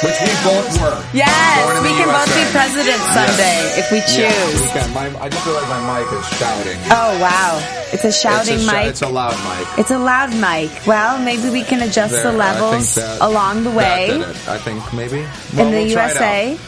Which 0.00 0.16
we 0.24 0.32
both 0.42 0.80
were. 0.80 0.96
Yes, 1.12 1.82
we 1.84 1.90
can 1.92 2.08
both 2.08 2.24
be 2.32 2.40
USA. 2.40 2.56
someday 2.56 2.96
Sunday 3.12 3.60
if 3.76 3.86
we 3.92 4.00
choose. 4.00 4.62
we 4.62 4.68
can. 4.72 4.88
My, 4.94 5.06
I 5.20 5.28
just 5.28 5.44
feel 5.44 5.52
like 5.54 5.68
my 5.68 6.00
mic 6.00 6.08
is 6.12 6.26
shouting. 6.40 6.78
Oh 6.88 7.20
wow, 7.20 7.60
it's 7.92 8.04
a 8.04 8.12
shouting 8.12 8.54
it's 8.54 8.68
a, 8.68 8.72
mic. 8.72 8.86
It's 8.86 9.02
a 9.02 9.08
loud 9.08 9.36
mic. 9.44 9.78
It's 9.78 9.90
a 9.90 9.98
loud 9.98 10.30
mic. 10.40 10.70
Well, 10.86 11.18
maybe 11.22 11.50
we 11.50 11.62
can 11.64 11.82
adjust 11.82 12.12
There, 12.14 12.32
the 12.32 12.32
levels 12.32 12.94
that- 12.94 13.20
along 13.20 13.64
the 13.64 13.70
way. 13.72 14.10
I 14.48 14.56
think 14.58 14.80
maybe 14.94 15.20
in 15.20 15.56
the 15.56 15.64
we'll 15.64 15.86
USA. 15.88 16.58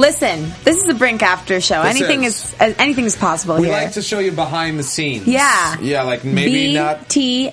Listen, 0.00 0.50
this 0.64 0.78
is 0.78 0.88
a 0.88 0.94
Brink 0.94 1.22
After 1.22 1.60
Show. 1.60 1.82
This 1.82 2.00
anything 2.00 2.24
is. 2.24 2.42
is, 2.42 2.54
uh, 2.58 2.72
anything 2.78 3.04
is 3.04 3.16
possible 3.16 3.56
here. 3.56 3.64
We 3.64 3.68
here. 3.68 3.76
like 3.76 3.92
to 3.92 4.02
show 4.02 4.18
you 4.18 4.32
behind 4.32 4.78
the 4.78 4.82
scenes. 4.82 5.26
Yeah. 5.26 5.76
Yeah, 5.78 6.04
like 6.04 6.24
maybe 6.24 6.72
not. 6.72 7.00
BTS. 7.10 7.52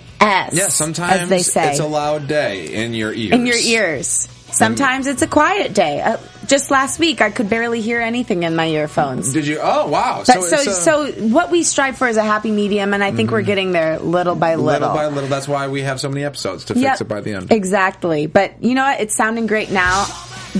Yeah, 0.53 0.69
sometimes 0.69 1.23
as 1.23 1.29
they 1.29 1.41
say 1.41 1.71
it's 1.71 1.81
a 1.81 1.85
loud 1.85 2.29
day 2.29 2.73
in 2.73 2.93
your 2.93 3.13
ears. 3.13 3.33
in 3.33 3.45
your 3.45 3.57
ears. 3.57 4.29
Sometimes 4.49 5.07
it's 5.07 5.21
a 5.21 5.27
quiet 5.27 5.73
day. 5.73 5.99
Uh, 5.99 6.17
just 6.47 6.71
last 6.71 6.99
week, 6.99 7.21
I 7.21 7.31
could 7.31 7.49
barely 7.49 7.81
hear 7.81 7.99
anything 7.99 8.43
in 8.43 8.55
my 8.55 8.67
earphones. 8.69 9.33
Did 9.33 9.45
you? 9.45 9.59
Oh 9.61 9.89
wow! 9.89 10.23
But 10.25 10.41
so, 10.41 10.57
it's 10.57 10.67
a- 10.67 10.73
so, 10.73 11.11
what 11.27 11.51
we 11.51 11.63
strive 11.63 11.97
for 11.97 12.07
is 12.07 12.15
a 12.15 12.23
happy 12.23 12.51
medium, 12.51 12.93
and 12.93 13.03
I 13.03 13.11
think 13.11 13.29
we're 13.29 13.41
getting 13.41 13.73
there 13.73 13.99
little 13.99 14.35
by 14.35 14.55
little. 14.55 14.87
little 14.87 14.95
by 14.95 15.07
little. 15.07 15.29
That's 15.29 15.49
why 15.49 15.67
we 15.67 15.81
have 15.81 15.99
so 15.99 16.07
many 16.07 16.23
episodes 16.23 16.63
to 16.65 16.75
fix 16.75 17.01
it 17.01 17.09
by 17.09 17.19
the 17.19 17.33
end. 17.33 17.51
Exactly. 17.51 18.25
But 18.27 18.63
you 18.63 18.73
know 18.73 18.85
what? 18.85 19.01
It's 19.01 19.17
sounding 19.17 19.47
great 19.47 19.69
now. 19.69 20.05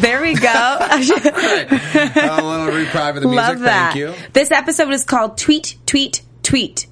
There 0.02 0.22
we 0.22 0.36
go. 0.36 0.78
A 0.80 0.98
little 2.42 2.68
reprieve 2.68 3.16
of 3.16 3.22
the 3.24 3.28
music. 3.28 3.36
Love 3.36 3.60
that. 3.62 3.94
Thank 3.94 3.96
you. 3.96 4.14
This 4.34 4.52
episode 4.52 4.92
is 4.94 5.04
called 5.04 5.38
Tweet, 5.38 5.78
Tweet, 5.86 6.22
Tweet. 6.44 6.88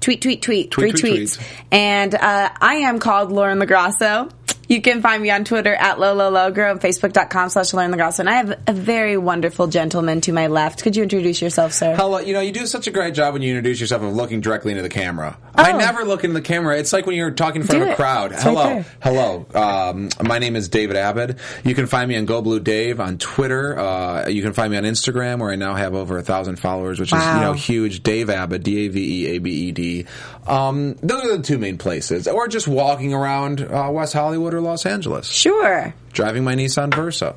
Tweet, 0.00 0.22
tweet, 0.22 0.42
tweet. 0.42 0.70
Tweet, 0.70 0.90
Three 0.92 1.00
tweet, 1.00 1.14
tweets. 1.28 1.36
tweet. 1.36 1.48
And 1.72 2.14
uh, 2.14 2.50
I 2.60 2.74
am 2.76 2.98
called 2.98 3.32
Lauren 3.32 3.58
Lograsso. 3.58 4.30
You 4.68 4.82
can 4.82 5.00
find 5.00 5.22
me 5.22 5.30
on 5.30 5.44
Twitter 5.44 5.74
at 5.74 5.96
LoloLogro 5.96 6.70
and 6.72 6.78
Facebook.com 6.78 7.48
slash 7.48 7.72
Lauren 7.72 7.90
Lograsso. 7.90 8.18
And 8.18 8.28
I 8.28 8.34
have 8.34 8.58
a 8.66 8.74
very 8.74 9.16
wonderful 9.16 9.66
gentleman 9.66 10.20
to 10.22 10.32
my 10.32 10.48
left. 10.48 10.82
Could 10.82 10.94
you 10.94 11.02
introduce 11.02 11.40
yourself, 11.40 11.72
sir? 11.72 11.94
Hello, 11.96 12.18
you 12.18 12.34
know, 12.34 12.40
you 12.40 12.52
do 12.52 12.66
such 12.66 12.86
a 12.86 12.90
great 12.90 13.14
job 13.14 13.32
when 13.32 13.40
you 13.40 13.48
introduce 13.56 13.80
yourself 13.80 14.02
of 14.02 14.12
looking 14.14 14.42
directly 14.42 14.72
into 14.72 14.82
the 14.82 14.90
camera. 14.90 15.38
I 15.54 15.72
Oh. 15.72 15.78
never 15.78 16.04
look 16.04 16.22
into 16.22 16.34
the 16.34 16.42
camera. 16.42 16.78
It's 16.78 16.92
like 16.92 17.06
when 17.06 17.16
you're 17.16 17.30
talking 17.30 17.62
in 17.62 17.66
front 17.66 17.78
Do 17.78 17.82
of 17.84 17.88
a 17.88 17.92
it. 17.92 17.96
crowd. 17.96 18.32
It's 18.32 18.44
right 18.44 18.50
hello, 18.52 18.64
there. 18.68 18.86
hello. 19.00 19.46
Um, 19.54 20.10
my 20.22 20.38
name 20.38 20.54
is 20.54 20.68
David 20.68 20.96
Abed. 20.96 21.38
You 21.64 21.74
can 21.74 21.86
find 21.86 22.06
me 22.06 22.18
on 22.18 22.26
Go 22.26 22.42
Blue 22.42 22.60
Dave 22.60 23.00
on 23.00 23.16
Twitter. 23.16 23.78
Uh, 23.78 24.28
you 24.28 24.42
can 24.42 24.52
find 24.52 24.70
me 24.70 24.76
on 24.76 24.84
Instagram, 24.84 25.38
where 25.38 25.50
I 25.50 25.56
now 25.56 25.76
have 25.76 25.94
over 25.94 26.18
a 26.18 26.22
thousand 26.22 26.56
followers, 26.56 27.00
which 27.00 27.14
is 27.14 27.18
you 27.24 27.40
know 27.40 27.54
huge. 27.54 28.02
Dave 28.02 28.28
Abed, 28.28 28.64
D 28.64 28.84
A 28.84 28.88
V 28.88 29.00
E 29.24 29.26
A 29.36 29.38
B 29.38 29.50
E 29.50 29.72
D. 29.72 30.06
Um, 30.48 30.94
those 31.02 31.24
are 31.24 31.36
the 31.36 31.42
two 31.42 31.58
main 31.58 31.78
places, 31.78 32.26
or 32.26 32.48
just 32.48 32.66
walking 32.68 33.12
around 33.14 33.60
uh, 33.60 33.88
West 33.92 34.14
Hollywood 34.14 34.54
or 34.54 34.60
Los 34.60 34.86
Angeles, 34.86 35.28
Sure. 35.28 35.94
driving 36.12 36.44
my 36.44 36.54
Nissan 36.54 36.94
Versa. 36.94 37.36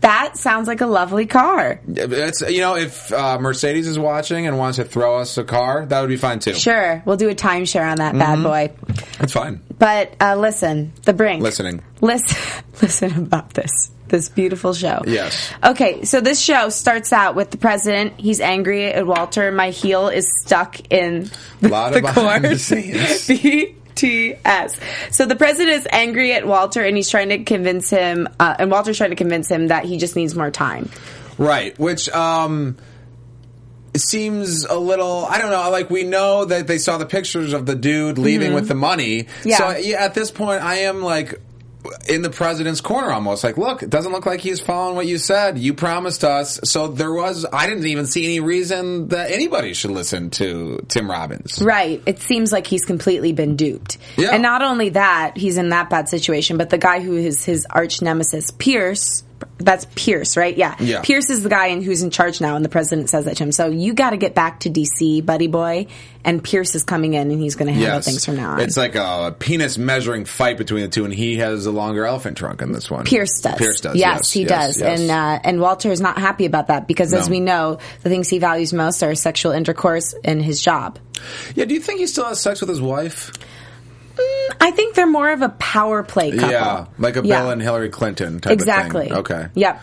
That 0.00 0.36
sounds 0.36 0.68
like 0.68 0.80
a 0.80 0.86
lovely 0.86 1.26
car. 1.26 1.80
It's 1.88 2.40
you 2.42 2.60
know 2.60 2.76
if 2.76 3.12
uh, 3.12 3.38
Mercedes 3.40 3.88
is 3.88 3.98
watching 3.98 4.46
and 4.46 4.56
wants 4.56 4.76
to 4.76 4.84
throw 4.84 5.18
us 5.18 5.36
a 5.38 5.44
car, 5.44 5.86
that 5.86 6.00
would 6.00 6.08
be 6.08 6.16
fine 6.16 6.38
too. 6.38 6.54
Sure. 6.54 7.02
We'll 7.04 7.16
do 7.16 7.28
a 7.28 7.34
timeshare 7.34 7.90
on 7.90 7.96
that 7.98 8.14
Mm-hmm. 8.14 8.42
bad 8.42 8.42
boy. 8.78 8.94
That's 9.18 9.32
fine. 9.32 9.60
But 9.76 10.14
uh, 10.20 10.36
listen, 10.36 10.92
The 11.02 11.12
Brink. 11.14 11.42
Listening. 11.42 11.82
Listen, 12.00 12.36
listen 12.82 13.16
about 13.24 13.54
this. 13.54 13.90
This 14.08 14.28
beautiful 14.28 14.74
show. 14.74 15.02
Yes. 15.06 15.52
Okay, 15.62 16.04
so 16.04 16.20
this 16.20 16.40
show 16.40 16.68
starts 16.68 17.12
out 17.12 17.34
with 17.34 17.50
the 17.50 17.58
president. 17.58 18.18
He's 18.18 18.40
angry 18.40 18.86
at 18.86 19.06
Walter. 19.06 19.52
My 19.52 19.70
heel 19.70 20.08
is 20.08 20.28
stuck 20.40 20.80
in 20.92 21.30
the, 21.60 21.68
Lot 21.68 21.88
of 21.88 21.94
the 21.94 22.00
behind 22.02 22.44
the. 22.44 22.50
BTS. 22.50 23.74
So 25.10 25.26
the 25.26 25.34
president 25.34 25.70
is 25.70 25.88
angry 25.90 26.32
at 26.32 26.46
Walter, 26.46 26.84
and 26.84 26.96
he's 26.96 27.10
trying 27.10 27.30
to 27.30 27.42
convince 27.42 27.90
him, 27.90 28.28
uh, 28.38 28.54
and 28.60 28.70
Walter's 28.70 28.96
trying 28.96 29.10
to 29.10 29.16
convince 29.16 29.48
him 29.48 29.68
that 29.68 29.86
he 29.86 29.98
just 29.98 30.14
needs 30.14 30.36
more 30.36 30.52
time. 30.52 30.88
Right, 31.36 31.76
which 31.78 32.08
um 32.10 32.76
seems 33.96 34.64
a 34.64 34.78
little 34.78 35.24
I 35.24 35.38
don't 35.38 35.50
know, 35.50 35.70
like 35.70 35.90
we 35.90 36.04
know 36.04 36.44
that 36.44 36.66
they 36.66 36.78
saw 36.78 36.98
the 36.98 37.06
pictures 37.06 37.52
of 37.52 37.66
the 37.66 37.74
dude 37.74 38.18
leaving 38.18 38.54
with 38.54 38.68
the 38.68 38.74
money. 38.74 39.24
Mm-hmm. 39.24 39.48
Yeah. 39.48 39.56
So 39.56 39.76
yeah, 39.76 40.04
at 40.04 40.14
this 40.14 40.30
point 40.30 40.62
I 40.62 40.76
am 40.80 41.02
like 41.02 41.40
in 42.08 42.22
the 42.22 42.30
president's 42.30 42.80
corner 42.80 43.10
almost 43.10 43.44
like 43.44 43.56
look 43.56 43.82
it 43.82 43.90
doesn't 43.90 44.12
look 44.12 44.26
like 44.26 44.40
he's 44.40 44.60
following 44.60 44.96
what 44.96 45.06
you 45.06 45.18
said 45.18 45.58
you 45.58 45.74
promised 45.74 46.24
us 46.24 46.60
so 46.64 46.88
there 46.88 47.12
was 47.12 47.46
i 47.52 47.66
didn't 47.66 47.86
even 47.86 48.06
see 48.06 48.24
any 48.24 48.40
reason 48.40 49.08
that 49.08 49.30
anybody 49.30 49.74
should 49.74 49.90
listen 49.90 50.30
to 50.30 50.84
tim 50.88 51.10
robbins 51.10 51.62
Right. 51.68 52.02
It 52.06 52.20
seems 52.20 52.52
like 52.52 52.66
he's 52.66 52.84
completely 52.84 53.32
been 53.32 53.56
duped. 53.56 53.98
Yeah. 54.16 54.30
And 54.32 54.42
not 54.42 54.62
only 54.62 54.90
that, 54.90 55.36
he's 55.36 55.58
in 55.58 55.68
that 55.70 55.90
bad 55.90 56.08
situation, 56.08 56.56
but 56.56 56.70
the 56.70 56.78
guy 56.78 57.00
who 57.00 57.16
is 57.16 57.44
his 57.44 57.66
arch 57.68 58.00
nemesis, 58.00 58.50
Pierce, 58.50 59.22
that's 59.58 59.86
Pierce, 59.94 60.36
right? 60.36 60.56
Yeah. 60.56 60.76
Yeah. 60.80 61.02
Pierce 61.02 61.30
is 61.30 61.42
the 61.42 61.48
guy 61.48 61.66
in, 61.68 61.82
who's 61.82 62.02
in 62.02 62.10
charge 62.10 62.40
now, 62.40 62.56
and 62.56 62.64
the 62.64 62.68
president 62.68 63.10
says 63.10 63.24
that 63.26 63.36
to 63.36 63.42
him. 63.44 63.52
So 63.52 63.68
you 63.68 63.92
got 63.94 64.10
to 64.10 64.16
get 64.16 64.34
back 64.34 64.60
to 64.60 64.70
D.C., 64.70 65.20
buddy 65.22 65.46
boy. 65.48 65.86
And 66.24 66.42
Pierce 66.44 66.74
is 66.74 66.84
coming 66.84 67.14
in, 67.14 67.30
and 67.30 67.40
he's 67.40 67.54
going 67.54 67.68
to 67.68 67.72
handle 67.72 67.94
yes 67.94 68.04
things 68.04 68.24
from 68.24 68.36
now 68.36 68.50
on. 68.52 68.60
it's 68.60 68.76
like 68.76 68.94
a 68.96 69.34
penis 69.38 69.78
measuring 69.78 70.24
fight 70.26 70.58
between 70.58 70.82
the 70.82 70.88
two 70.88 71.04
and 71.04 71.14
he 71.14 71.36
has 71.38 71.64
a 71.66 71.70
longer 71.72 72.04
elephant 72.04 72.36
trunk 72.36 72.60
in 72.60 72.72
this 72.72 72.90
one 72.90 73.04
Pierce 73.04 73.40
does. 73.40 73.56
pierce 73.56 73.80
does 73.80 73.96
Yes, 73.96 74.18
yes, 74.18 74.32
he 74.32 74.40
yes, 74.42 74.76
does. 74.78 74.82
And 74.82 75.10
uh, 75.10 75.38
and 75.44 75.60
Walter 75.60 75.90
is 75.90 76.00
not 76.00 76.18
happy 76.18 76.44
about 76.44 76.66
that 76.66 76.86
because, 76.86 77.14
as 77.14 77.28
No. 77.28 77.30
we 77.30 77.40
know, 77.40 77.78
the 78.02 78.10
things 78.10 78.28
he 78.28 78.38
values 78.40 78.72
most 78.72 79.02
are 79.02 79.14
sexual 79.14 79.52
intercourse 79.52 80.14
and 80.24 80.42
his 80.42 80.60
job. 80.60 80.98
yeah 81.54 81.64
do 81.64 81.72
you 81.74 81.80
think 81.80 82.00
he 82.00 82.06
still 82.06 82.26
has 82.26 82.40
sex 82.42 82.60
with 82.60 82.68
his 82.68 82.80
wife 82.80 83.32
I 84.60 84.70
think 84.72 84.94
they're 84.94 85.06
more 85.06 85.30
of 85.30 85.42
a 85.42 85.48
power 85.50 86.02
play 86.02 86.32
couple. 86.32 86.50
Yeah, 86.50 86.86
like 86.98 87.16
a 87.16 87.22
Yeah. 87.24 87.40
Bill 87.42 87.50
and 87.50 87.62
Hillary 87.62 87.90
Clinton 87.90 88.40
type 88.40 88.52
Exactly. 88.52 89.02
of 89.02 89.08
thing. 89.08 89.18
Okay. 89.18 89.46
Yep. 89.54 89.82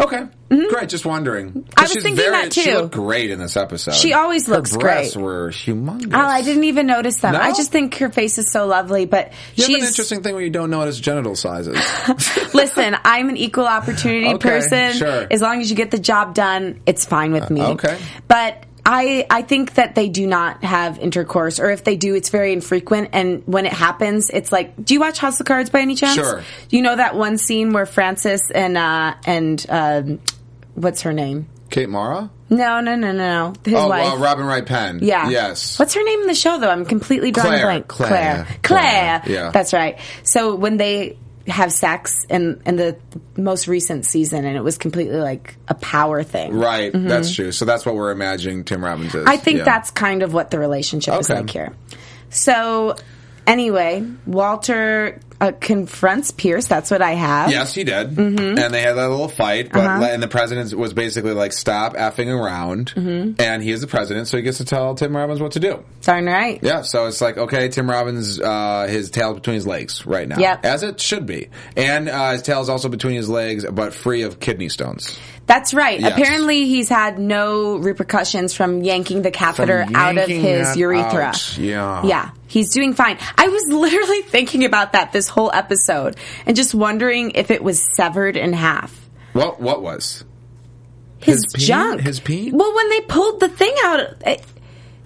Okay. 0.00 0.22
Great. 0.48 0.88
Just 0.88 1.04
wondering. 1.06 1.66
I 1.76 1.82
was 1.82 1.92
thinking 1.92 2.16
very, 2.16 2.30
that 2.30 2.52
She 2.52 2.64
too. 2.64 2.74
looked 2.74 2.94
great 2.94 3.30
in 3.30 3.38
this 3.38 3.56
episode. 3.56 3.94
She 3.94 4.12
always 4.14 4.46
Her 4.46 4.54
looks 4.54 4.76
breasts 4.76 5.14
great. 5.14 5.22
were 5.24 5.50
humongous. 5.50 6.12
Oh, 6.14 6.18
I 6.18 6.42
didn't 6.42 6.64
even 6.64 6.86
notice 6.86 7.16
them. 7.18 7.34
No? 7.34 7.40
I 7.40 7.52
just 7.52 7.70
think 7.72 7.94
her 7.96 8.10
face 8.10 8.36
is 8.38 8.50
so 8.50 8.66
lovely, 8.66 9.04
but 9.06 9.32
You 9.54 9.64
have 9.64 9.82
an 9.82 9.86
interesting 9.88 10.22
thing 10.22 10.34
where 10.34 10.42
you 10.44 10.50
don't 10.50 10.70
notice 10.70 10.98
genital 10.98 11.36
sizes. 11.36 11.78
listen. 12.54 12.96
I'm 13.04 13.28
an 13.28 13.36
equal 13.36 13.66
opportunity 13.66 14.28
Okay, 14.34 14.48
person. 14.48 14.92
sure. 14.94 15.26
As 15.30 15.40
long 15.42 15.60
as 15.60 15.70
you 15.70 15.76
get 15.76 15.90
the 15.90 15.98
job 15.98 16.34
done, 16.34 16.80
it's 16.86 17.04
fine 17.04 17.32
with 17.32 17.48
me. 17.50 17.60
Uh, 17.60 17.72
okay. 17.72 17.98
but. 18.28 18.64
I, 18.84 19.26
I 19.30 19.42
think 19.42 19.74
that 19.74 19.94
they 19.94 20.08
do 20.08 20.26
not 20.26 20.64
have 20.64 20.98
intercourse, 20.98 21.60
or 21.60 21.70
if 21.70 21.84
they 21.84 21.96
do, 21.96 22.14
it's 22.14 22.30
very 22.30 22.52
infrequent. 22.52 23.10
And 23.12 23.42
when 23.46 23.64
it 23.66 23.72
happens, 23.72 24.28
it's 24.30 24.50
like, 24.50 24.74
do 24.84 24.94
you 24.94 25.00
watch 25.00 25.18
House 25.18 25.38
of 25.38 25.46
Cards 25.46 25.70
by 25.70 25.80
any 25.80 25.94
chance? 25.94 26.14
Sure. 26.16 26.42
Do 26.68 26.76
you 26.76 26.82
know 26.82 26.96
that 26.96 27.14
one 27.14 27.38
scene 27.38 27.72
where 27.72 27.86
Francis 27.86 28.50
and 28.52 28.76
uh, 28.76 29.14
and 29.24 29.64
um, 29.68 30.20
what's 30.74 31.02
her 31.02 31.12
name? 31.12 31.46
Kate 31.70 31.88
Mara? 31.88 32.28
No, 32.50 32.80
no, 32.80 32.96
no, 32.96 33.12
no, 33.12 33.16
no. 33.16 33.52
His 33.64 33.72
Oh, 33.74 33.88
wife. 33.88 34.12
uh, 34.12 34.16
Robin 34.18 34.44
Wright 34.44 34.66
Penn. 34.66 34.98
Yeah. 35.00 35.30
Yes. 35.30 35.78
What's 35.78 35.94
her 35.94 36.02
name 36.04 36.20
in 36.20 36.26
the 36.26 36.34
show 36.34 36.58
though? 36.58 36.68
I'm 36.68 36.84
completely 36.84 37.30
drawing 37.30 37.48
Claire. 37.50 37.64
blank. 37.64 37.88
Claire. 37.88 38.10
Claire. 38.10 38.46
Claire. 38.62 39.20
Claire. 39.20 39.34
Yeah. 39.34 39.50
That's 39.52 39.72
right. 39.72 39.98
So 40.22 40.54
when 40.54 40.76
they 40.76 41.16
have 41.46 41.72
sex 41.72 42.24
in 42.28 42.62
in 42.66 42.76
the 42.76 42.96
most 43.36 43.66
recent 43.68 44.04
season 44.06 44.44
and 44.44 44.56
it 44.56 44.62
was 44.62 44.78
completely 44.78 45.16
like 45.18 45.56
a 45.68 45.74
power 45.74 46.22
thing. 46.22 46.54
Right. 46.54 46.90
That's 46.94 47.34
true. 47.34 47.52
So 47.52 47.64
that's 47.64 47.84
what 47.84 47.94
we're 47.94 48.10
imagining 48.12 48.64
Tim 48.64 48.84
Robbins 48.84 49.14
is. 49.14 49.20
Mm-hmm. 49.22 49.28
I 49.28 49.36
think 49.36 49.58
Yeah. 49.58 49.64
that's 49.64 49.90
kind 49.90 50.22
of 50.22 50.32
what 50.32 50.50
the 50.50 50.58
relationship 50.58 51.18
is 51.20 51.28
like 51.28 51.50
here. 51.50 51.72
So 52.30 52.96
anyway, 53.46 54.06
Walter 54.26 55.20
uh, 55.42 55.52
confronts 55.60 56.30
Pierce. 56.30 56.66
That's 56.68 56.90
what 56.90 57.02
I 57.02 57.10
have. 57.12 57.50
Yes, 57.50 57.74
he 57.74 57.84
did. 57.84 58.10
Mm-hmm. 58.10 58.58
And 58.58 58.72
they 58.72 58.80
had 58.80 58.94
that 58.94 59.10
little 59.10 59.28
fight, 59.28 59.70
but 59.72 59.80
Uh-huh. 59.84 60.04
and 60.10 60.22
the 60.22 60.28
president 60.28 60.72
was 60.74 60.92
basically 60.94 61.32
like, 61.32 61.52
"Stop 61.52 61.94
effing 61.94 62.28
around." 62.28 62.94
Mm-hmm. 62.94 63.40
And 63.40 63.62
he 63.62 63.72
is 63.72 63.80
the 63.80 63.86
president, 63.88 64.28
so 64.28 64.36
he 64.36 64.42
gets 64.42 64.58
to 64.58 64.64
tell 64.64 64.94
Tim 64.94 65.14
Robbins 65.16 65.40
what 65.42 65.52
to 65.52 65.60
do. 65.60 65.82
Darn 66.02 66.26
right. 66.26 66.58
Yeah, 66.62 66.82
so 66.82 67.06
it's 67.06 67.20
like 67.20 67.36
okay, 67.38 67.68
Tim 67.68 67.90
Robbins, 67.90 68.40
uh, 68.40 68.86
his 68.88 69.10
tail 69.10 69.34
between 69.34 69.54
his 69.54 69.66
legs 69.66 70.06
right 70.06 70.28
now, 70.28 70.38
Yep. 70.38 70.64
as 70.64 70.82
it 70.84 71.00
should 71.00 71.26
be, 71.26 71.48
and 71.76 72.08
uh, 72.08 72.30
his 72.32 72.42
tail 72.42 72.60
is 72.62 72.68
also 72.68 72.88
between 72.88 73.16
his 73.16 73.28
legs, 73.28 73.66
but 73.70 73.92
free 73.94 74.22
of 74.22 74.38
kidney 74.40 74.68
stones. 74.68 75.18
That's 75.46 75.74
right. 75.74 75.98
Yes. 76.00 76.12
Apparently, 76.12 76.66
he's 76.66 76.88
had 76.88 77.18
no 77.18 77.76
repercussions 77.76 78.54
from 78.54 78.82
yanking 78.82 79.22
the 79.22 79.30
catheter 79.30 79.84
From 79.84 79.96
out 79.96 80.16
of 80.16 80.28
his 80.28 80.76
urethra. 80.76 81.24
out, 81.24 81.58
yeah. 81.58 82.04
Yeah. 82.04 82.30
He's 82.46 82.72
doing 82.72 82.94
fine. 82.94 83.18
I 83.36 83.48
was 83.48 83.62
literally 83.68 84.22
thinking 84.22 84.64
about 84.64 84.92
that 84.92 85.12
this 85.12 85.28
whole 85.28 85.50
episode 85.52 86.16
and 86.46 86.56
just 86.56 86.74
wondering 86.74 87.32
if 87.32 87.50
it 87.50 87.62
was 87.62 87.82
severed 87.96 88.36
in 88.36 88.52
half. 88.52 88.98
What? 89.32 89.60
What 89.60 89.82
was? 89.82 90.24
His, 91.18 91.36
His 91.36 91.46
peen? 91.54 91.66
junk. 91.66 92.00
His 92.02 92.20
peen? 92.20 92.56
Well, 92.56 92.74
when 92.74 92.88
they 92.90 93.00
pulled 93.02 93.40
the 93.40 93.48
thing 93.48 93.74
out, 93.84 94.00
eh, 94.22 94.38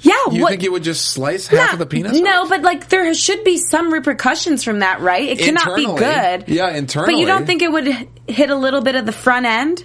yeah. 0.00 0.12
You 0.30 0.42
what, 0.42 0.50
think 0.50 0.62
it 0.64 0.70
would 0.72 0.82
just 0.82 1.06
slice 1.06 1.46
half 1.46 1.58
Not- 1.58 1.72
of 1.74 1.78
the 1.78 1.86
penis? 1.86 2.20
No, 2.20 2.42
off? 2.42 2.48
but 2.50 2.62
like 2.62 2.88
there 2.88 3.12
should 3.14 3.42
be 3.42 3.56
some 3.58 3.92
repercussions 3.92 4.62
from 4.64 4.80
that, 4.80 5.00
right? 5.00 5.28
It 5.28 5.38
cannot 5.38 5.76
be 5.76 5.86
good. 5.86 6.48
Yeah, 6.54 6.70
internally. 6.74 7.14
But 7.14 7.20
you 7.20 7.26
don't 7.26 7.46
think 7.46 7.62
it 7.62 7.72
would 7.72 7.86
hit 8.28 8.50
a 8.50 8.56
little 8.56 8.82
bit 8.82 8.94
of 8.94 9.06
the 9.06 9.12
front 9.12 9.46
end? 9.46 9.84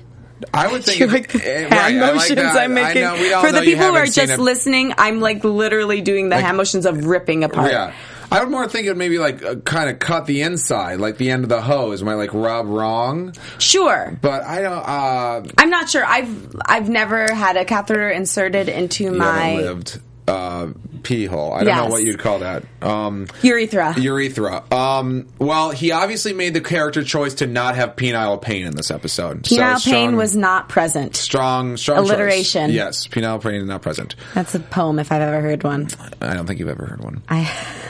I 0.53 0.71
would 0.71 0.83
think 0.83 1.11
like 1.11 1.31
the 1.31 1.39
eh, 1.43 1.59
hand 1.61 1.71
right, 1.71 1.95
I 1.95 2.11
like 2.11 2.15
motions. 2.15 2.39
I'm 2.39 2.71
I 2.71 2.83
making. 2.83 3.01
know, 3.01 3.41
For 3.41 3.51
the 3.51 3.61
people 3.61 3.85
who 3.85 3.95
are 3.95 4.05
just 4.05 4.37
listening, 4.37 4.93
I'm 4.97 5.19
like 5.19 5.43
literally 5.43 6.01
doing 6.01 6.29
the 6.29 6.39
hand 6.39 6.57
motions 6.57 6.85
of 6.85 7.05
ripping 7.05 7.43
apart. 7.43 7.71
Yeah. 7.71 7.93
I 8.31 8.39
would 8.39 8.49
more 8.49 8.65
think 8.65 8.87
it 8.87 8.95
maybe 8.95 9.17
like 9.17 9.43
uh, 9.43 9.55
kind 9.55 9.89
of 9.89 9.99
cut 9.99 10.25
the 10.25 10.41
inside, 10.41 11.01
like 11.01 11.17
the 11.17 11.31
end 11.31 11.43
of 11.43 11.49
the 11.49 11.61
hose 11.61 12.01
might 12.01 12.13
like 12.13 12.33
rub 12.33 12.65
wrong. 12.67 13.35
Sure. 13.59 14.17
But 14.21 14.43
I 14.43 14.61
don't. 14.61 14.73
Uh, 14.73 15.43
I'm 15.57 15.69
not 15.69 15.89
sure. 15.89 16.05
I've 16.05 16.55
I've 16.65 16.87
never 16.87 17.33
had 17.33 17.57
a 17.57 17.65
catheter 17.65 18.09
inserted 18.09 18.69
into 18.69 19.11
my 19.11 19.57
lived 19.57 19.99
uh, 20.29 20.67
pee 21.03 21.25
hole. 21.25 21.53
I 21.53 21.63
don't 21.63 21.75
know 21.75 21.87
what 21.87 22.03
you'd 22.03 22.19
call 22.19 22.39
that. 22.39 22.63
Um, 22.81 23.27
urethra. 23.41 23.95
urethra. 23.99 24.63
Um, 24.73 25.27
well, 25.39 25.71
he 25.71 25.91
obviously 25.91 26.33
made 26.33 26.53
the 26.53 26.61
character 26.61 27.03
choice 27.03 27.35
to 27.35 27.47
not 27.47 27.75
have 27.75 27.95
penile 27.95 28.41
pain 28.41 28.65
in 28.65 28.75
this 28.75 28.91
episode. 28.91 29.45
So 29.45 29.55
Penile 29.55 29.83
pain 29.83 30.15
was 30.15 30.35
not 30.35 30.69
present. 30.69 31.15
strong. 31.15 31.77
Strong 31.77 31.97
choice. 32.05 32.09
Alliteration. 32.09 32.71
Yes, 32.71 33.07
penile 33.07 33.41
pain 33.41 33.55
is 33.55 33.67
not 33.67 33.81
present. 33.81 34.15
That's 34.33 34.55
a 34.55 34.59
poem 34.59 34.99
if 34.99 35.11
I've 35.11 35.21
ever 35.21 35.41
heard 35.41 35.63
one. 35.63 35.89
I 36.21 36.33
don't 36.33 36.45
think 36.45 36.59
you've 36.59 36.69
ever 36.69 36.85
heard 36.85 37.03
one. 37.03 37.21
I 37.29 37.41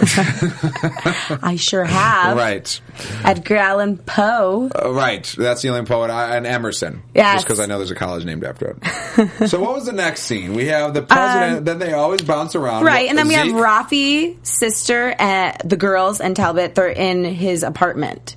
I 1.41 1.55
sure 1.57 1.83
have. 1.83 2.37
Right. 2.37 2.81
Edgar 3.23 3.57
Allan 3.57 3.97
Poe. 3.97 4.69
Uh, 4.73 4.91
right. 4.91 5.23
That's 5.37 5.61
the 5.61 5.69
only 5.69 5.85
poet. 5.85 6.09
I, 6.09 6.35
and 6.37 6.45
Emerson. 6.47 7.01
Yes. 7.13 7.35
Just 7.35 7.45
because 7.45 7.59
I 7.59 7.65
know 7.65 7.77
there's 7.77 7.91
a 7.91 7.95
college 7.95 8.25
named 8.25 8.43
after 8.43 8.77
it. 8.81 9.49
so 9.49 9.59
what 9.61 9.73
was 9.73 9.85
the 9.85 9.91
next 9.93 10.21
scene? 10.23 10.53
We 10.53 10.65
have 10.65 10.93
the 10.93 11.01
president. 11.01 11.65
then 11.65 11.79
they 11.79 11.93
always 11.93 12.21
bounce 12.21 12.55
around. 12.55 12.79
Um, 12.81 12.85
Right, 13.01 13.09
and 13.09 13.17
then 13.17 13.27
we 13.27 13.33
have 13.33 13.47
Rafi, 13.47 14.45
sister, 14.45 15.15
and 15.17 15.57
the 15.65 15.75
girls, 15.75 16.21
and 16.21 16.35
Talbot. 16.35 16.75
They're 16.75 16.87
in 16.87 17.23
his 17.23 17.63
apartment. 17.63 18.35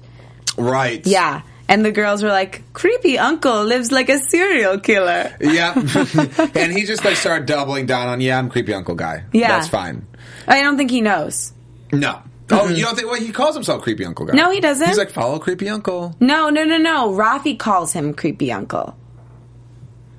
Right. 0.57 1.07
Yeah, 1.07 1.43
and 1.69 1.85
the 1.85 1.93
girls 1.93 2.23
were 2.23 2.31
like, 2.31 2.63
"Creepy 2.73 3.19
uncle 3.19 3.65
lives 3.65 3.93
like 3.93 4.09
a 4.09 4.19
serial 4.19 4.81
killer." 4.81 5.37
Yeah. 5.39 5.75
and 6.55 6.73
he 6.73 6.85
just 6.85 7.05
like 7.05 7.17
started 7.17 7.47
doubling 7.47 7.85
down 7.85 8.09
on, 8.09 8.21
yeah, 8.23 8.39
I'm 8.39 8.49
creepy 8.49 8.73
uncle 8.73 8.95
guy. 8.95 9.25
Yeah. 9.33 9.49
That's 9.49 9.69
fine. 9.69 10.07
I 10.49 10.63
don't 10.63 10.79
think 10.79 10.91
he 10.91 11.03
knows. 11.03 11.53
No. 11.93 12.23
Oh, 12.51 12.57
mm-hmm. 12.57 12.75
you 12.75 12.85
don't 12.85 12.95
think? 12.95 13.11
Well, 13.11 13.21
he 13.21 13.33
calls 13.33 13.55
himself 13.55 13.83
creepy 13.83 14.05
uncle 14.05 14.27
guy. 14.27 14.35
No, 14.35 14.51
he 14.51 14.61
doesn't. 14.61 14.87
He's 14.87 14.99
like, 14.99 15.11
follow 15.11 15.39
creepy 15.39 15.69
uncle. 15.69 16.15
No, 16.21 16.49
no, 16.49 16.65
no, 16.65 16.79
no. 16.79 17.13
Rafi 17.13 17.59
calls 17.59 17.93
him 17.93 18.15
creepy 18.15 18.51
uncle. 18.51 18.97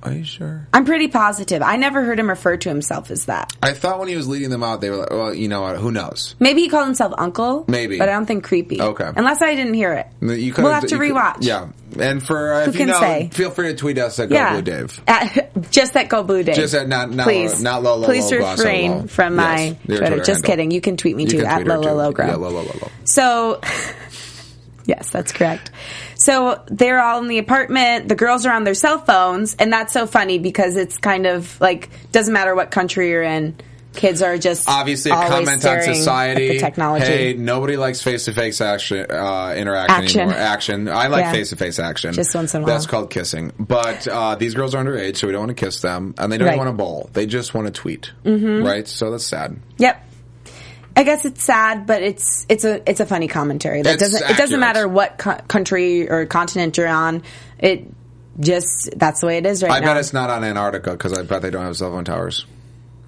Are 0.06 0.14
you 0.14 0.24
sure? 0.24 0.68
I'm 0.74 0.86
pretty 0.86 1.08
positive. 1.08 1.62
I 1.62 1.76
never 1.78 2.04
heard 2.04 2.20
him 2.20 2.30
refer 2.30 2.58
to 2.58 2.70
himself 2.70 3.10
as 3.12 3.26
that. 3.26 3.54
I 3.64 3.74
thought 3.74 4.00
when 4.00 4.08
he 4.08 4.16
was 4.16 4.28
leading 4.28 4.50
them 4.50 4.64
out, 4.64 4.82
they 4.82 4.90
were 4.90 4.98
like, 4.98 5.10
well, 5.10 5.34
you 5.34 5.48
know 5.48 5.62
what? 5.62 5.78
Who 5.78 5.92
knows? 5.92 6.36
Maybe 6.40 6.62
he 6.62 6.70
called 6.70 6.86
himself 6.86 7.14
uncle. 7.18 7.66
Maybe. 7.68 7.98
but 7.98 8.08
I 8.10 8.12
don't 8.14 8.26
think 8.26 8.44
creepy. 8.44 8.82
Okay. 8.82 9.10
unless 9.16 9.42
I 9.42 9.56
didn't 9.56 9.74
hear 9.74 9.94
it. 9.94 10.08
You 10.22 10.54
we'll 10.58 10.72
have 10.72 10.86
to 10.86 10.96
you 10.96 11.00
could- 11.02 11.12
rewatch. 11.12 11.38
yeah. 11.42 11.70
And 12.00 12.22
for, 12.22 12.52
uh, 12.54 12.64
Who 12.66 12.72
if 12.72 12.80
you 12.80 12.86
know, 12.88 13.00
say? 13.00 13.30
feel 13.32 13.50
free 13.52 13.68
to 13.70 13.76
tweet 13.76 13.98
us 13.98 14.20
at 14.20 14.30
Go 14.30 14.50
Blue 14.52 14.62
Dave. 14.62 15.02
At- 15.08 15.72
just 15.72 15.96
at 15.96 16.10
Go 16.10 16.24
Blue 16.24 16.44
Dave. 16.44 16.56
Just 16.56 16.74
at 16.74 16.88
not- 16.90 17.10
not- 17.10 17.24
please, 17.26 17.62
not 17.62 17.84
Lolo 17.84 18.06
Please 18.06 18.30
Low 18.32 18.38
refrain 18.40 18.92
Low. 18.92 19.08
from 19.08 19.36
my 19.38 19.60
Yes, 19.62 19.76
Twitter. 19.86 19.98
Twitter 20.00 20.16
Just 20.18 20.28
handle. 20.30 20.44
kidding. 20.52 20.72
You 20.72 20.82
can 20.82 20.98
tweet 20.98 21.16
me 21.16 21.24
You 21.24 21.30
too 21.30 21.46
at 21.46 21.56
tweet 21.56 21.68
her, 21.68 21.76
too. 21.82 21.88
Lolo 21.90 22.14
Yeah, 22.18 22.36
Lolo 22.36 22.62
Low. 22.64 22.92
So, 23.06 23.62
yes, 24.86 25.10
that's 25.10 25.32
correct. 25.32 25.72
So 26.26 26.64
they're 26.68 27.00
all 27.04 27.22
in 27.22 27.28
the 27.28 27.38
apartment. 27.38 28.10
The 28.10 28.16
girls 28.16 28.48
are 28.48 28.54
on 28.54 28.64
their 28.64 28.74
cell 28.74 28.98
phones, 28.98 29.54
and 29.56 29.72
that's 29.72 29.94
so 29.94 30.08
funny 30.08 30.40
because 30.40 30.76
it's 30.76 30.98
kind 30.98 31.28
of 31.28 31.62
like 31.62 31.90
doesn't 32.12 32.34
matter 32.34 32.56
what 32.56 32.72
country 32.72 33.10
you're 33.12 33.22
in. 33.22 33.56
Kids 33.94 34.22
are 34.24 34.38
just 34.38 34.68
Obviously, 34.68 35.12
a 35.12 35.14
comment 35.14 35.64
on 35.66 35.82
society. 35.84 36.48
the 36.50 36.60
technology. 36.60 37.06
Hey, 37.06 37.34
nobody 37.34 37.78
likes 37.78 38.02
face 38.02 38.26
to 38.26 38.34
face 38.34 38.60
action 38.60 39.06
uh, 39.10 39.54
interaction 39.56 40.04
Action. 40.04 40.20
anymore. 40.22 40.38
Action. 40.38 40.90
I 40.90 41.08
like 41.08 41.32
face 41.32 41.52
to 41.52 41.56
face 41.58 41.78
action. 41.80 42.14
Just 42.14 42.34
once 42.36 42.54
in 42.56 42.64
a 42.64 42.66
That's 42.66 42.86
while. 42.88 42.92
called 43.02 43.12
kissing. 43.12 43.54
But 43.60 44.06
uh, 44.08 44.34
these 44.36 44.54
girls 44.56 44.74
are 44.76 44.84
underage, 44.84 45.18
so 45.18 45.28
we 45.28 45.32
don't 45.34 45.48
want 45.48 45.58
to 45.58 45.66
kiss 45.66 45.80
them, 45.82 46.16
and 46.18 46.30
they 46.32 46.38
don't 46.40 46.48
Right. 46.50 46.58
want 46.58 46.68
to 46.70 46.74
bowl. 46.74 47.10
They 47.14 47.26
just 47.28 47.54
want 47.54 47.68
to 47.68 47.72
tweet. 47.72 48.12
Mm-hmm. 48.26 48.66
Right. 48.66 48.86
So 48.88 49.12
that's 49.12 49.26
sad. 49.26 49.60
Yep. 49.78 50.02
I 50.96 51.04
guess 51.04 51.26
it's 51.26 51.44
sad, 51.44 51.86
but 51.88 52.02
it's 52.02 52.46
it's 52.48 52.64
a 52.64 52.90
it's 52.90 53.00
a 53.02 53.06
funny 53.06 53.28
commentary. 53.28 53.82
That 53.82 54.00
doesn't 54.00 54.30
it 54.30 54.38
doesn't 54.38 54.60
matter 54.60 54.88
what 54.88 55.18
co- 55.18 55.36
country 55.48 56.10
or 56.10 56.26
continent 56.26 56.78
you're 56.78 56.88
on. 56.88 57.24
It 57.60 57.88
just 58.40 58.90
that's 58.98 59.22
the 59.22 59.28
way 59.28 59.38
it 59.38 59.46
is 59.46 59.62
right 59.64 59.72
I 59.72 59.80
now. 59.80 59.92
I 59.92 59.94
bet 59.94 59.98
it's 59.98 60.14
not 60.14 60.30
on 60.30 60.44
Antarctica 60.44 60.92
because 60.92 61.14
I 61.18 61.24
bet 61.24 61.42
they 61.42 61.50
don't 61.50 61.64
have 61.66 61.76
cell 61.78 61.92
phone 61.92 62.06
towers. 62.06 62.46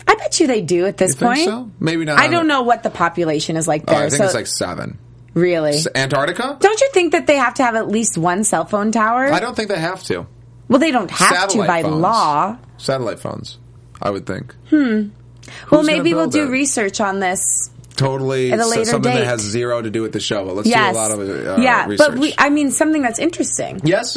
I 0.07 0.15
bet 0.15 0.39
you 0.39 0.47
they 0.47 0.61
do 0.61 0.85
at 0.85 0.97
this 0.97 1.15
point. 1.15 1.39
so? 1.39 1.69
Maybe 1.79 2.05
not 2.05 2.19
I 2.19 2.27
don't 2.27 2.43
the- 2.47 2.53
know 2.53 2.61
what 2.63 2.83
the 2.83 2.89
population 2.89 3.55
is 3.57 3.67
like 3.67 3.83
Oh, 3.87 3.91
there. 3.93 4.03
I 4.05 4.09
think 4.09 4.17
so 4.17 4.25
it's 4.25 4.33
like 4.33 4.47
seven. 4.47 4.97
really, 5.33 5.77
Antarctica? 5.95 6.57
don't 6.59 6.79
you 6.81 6.89
think 6.93 7.11
that 7.13 7.27
they 7.27 7.35
have 7.37 7.53
to 7.55 7.63
have 7.63 7.75
at 7.75 7.87
least 7.89 8.17
one 8.17 8.43
cell 8.43 8.65
phone 8.65 8.91
tower? 8.91 9.31
I 9.31 9.39
don't 9.39 9.55
think 9.55 9.69
they 9.69 9.79
have 9.79 10.01
to. 10.03 10.25
well, 10.67 10.79
they 10.79 10.91
don't 10.91 11.11
have 11.11 11.49
to 11.49 11.57
by 11.65 11.83
phones. 11.83 11.95
law. 12.01 12.57
Satellite 12.77 13.19
phones. 13.19 13.57
I 14.01 14.09
would 14.09 14.25
think. 14.25 14.53
Hmm. 14.69 15.09
Well, 15.71 15.83
maybe 15.83 16.13
we'll 16.13 16.29
do 16.29 16.43
it? 16.47 16.49
research 16.51 16.99
on 17.01 17.19
this. 17.19 17.69
Totally 17.97 18.51
At 18.53 18.59
a 18.59 18.63
so- 18.63 18.69
later 18.69 18.85
something 18.85 19.11
date. 19.11 19.19
that 19.19 19.27
has 19.27 19.41
zero 19.41 19.81
to 19.81 19.89
do 19.89 20.01
with 20.01 20.13
the 20.13 20.19
show. 20.21 20.45
But 20.45 20.55
let's 20.55 20.67
yes, 20.69 20.93
do 20.93 20.97
a 20.97 21.01
lot 21.01 21.11
of 21.11 21.19
uh, 21.19 21.61
yeah, 21.61 21.85
research. 21.87 22.07
but 22.11 22.17
we. 22.19 22.33
I 22.37 22.49
mean, 22.49 22.71
something 22.71 23.01
that's 23.01 23.19
interesting. 23.19 23.81
yes. 23.83 24.15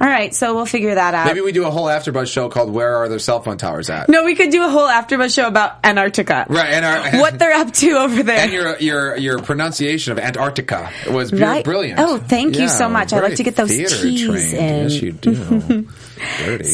All 0.00 0.06
right, 0.06 0.34
so 0.34 0.54
we'll 0.54 0.64
figure 0.66 0.94
that 0.94 1.12
out. 1.14 1.26
Maybe 1.26 1.40
we 1.42 1.52
do 1.52 1.66
a 1.66 1.70
whole 1.70 1.86
AfterBuzz 1.86 2.32
show 2.32 2.48
called 2.48 2.70
"Where 2.72 2.96
Are 2.96 3.08
Their 3.08 3.18
Cell 3.18 3.42
Phone 3.42 3.58
Towers 3.58 3.90
At?" 3.90 4.08
No, 4.08 4.24
we 4.24 4.34
could 4.34 4.50
do 4.50 4.64
a 4.64 4.68
whole 4.70 4.86
AfterBuzz 4.88 5.34
show 5.34 5.46
about 5.46 5.80
Antarctica. 5.84 6.46
Right, 6.48 6.70
and 6.72 6.84
our 6.86 7.20
What 7.20 7.38
they're 7.38 7.52
up 7.52 7.72
to 7.74 7.90
over 7.98 8.22
there. 8.22 8.38
and 8.38 8.52
your 8.52 8.78
your 8.78 9.16
your 9.16 9.38
pronunciation 9.42 10.12
of 10.12 10.18
Antarctica 10.20 10.90
was 11.10 11.32
Right. 11.32 11.64
brilliant. 11.64 11.98
Oh, 12.00 12.16
thank 12.18 12.56
you 12.58 12.68
so 12.68 12.88
much. 12.88 13.12
I 13.12 13.20
like 13.20 13.34
to 13.36 13.42
get 13.42 13.56
those 13.56 13.68
T's 13.68 14.00
trained. 14.00 14.54
in. 14.54 14.82
Yes, 14.84 15.02
you 15.02 15.12
do. 15.12 15.88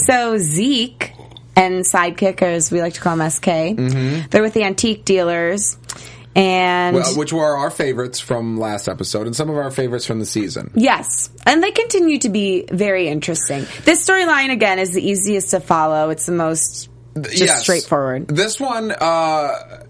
So 0.07 0.39
Zeke 0.39 1.13
and 1.57 1.85
sidekickers, 1.85 2.73
we 2.73 2.81
like 2.81 2.95
to 2.95 3.01
call 3.01 3.17
them, 3.17 3.29
SK, 3.31 3.45
they're 4.31 4.43
with 4.43 4.55
the 4.55 4.63
antique 4.65 5.05
dealers. 5.05 5.77
And. 6.37 6.97
Well, 6.97 7.17
which 7.17 7.33
were 7.33 7.57
our 7.57 7.71
favorites 7.71 8.19
from 8.21 8.59
last 8.59 8.89
episode, 8.89 9.27
and 9.27 9.37
some 9.37 9.49
of 9.51 9.57
our 9.57 9.71
favorites 9.71 10.05
from 10.07 10.19
the 10.19 10.27
season. 10.27 10.71
yes, 10.75 11.31
and 11.47 11.63
they 11.63 11.71
continue 11.71 12.19
to 12.19 12.29
be 12.29 12.67
very 12.71 13.09
interesting. 13.09 13.67
This 13.85 14.05
storyline, 14.07 14.51
again, 14.51 14.79
is 14.79 14.91
the 14.93 15.07
easiest 15.09 15.51
to 15.51 15.61
follow. 15.61 16.11
It's 16.11 16.27
the 16.27 16.33
most 16.33 16.89
just 17.21 17.39
Yes. 17.41 17.61
straightforward. 17.63 18.27
This 18.27 18.59
one, 18.59 18.91
uh, 18.91 19.84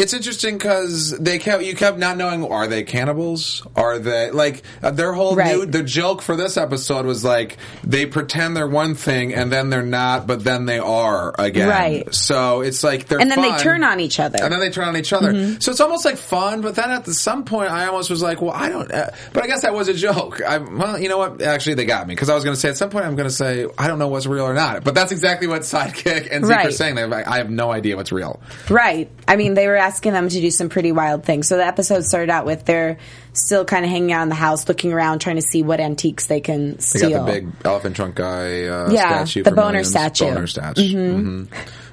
it's 0.00 0.14
interesting 0.14 0.56
because 0.58 1.16
they 1.18 1.38
kept 1.38 1.62
you 1.62 1.76
kept 1.76 1.98
not 1.98 2.16
knowing 2.16 2.44
are 2.50 2.66
they 2.66 2.82
cannibals? 2.82 3.66
Are 3.76 3.98
they 3.98 4.30
like 4.30 4.62
uh, 4.82 4.90
their 4.90 5.12
whole 5.12 5.36
Right. 5.36 5.54
new 5.56 5.66
the 5.66 5.82
joke 5.82 6.22
for 6.22 6.36
this 6.36 6.56
episode 6.56 7.04
was 7.06 7.22
like 7.24 7.58
they 7.84 8.06
pretend 8.06 8.56
they're 8.56 8.66
one 8.66 8.94
thing 8.94 9.34
and 9.34 9.52
then 9.52 9.68
they're 9.70 9.82
not, 9.82 10.26
but 10.26 10.42
then 10.42 10.64
they 10.64 10.78
are 10.78 11.34
again. 11.38 11.68
Right. 11.68 12.14
So 12.14 12.62
it's 12.62 12.82
like 12.82 13.06
they're 13.06 13.20
And 13.20 13.30
then 13.30 13.42
they 13.42 13.56
turn 13.58 13.84
on 13.84 14.00
each 14.00 14.18
other. 14.18 14.38
and 14.42 14.52
then 14.52 14.60
they 14.60 14.70
turn 14.70 14.88
on 14.88 14.96
each 14.96 15.12
other. 15.12 15.32
Mm-hmm. 15.32 15.60
So 15.60 15.70
it's 15.70 15.80
almost 15.80 16.04
like 16.06 16.16
fun, 16.16 16.62
but 16.62 16.74
then 16.74 16.90
at 16.90 17.06
some 17.06 17.44
point, 17.44 17.70
I 17.70 17.86
almost 17.86 18.08
was 18.08 18.22
like, 18.22 18.40
well, 18.40 18.52
I 18.54 18.70
don't. 18.70 18.90
Uh, 18.90 19.10
but 19.34 19.44
I 19.44 19.46
guess 19.48 19.62
that 19.62 19.74
was 19.74 19.88
a 19.88 19.94
joke. 19.94 20.40
I, 20.42 20.56
well, 20.58 20.98
you 20.98 21.10
know 21.10 21.18
what? 21.18 21.42
Actually, 21.42 21.74
they 21.74 21.84
got 21.84 22.08
me 22.08 22.14
because 22.14 22.30
I 22.30 22.34
was 22.34 22.44
going 22.44 22.54
to 22.54 22.60
say 22.60 22.70
at 22.70 22.78
some 22.78 22.88
point 22.88 23.04
I'm 23.04 23.16
going 23.16 23.28
to 23.28 23.34
say 23.34 23.66
I 23.76 23.86
don't 23.86 23.98
know 23.98 24.08
what's 24.08 24.26
real 24.26 24.44
or 24.46 24.54
not. 24.54 24.82
But 24.82 24.94
that's 24.94 25.12
exactly 25.12 25.46
what 25.46 25.60
Sidekick 25.62 26.28
and 26.32 26.46
Zeke 26.46 26.56
are 26.56 26.70
saying. 26.70 26.94
They're 26.94 27.06
like, 27.06 27.26
I 27.28 27.36
have 27.36 27.50
no 27.50 27.70
idea 27.70 27.96
what's 27.96 28.12
real. 28.12 28.40
Right. 28.70 29.10
I 29.28 29.36
mean, 29.36 29.52
they 29.54 29.66
were 29.66 29.76
asking 29.76 29.89
them 29.98 30.28
to 30.28 30.40
do 30.40 30.50
some 30.52 30.68
pretty 30.68 30.92
wild 30.92 31.24
things. 31.24 31.48
So 31.48 31.56
the 31.56 31.66
episode 31.66 32.04
started 32.04 32.30
out 32.30 32.46
with 32.46 32.64
they're 32.64 32.98
still 33.32 33.64
kind 33.64 33.84
of 33.84 33.90
hanging 33.90 34.12
out 34.12 34.22
in 34.22 34.28
the 34.28 34.34
house, 34.36 34.68
looking 34.68 34.92
around, 34.92 35.18
trying 35.20 35.36
to 35.36 35.42
see 35.42 35.62
what 35.64 35.80
antiques 35.80 36.26
they 36.26 36.40
can 36.40 36.74
They 36.74 36.80
steal. 36.80 37.10
got 37.10 37.26
the 37.26 37.32
big 37.32 37.48
elephant 37.64 37.96
trunk 37.96 38.14
guy 38.14 38.66
uh, 38.66 38.90
Yeah, 38.90 39.24
statue. 39.24 39.42
the 39.42 39.50
boner 39.50 39.68
millions. 39.72 39.90
statue. 39.90 40.24
Boner 40.26 40.46
statue. 40.46 40.82
Mhm. 40.92 41.46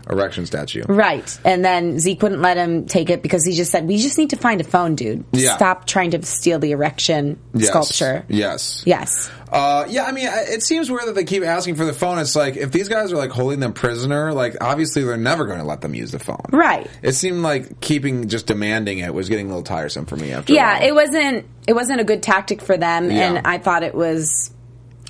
Erection 0.10 0.46
statue. 0.46 0.84
Right. 0.88 1.40
And 1.46 1.64
then 1.64 2.00
Zeke 2.00 2.22
wouldn't 2.22 2.42
let 2.42 2.58
him 2.58 2.86
take 2.86 3.10
it 3.10 3.22
because 3.22 3.46
he 3.46 3.54
just 3.54 3.72
said, 3.72 3.88
We 3.88 3.98
just 3.98 4.18
need 4.18 4.30
to 4.32 4.36
find 4.38 4.62
a 4.62 4.64
phone, 4.64 4.96
dude. 4.96 5.26
Yeah. 5.32 5.56
Stop 5.56 5.86
trying 5.86 6.12
to 6.12 6.24
steal 6.26 6.60
the 6.60 6.72
erection 6.72 7.40
Yes. 7.54 7.70
sculpture. 7.70 8.26
Yes. 8.30 8.84
Yes. 8.86 9.30
Uh, 9.52 9.86
yeah, 9.90 10.04
I 10.04 10.12
mean, 10.12 10.28
it 10.30 10.62
seems 10.62 10.92
weird 10.92 11.08
that 11.08 11.16
they 11.16 11.24
keep 11.24 11.42
asking 11.44 11.76
for 11.76 11.86
the 11.86 11.94
phone. 11.94 12.20
It's 12.20 12.36
like 12.36 12.58
if 12.58 12.74
these 12.74 12.90
guys 12.90 13.14
are 13.14 13.18
like 13.18 13.32
holding 13.32 13.62
them 13.62 13.72
prisoner, 13.72 14.34
like 14.34 14.58
obviously 14.62 15.04
they're 15.04 15.16
never 15.16 15.46
going 15.46 15.60
to 15.60 15.64
let 15.66 15.80
them 15.80 15.94
use 15.96 16.12
the 16.12 16.20
phone. 16.20 16.44
Right. 16.52 16.90
It 17.02 17.14
seemed 17.14 17.44
like 17.44 17.80
keeping 17.80 18.28
just 18.28 18.46
demanding 18.46 19.00
it 19.00 19.14
was 19.14 19.30
getting 19.30 19.46
a 19.46 19.50
little 19.50 19.64
tiresome 19.64 20.06
for 20.06 20.18
me 20.18 20.34
after. 20.34 20.52
Yeah, 20.52 20.78
a 20.78 20.80
while. 20.80 20.88
it 20.90 20.96
wasn't 20.96 21.46
it 21.66 21.74
wasn't 21.74 22.02
a 22.02 22.04
good 22.04 22.24
tactic 22.24 22.62
for 22.62 22.76
them 22.78 23.10
Yeah. 23.10 23.36
and 23.36 23.48
I 23.48 23.58
thought 23.58 23.84
it 23.84 23.96
was 23.96 24.52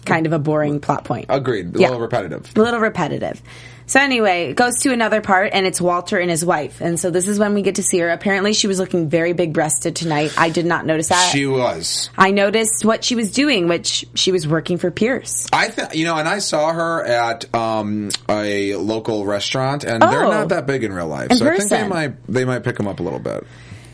kind 0.06 0.26
of 0.28 0.34
a 0.34 0.40
boring 0.40 0.80
plot 0.80 1.04
point. 1.04 1.26
agreed. 1.30 1.76
A 1.76 1.80
Yeah. 1.80 1.88
little 1.88 2.02
repetitive. 2.02 2.48
a 2.56 2.62
little 2.62 2.80
repetitive. 2.80 3.42
So 3.88 4.02
anyway, 4.02 4.50
it 4.50 4.56
goes 4.56 4.76
to 4.82 4.92
another 4.92 5.22
part, 5.22 5.52
and 5.54 5.66
it's 5.66 5.80
Walter 5.80 6.18
and 6.18 6.30
his 6.30 6.44
wife. 6.44 6.82
And 6.82 7.00
so 7.00 7.10
this 7.10 7.28
is 7.30 7.40
when 7.40 7.54
we 7.54 7.62
get 7.62 7.76
to 7.76 7.84
see 7.84 8.00
her. 8.00 8.10
Apparently, 8.10 8.52
she 8.54 8.68
was 8.68 8.80
looking 8.80 9.08
very 9.10 9.32
big 9.32 9.54
breasted 9.54 9.96
tonight. 9.96 10.34
I 10.38 10.50
did 10.50 10.66
not 10.66 10.86
notice 10.86 11.08
that. 11.08 11.32
She 11.32 11.46
was. 11.46 12.10
I 12.18 12.32
noticed 12.32 12.84
what 12.84 13.06
she 13.06 13.16
was 13.16 13.32
doing, 13.32 13.70
which 13.70 14.06
she 14.14 14.34
was 14.34 14.46
working 14.46 14.78
for 14.78 14.92
Pierce. 14.92 15.48
I 15.54 15.70
think 15.70 15.96
you 15.96 16.04
know, 16.04 16.18
and 16.18 16.28
I 16.28 16.40
saw 16.40 16.74
her 16.74 17.06
at 17.06 17.54
um, 17.56 18.10
a 18.28 18.76
local 18.76 19.26
restaurant, 19.26 19.86
and 19.86 20.02
they're 20.02 20.26
Oh. 20.26 20.32
not 20.32 20.50
that 20.50 20.66
big 20.68 20.84
in 20.84 20.92
real 20.92 21.08
life. 21.08 21.32
In 21.32 21.38
so 21.38 21.48
I 21.50 21.56
think 21.58 21.70
they 21.70 21.88
might 21.88 22.28
they 22.28 22.44
might 22.44 22.64
pick 22.66 22.76
them 22.76 22.88
up 22.90 23.00
a 23.00 23.04
little 23.04 23.20
bit. 23.20 23.48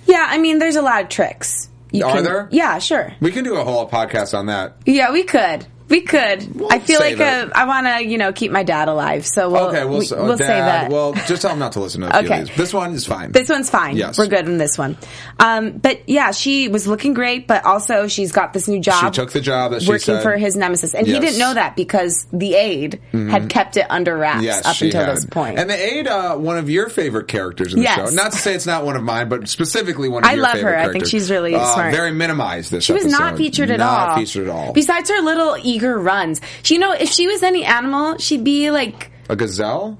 Yeah, 0.08 0.26
I 0.28 0.40
mean, 0.40 0.58
there's 0.58 0.76
a 0.76 0.82
lot 0.82 1.04
of 1.04 1.10
tricks. 1.10 1.70
You 1.92 2.06
Are 2.06 2.16
can- 2.16 2.24
there? 2.24 2.48
Yeah, 2.52 2.80
sure. 2.80 3.14
We 3.20 3.32
can 3.32 3.44
do 3.44 3.56
a 3.58 3.64
whole 3.64 3.88
podcast 3.88 4.36
on 4.36 4.48
that. 4.48 4.78
Yeah, 4.88 5.12
we 5.12 5.22
could. 5.24 5.68
We 5.94 6.02
could. 6.02 6.56
We'll 6.56 6.74
I 6.74 6.80
feel 6.80 7.00
like 7.00 7.18
save 7.18 7.50
uh. 7.50 7.52
I 7.54 7.66
want 7.66 7.86
to, 7.86 8.04
you 8.04 8.18
know, 8.18 8.34
keep 8.34 8.52
my 8.52 8.64
dad 8.64 8.88
alive. 8.88 9.28
So 9.28 9.52
we'll, 9.52 9.68
okay, 9.68 9.86
we'll, 9.86 10.00
we, 10.00 10.06
s- 10.06 10.12
will 10.12 10.38
say 10.40 10.48
that. 10.48 10.90
Well, 10.92 11.14
just 11.14 11.44
tell 11.44 11.52
him 11.52 11.60
not 11.60 11.74
to 11.74 11.82
listen 11.82 12.02
to 12.02 12.08
a 12.08 12.24
few 12.24 12.32
Okay. 12.34 12.44
This 12.56 12.74
one 12.74 12.94
is 12.94 13.06
fine. 13.06 13.32
This 13.32 13.48
one's 13.48 13.70
fine. 13.70 13.96
Yes. 13.96 14.18
We're 14.18 14.26
good 14.26 14.48
in 14.48 14.58
this 14.58 14.76
one. 14.76 14.98
Um, 15.40 15.78
but 15.78 16.10
yeah, 16.10 16.32
she 16.32 16.68
was 16.68 16.88
looking 16.88 17.14
great, 17.14 17.46
but 17.48 17.64
also 17.66 18.08
she's 18.08 18.32
got 18.32 18.54
this 18.54 18.68
new 18.68 18.80
job. 18.80 19.14
She 19.14 19.22
took 19.22 19.32
the 19.34 19.40
job 19.42 19.70
that 19.72 19.84
she 19.84 19.88
working 19.90 20.06
said- 20.16 20.24
for 20.24 20.36
his 20.36 20.56
nemesis, 20.56 20.96
and 20.96 21.06
he 21.06 21.14
Yes. 21.14 21.20
Mm-hmm. 21.20 21.26
didn't 21.28 21.40
know 21.40 21.54
that 21.54 21.76
because 21.76 22.26
the 22.34 22.56
aide 22.56 23.00
had 23.12 23.50
kept 23.50 23.78
it 23.78 23.86
under 23.92 24.18
wraps 24.18 24.42
Yes, 24.44 24.66
up 24.66 24.82
until 24.82 25.06
had. 25.06 25.16
this 25.16 25.26
point. 25.26 25.60
And 25.60 25.70
the 25.70 25.76
ate 25.78 26.08
uh, 26.08 26.36
one 26.38 26.58
of 26.58 26.72
your 26.72 26.90
favorite 26.90 27.28
characters 27.28 27.72
in 27.74 27.82
the 27.82 27.84
Yes. 27.84 28.10
show. 28.10 28.16
Not 28.16 28.32
to 28.32 28.38
say 28.40 28.56
it's 28.56 28.66
not 28.66 28.84
one 28.84 28.96
of 28.96 29.04
mine, 29.04 29.30
but 29.30 29.48
specifically 29.48 30.10
one 30.10 30.24
of 30.24 30.30
I 30.30 30.34
your 30.34 30.42
love 30.44 30.54
favorite 30.54 30.72
her. 30.72 30.90
I 30.90 30.92
think 30.92 31.06
she's 31.06 31.30
really 31.30 31.54
Uh, 31.54 31.64
smart. 31.76 31.94
Very 31.94 32.12
minimized 32.12 32.72
this 32.72 32.84
she 32.86 32.94
was 32.94 33.06
not 33.06 33.38
featured 33.38 33.70
at 33.70 33.78
Not 33.78 34.10
all. 34.10 34.16
featured 34.18 34.48
at 34.48 34.56
all. 34.56 34.74
Besides 34.74 35.10
her 35.12 35.22
little 35.22 35.56
runs, 35.92 36.42
you 36.66 36.80
know, 36.80 36.94
if 36.94 37.10
she 37.10 37.28
was 37.28 37.44
any 37.44 37.66
animal, 37.66 38.18
she'd 38.18 38.44
be 38.44 38.72
like 38.72 39.12
a 39.30 39.36
gazelle? 39.36 39.98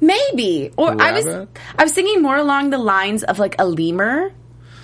maybe. 0.00 0.70
Or 0.76 1.00
I 1.00 1.12
was. 1.12 1.26
I 1.26 1.82
was 1.82 1.92
thinking 1.92 2.22
more 2.22 2.36
along 2.36 2.70
the 2.70 2.78
lines 2.78 3.24
of 3.24 3.38
like 3.38 3.56
a 3.58 3.66
lemur 3.66 4.32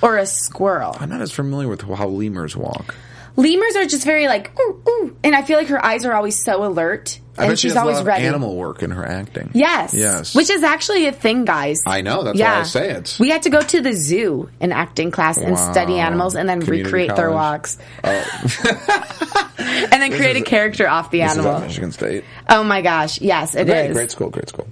or 0.02 0.16
a 0.18 0.26
squirrel. 0.26 0.96
I'm 0.98 1.08
not 1.08 1.20
as 1.20 1.32
familiar 1.32 1.68
with 1.68 1.82
how 1.82 2.08
lemurs 2.08 2.56
walk. 2.56 2.94
Lemurs 3.36 3.76
are 3.76 3.84
just 3.86 4.04
very 4.04 4.26
like, 4.28 4.52
ooh, 4.60 4.82
ooh, 4.88 5.16
and 5.24 5.34
I 5.34 5.42
feel 5.42 5.58
like 5.58 5.68
her 5.68 5.84
eyes 5.84 6.04
are 6.04 6.12
always 6.12 6.40
so 6.42 6.64
alert, 6.64 7.18
I 7.36 7.46
and 7.46 7.58
she 7.58 7.68
she's 7.68 7.76
always 7.76 7.98
a 7.98 8.04
ready. 8.04 8.26
animal 8.26 8.54
work 8.54 8.82
in 8.84 8.92
her 8.92 9.04
acting. 9.04 9.50
Yes. 9.54 9.92
Yes. 9.92 10.36
Which 10.36 10.50
is 10.50 10.62
actually 10.62 11.06
a 11.08 11.12
thing, 11.12 11.44
guys. 11.44 11.82
I 11.84 12.02
know, 12.02 12.22
that's 12.22 12.38
why 12.38 12.60
I 12.60 12.62
say 12.62 12.90
it. 12.90 13.16
We 13.18 13.30
had 13.30 13.42
to 13.42 13.50
go 13.50 13.60
to 13.60 13.80
the 13.80 13.92
zoo 13.92 14.50
in 14.60 14.70
acting 14.70 15.10
class 15.10 15.36
and 15.38 15.54
Wow. 15.54 15.72
study 15.72 15.98
animals 15.98 16.36
and 16.36 16.48
then 16.48 16.60
Community 16.62 16.84
recreate 16.84 17.16
their 17.16 17.30
college. 17.30 17.76
Oh. 18.04 18.08
walks. 18.12 18.58
and 19.58 20.02
then 20.02 20.12
create 20.12 20.36
a 20.36 20.42
character 20.42 20.88
off 20.88 21.10
the 21.10 21.20
This 21.20 21.32
animal. 21.36 21.60
Michigan 21.60 21.92
State. 21.92 22.24
Oh 22.48 22.62
my 22.62 22.82
gosh. 22.82 23.20
Yes, 23.20 23.54
it 23.54 23.68
is. 23.68 23.74
Great, 23.74 23.92
great 23.94 24.10
school, 24.10 24.30
great 24.30 24.48
school. 24.48 24.66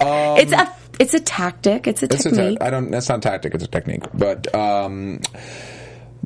Um, 0.00 0.38
It's 0.38 0.52
a 0.52 0.72
it's 0.98 1.14
a 1.14 1.20
tactic. 1.20 1.86
It's 1.86 2.02
a 2.02 2.06
It's 2.06 2.26
a 2.26 2.30
technique. 2.30 2.58
ta- 2.60 2.66
I 2.66 2.70
don't. 2.70 2.90
That's 2.90 3.08
not 3.08 3.22
tactic. 3.22 3.54
It's 3.54 3.64
a 3.64 3.68
technique. 3.68 4.04
But 4.14 4.54
um, 4.54 5.20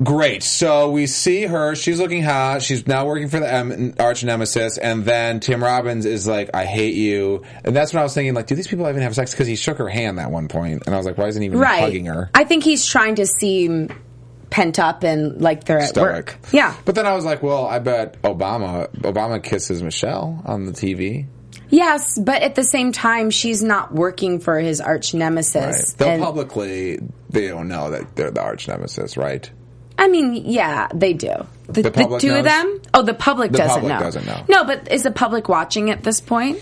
great. 0.03 0.43
So 0.43 0.91
we 0.91 1.07
see 1.07 1.43
her. 1.43 1.75
She's 1.75 1.99
looking 1.99 2.21
hot. 2.23 2.61
She's 2.61 2.85
now 2.87 3.05
working 3.05 3.27
for 3.29 3.39
the 3.39 3.51
em- 3.51 3.93
arch 3.99 4.23
nemesis. 4.23 4.77
And 4.77 5.05
then 5.05 5.39
Tim 5.39 5.63
Robbins 5.63 6.05
is 6.05 6.27
like, 6.27 6.49
"I 6.53 6.65
hate 6.65 6.95
you." 6.95 7.43
And 7.63 7.75
that's 7.75 7.93
when 7.93 7.99
I 8.01 8.03
was 8.03 8.13
thinking, 8.13 8.33
like, 8.33 8.47
do 8.47 8.55
these 8.55 8.67
people 8.67 8.87
even 8.89 9.01
have 9.01 9.15
sex? 9.15 9.31
Because 9.31 9.47
he 9.47 9.55
shook 9.55 9.77
her 9.77 9.89
hand 9.89 10.19
at 10.19 10.31
one 10.31 10.47
point, 10.47 10.83
and 10.85 10.93
I 10.93 10.97
was 10.97 11.05
like, 11.05 11.17
why 11.17 11.27
isn't 11.27 11.41
he 11.41 11.47
even 11.47 11.59
right. 11.59 11.79
hugging 11.81 12.05
her? 12.05 12.29
I 12.33 12.43
think 12.43 12.63
he's 12.63 12.85
trying 12.85 13.15
to 13.15 13.25
seem 13.25 13.89
pent 14.51 14.79
up 14.79 15.03
and 15.03 15.41
like 15.41 15.65
they're 15.65 15.79
at 15.79 15.89
Stoic. 15.89 16.05
work. 16.13 16.37
Yeah. 16.53 16.73
But 16.85 16.95
then 16.95 17.05
I 17.05 17.13
was 17.15 17.25
like, 17.25 17.41
well, 17.43 17.65
I 17.65 17.79
bet 17.79 18.21
Obama 18.21 18.89
Obama 18.99 19.41
kisses 19.43 19.81
Michelle 19.83 20.41
on 20.45 20.65
the 20.65 20.71
TV. 20.71 21.25
Yes, 21.69 22.17
but 22.19 22.41
at 22.43 22.53
the 22.55 22.63
same 22.63 22.91
time, 22.91 23.31
she's 23.31 23.63
not 23.63 23.93
working 23.93 24.39
for 24.39 24.59
his 24.59 24.79
arch 24.79 25.13
Right. 25.13 25.19
nemesis. 25.19 25.93
Though 25.93 26.07
And- 26.09 26.23
publicly, 26.23 26.99
they 27.31 27.47
don't 27.47 27.67
know 27.67 27.89
that 27.91 28.15
they're 28.15 28.29
the 28.31 28.41
arch 28.43 28.67
nemesis, 28.67 29.17
right? 29.17 29.49
I 29.97 30.07
mean, 30.07 30.35
yeah, 30.35 30.87
they 30.93 31.13
do. 31.13 31.33
The, 31.67 31.83
the 31.83 31.91
public 31.91 32.21
two 32.21 32.29
knows? 32.29 32.39
of 32.39 32.45
them? 32.45 32.81
Oh, 32.93 33.01
the 33.01 33.13
public 33.13 33.51
The 33.51 33.59
doesn't 33.59 33.73
public 33.81 33.93
know. 33.93 33.99
doesn't 33.99 34.25
know. 34.25 34.45
No, 34.49 34.63
but 34.65 34.91
is 34.91 35.03
the 35.03 35.11
public 35.11 35.49
watching 35.49 35.89
at 35.89 36.03
this 36.03 36.21
point? 36.21 36.59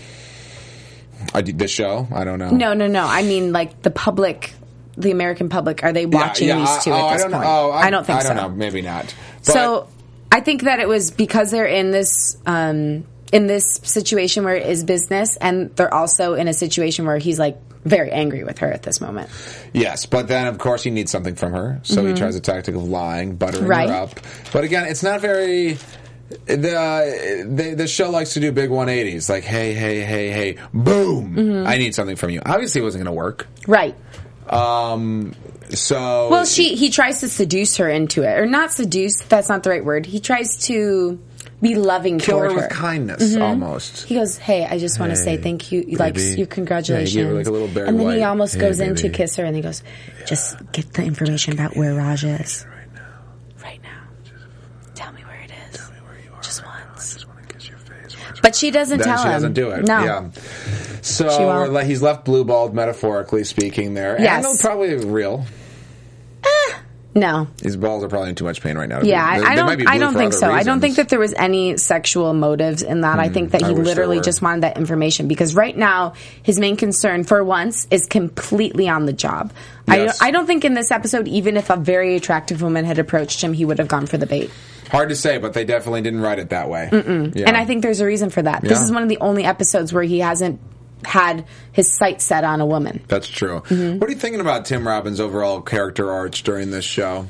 I 1.34 1.40
did 1.42 1.58
this 1.58 1.70
show. 1.70 2.06
I 2.14 2.24
don't 2.24 2.38
know. 2.38 2.50
No, 2.50 2.74
no, 2.74 2.86
no. 2.86 3.04
I 3.04 3.22
mean, 3.22 3.52
like 3.52 3.82
the 3.82 3.90
public, 3.90 4.52
the 4.96 5.10
American 5.10 5.48
public. 5.48 5.82
Are 5.82 5.92
they 5.92 6.06
watching 6.06 6.48
Yeah, 6.48 6.58
yeah, 6.58 6.74
these 6.76 6.84
two 6.84 6.90
I- 6.92 6.98
at 6.98 7.04
oh, 7.04 7.12
this 7.14 7.24
I 7.24 7.30
point? 7.30 7.44
Oh, 7.46 7.70
I, 7.72 7.90
don't 7.90 8.06
think 8.06 8.18
I 8.20 8.22
don't 8.22 8.36
so. 8.36 8.42
know. 8.42 8.54
Maybe 8.54 8.82
not. 8.82 9.14
But 9.44 9.52
so 9.52 9.88
I 10.30 10.40
think 10.40 10.62
that 10.62 10.80
it 10.80 10.88
was 10.88 11.10
because 11.10 11.50
they're 11.50 11.66
in 11.66 11.90
this 11.90 12.36
um, 12.46 13.04
in 13.32 13.46
this 13.46 13.80
situation 13.82 14.44
where 14.44 14.56
it 14.56 14.66
is 14.66 14.84
business, 14.84 15.36
and 15.36 15.74
they're 15.76 15.92
also 15.92 16.34
in 16.34 16.46
a 16.48 16.54
situation 16.54 17.04
where 17.06 17.18
he's 17.18 17.38
like 17.38 17.58
very 17.84 18.10
angry 18.10 18.44
with 18.44 18.58
her 18.58 18.70
at 18.72 18.82
this 18.82 19.00
moment. 19.00 19.28
yes, 19.72 20.06
but 20.06 20.26
then 20.28 20.46
of 20.46 20.58
course 20.58 20.82
he 20.82 20.90
needs 20.90 21.10
something 21.10 21.34
from 21.34 21.52
her, 21.52 21.80
so 21.82 22.04
he 22.04 22.14
tries 22.14 22.34
a 22.36 22.40
tactic 22.40 22.74
of 22.74 22.84
lying, 22.84 23.36
buttering 23.36 23.62
Mm-hmm. 23.64 23.70
Right. 23.70 23.88
her 23.88 23.94
up. 23.94 24.20
But 24.52 24.64
again, 24.64 24.86
it's 24.86 25.02
not 25.02 25.20
very. 25.20 25.78
The, 26.46 27.46
the 27.48 27.74
the 27.76 27.86
show 27.86 28.10
likes 28.10 28.34
to 28.34 28.40
do 28.40 28.50
big 28.50 28.70
180s, 28.70 29.28
like 29.28 29.44
hey, 29.44 29.74
hey, 29.74 30.00
hey, 30.00 30.30
hey, 30.30 30.56
boom! 30.72 31.36
Mm-hmm. 31.36 31.66
I 31.66 31.76
need 31.76 31.94
something 31.94 32.16
from 32.16 32.30
you. 32.30 32.40
Obviously, 32.44 32.80
it 32.80 32.84
wasn't 32.84 33.04
going 33.04 33.14
to 33.14 33.18
work. 33.18 33.46
Right. 33.68 33.94
Um, 34.48 35.34
so 35.70 36.28
Well, 36.30 36.44
she 36.46 36.74
he 36.76 36.90
tries 36.90 37.20
to 37.20 37.28
seduce 37.28 37.76
her 37.76 37.88
into 37.88 38.22
it, 38.22 38.38
or 38.38 38.46
not 38.46 38.72
seduce. 38.72 39.20
That's 39.22 39.48
not 39.48 39.62
the 39.62 39.70
right 39.70 39.84
word. 39.84 40.06
He 40.06 40.18
tries 40.20 40.56
to 40.66 41.20
be 41.64 41.74
loving 41.74 42.18
kill 42.20 42.38
toward 42.38 42.52
her 42.52 42.56
with 42.56 42.68
kindness, 42.70 43.32
mm-hmm. 43.32 43.42
almost. 43.42 44.04
He 44.04 44.14
goes, 44.14 44.36
"Hey, 44.38 44.64
I 44.64 44.78
just 44.78 45.00
want 45.00 45.10
to 45.10 45.16
say 45.16 45.36
Hey, 45.36 45.42
thank 45.42 45.72
you, 45.72 45.82
like 45.98 46.14
baby. 46.14 46.38
your 46.38 46.46
congratulations." 46.46 47.14
Yeah, 47.16 47.22
you 47.22 47.28
her, 47.28 47.34
like, 47.34 47.46
a 47.46 47.50
little 47.50 47.68
Barry 47.68 47.88
and 47.88 47.98
then 47.98 48.06
he 48.12 48.20
White, 48.20 48.22
almost 48.26 48.54
"Hey, 48.54 48.60
goes 48.60 48.78
in 48.80 48.94
to 48.94 49.02
baby." 49.02 49.14
kiss 49.14 49.36
her, 49.36 49.44
and 49.44 49.56
he 49.56 49.62
goes, 49.62 49.82
"Just 50.26 50.56
get 50.72 50.92
the 50.92 51.02
information 51.02 51.52
about 51.54 51.76
where 51.76 51.94
Raj 51.94 52.24
is 52.24 52.64
right 52.68 52.94
now. 52.94 53.02
Right 53.62 53.80
now. 53.82 54.02
Tell 54.94 55.12
me 55.12 55.22
where 55.24 55.40
it 55.40 55.50
is. 55.72 55.78
tell 55.80 55.90
me 55.90 55.96
where 56.06 56.18
you 56.24 56.30
are. 56.32 56.42
Just 56.42 56.64
once." 56.64 57.14
Just 57.14 57.26
want 57.28 57.48
to 57.48 57.54
kiss 57.54 57.68
your 57.68 57.78
face." 57.78 58.16
But 58.42 58.54
she 58.54 58.70
doesn't 58.70 58.98
Then 58.98 59.08
tell 59.08 59.18
she 59.18 59.24
him. 59.26 59.32
doesn't 59.32 59.52
do 59.54 59.70
it. 59.70 59.84
No. 59.86 60.04
Yeah. 60.04 60.28
So 61.02 61.28
She 61.28 61.44
won't. 61.44 61.84
he's 61.84 62.00
left 62.00 62.24
blue 62.24 62.44
balled, 62.44 62.74
metaphorically 62.74 63.44
speaking. 63.44 63.94
There, 63.94 64.16
Yes. 64.20 64.44
and 64.46 64.58
probably 64.60 64.94
real. 64.96 65.44
No. 67.14 67.46
His 67.62 67.76
balls 67.76 68.02
are 68.02 68.08
probably 68.08 68.30
in 68.30 68.34
too 68.34 68.44
much 68.44 68.60
pain 68.60 68.76
right 68.76 68.88
now. 68.88 69.00
Yeah, 69.02 69.38
they- 69.38 69.44
I, 69.44 69.52
I 69.52 69.56
they 69.56 69.62
might 69.62 69.78
be 69.78 69.84
don't. 69.84 69.94
I 69.94 69.98
don't 69.98 70.14
think 70.14 70.32
so. 70.32 70.50
I 70.50 70.62
don't 70.64 70.80
think 70.80 70.96
that 70.96 71.08
there 71.08 71.18
was 71.18 71.32
any 71.34 71.76
sexual 71.76 72.34
motives 72.34 72.82
in 72.82 73.02
that. 73.02 73.18
I 73.18 73.28
think 73.28 73.52
that 73.52 73.62
he 73.62 73.72
hmm. 73.72 73.82
literally 73.82 74.20
just 74.20 74.42
wanted 74.42 74.62
that 74.62 74.76
information 74.76 75.28
because 75.28 75.54
right 75.54 75.76
now 75.76 76.14
his 76.42 76.58
main 76.58 76.76
concern, 76.76 77.24
for 77.24 77.42
once, 77.44 77.86
is 77.90 78.06
completely 78.06 78.88
on 78.88 79.06
the 79.06 79.12
job. 79.12 79.52
Yes. 79.86 80.20
I, 80.20 80.28
I 80.28 80.30
don't 80.30 80.46
think 80.46 80.64
in 80.64 80.74
this 80.74 80.90
episode, 80.90 81.28
even 81.28 81.56
if 81.56 81.70
a 81.70 81.76
very 81.76 82.16
attractive 82.16 82.62
woman 82.62 82.84
had 82.84 82.98
approached 82.98 83.42
him, 83.42 83.52
he 83.52 83.64
would 83.64 83.78
have 83.78 83.88
gone 83.88 84.06
for 84.06 84.16
the 84.16 84.26
bait. 84.26 84.50
Hard 84.90 85.08
to 85.10 85.16
say, 85.16 85.38
but 85.38 85.54
they 85.54 85.64
definitely 85.64 86.02
didn't 86.02 86.20
write 86.20 86.38
it 86.38 86.50
that 86.50 86.68
way. 86.68 86.88
Yeah. 86.92 87.48
And 87.48 87.56
I 87.56 87.64
think 87.64 87.82
there's 87.82 88.00
a 88.00 88.06
reason 88.06 88.30
for 88.30 88.42
that. 88.42 88.62
This 88.62 88.80
is 88.80 88.92
one 88.92 89.02
of 89.02 89.08
the 89.08 89.18
only 89.18 89.44
episodes 89.44 89.92
where 89.92 90.02
he 90.02 90.20
hasn't 90.20 90.60
had 91.06 91.46
his 91.72 91.92
sights 91.92 92.24
set 92.24 92.44
on 92.44 92.60
a 92.60 92.66
woman. 92.66 93.02
that's 93.08 93.28
true. 93.28 93.60
Mm-hmm. 93.60 93.98
What 93.98 94.08
are 94.08 94.12
you 94.12 94.18
thinking 94.18 94.40
about 94.40 94.64
Tim 94.64 94.86
Robbins' 94.86 95.20
overall 95.20 95.60
character 95.60 96.10
arch 96.10 96.42
during 96.42 96.70
this 96.70 96.84
show? 96.84 97.26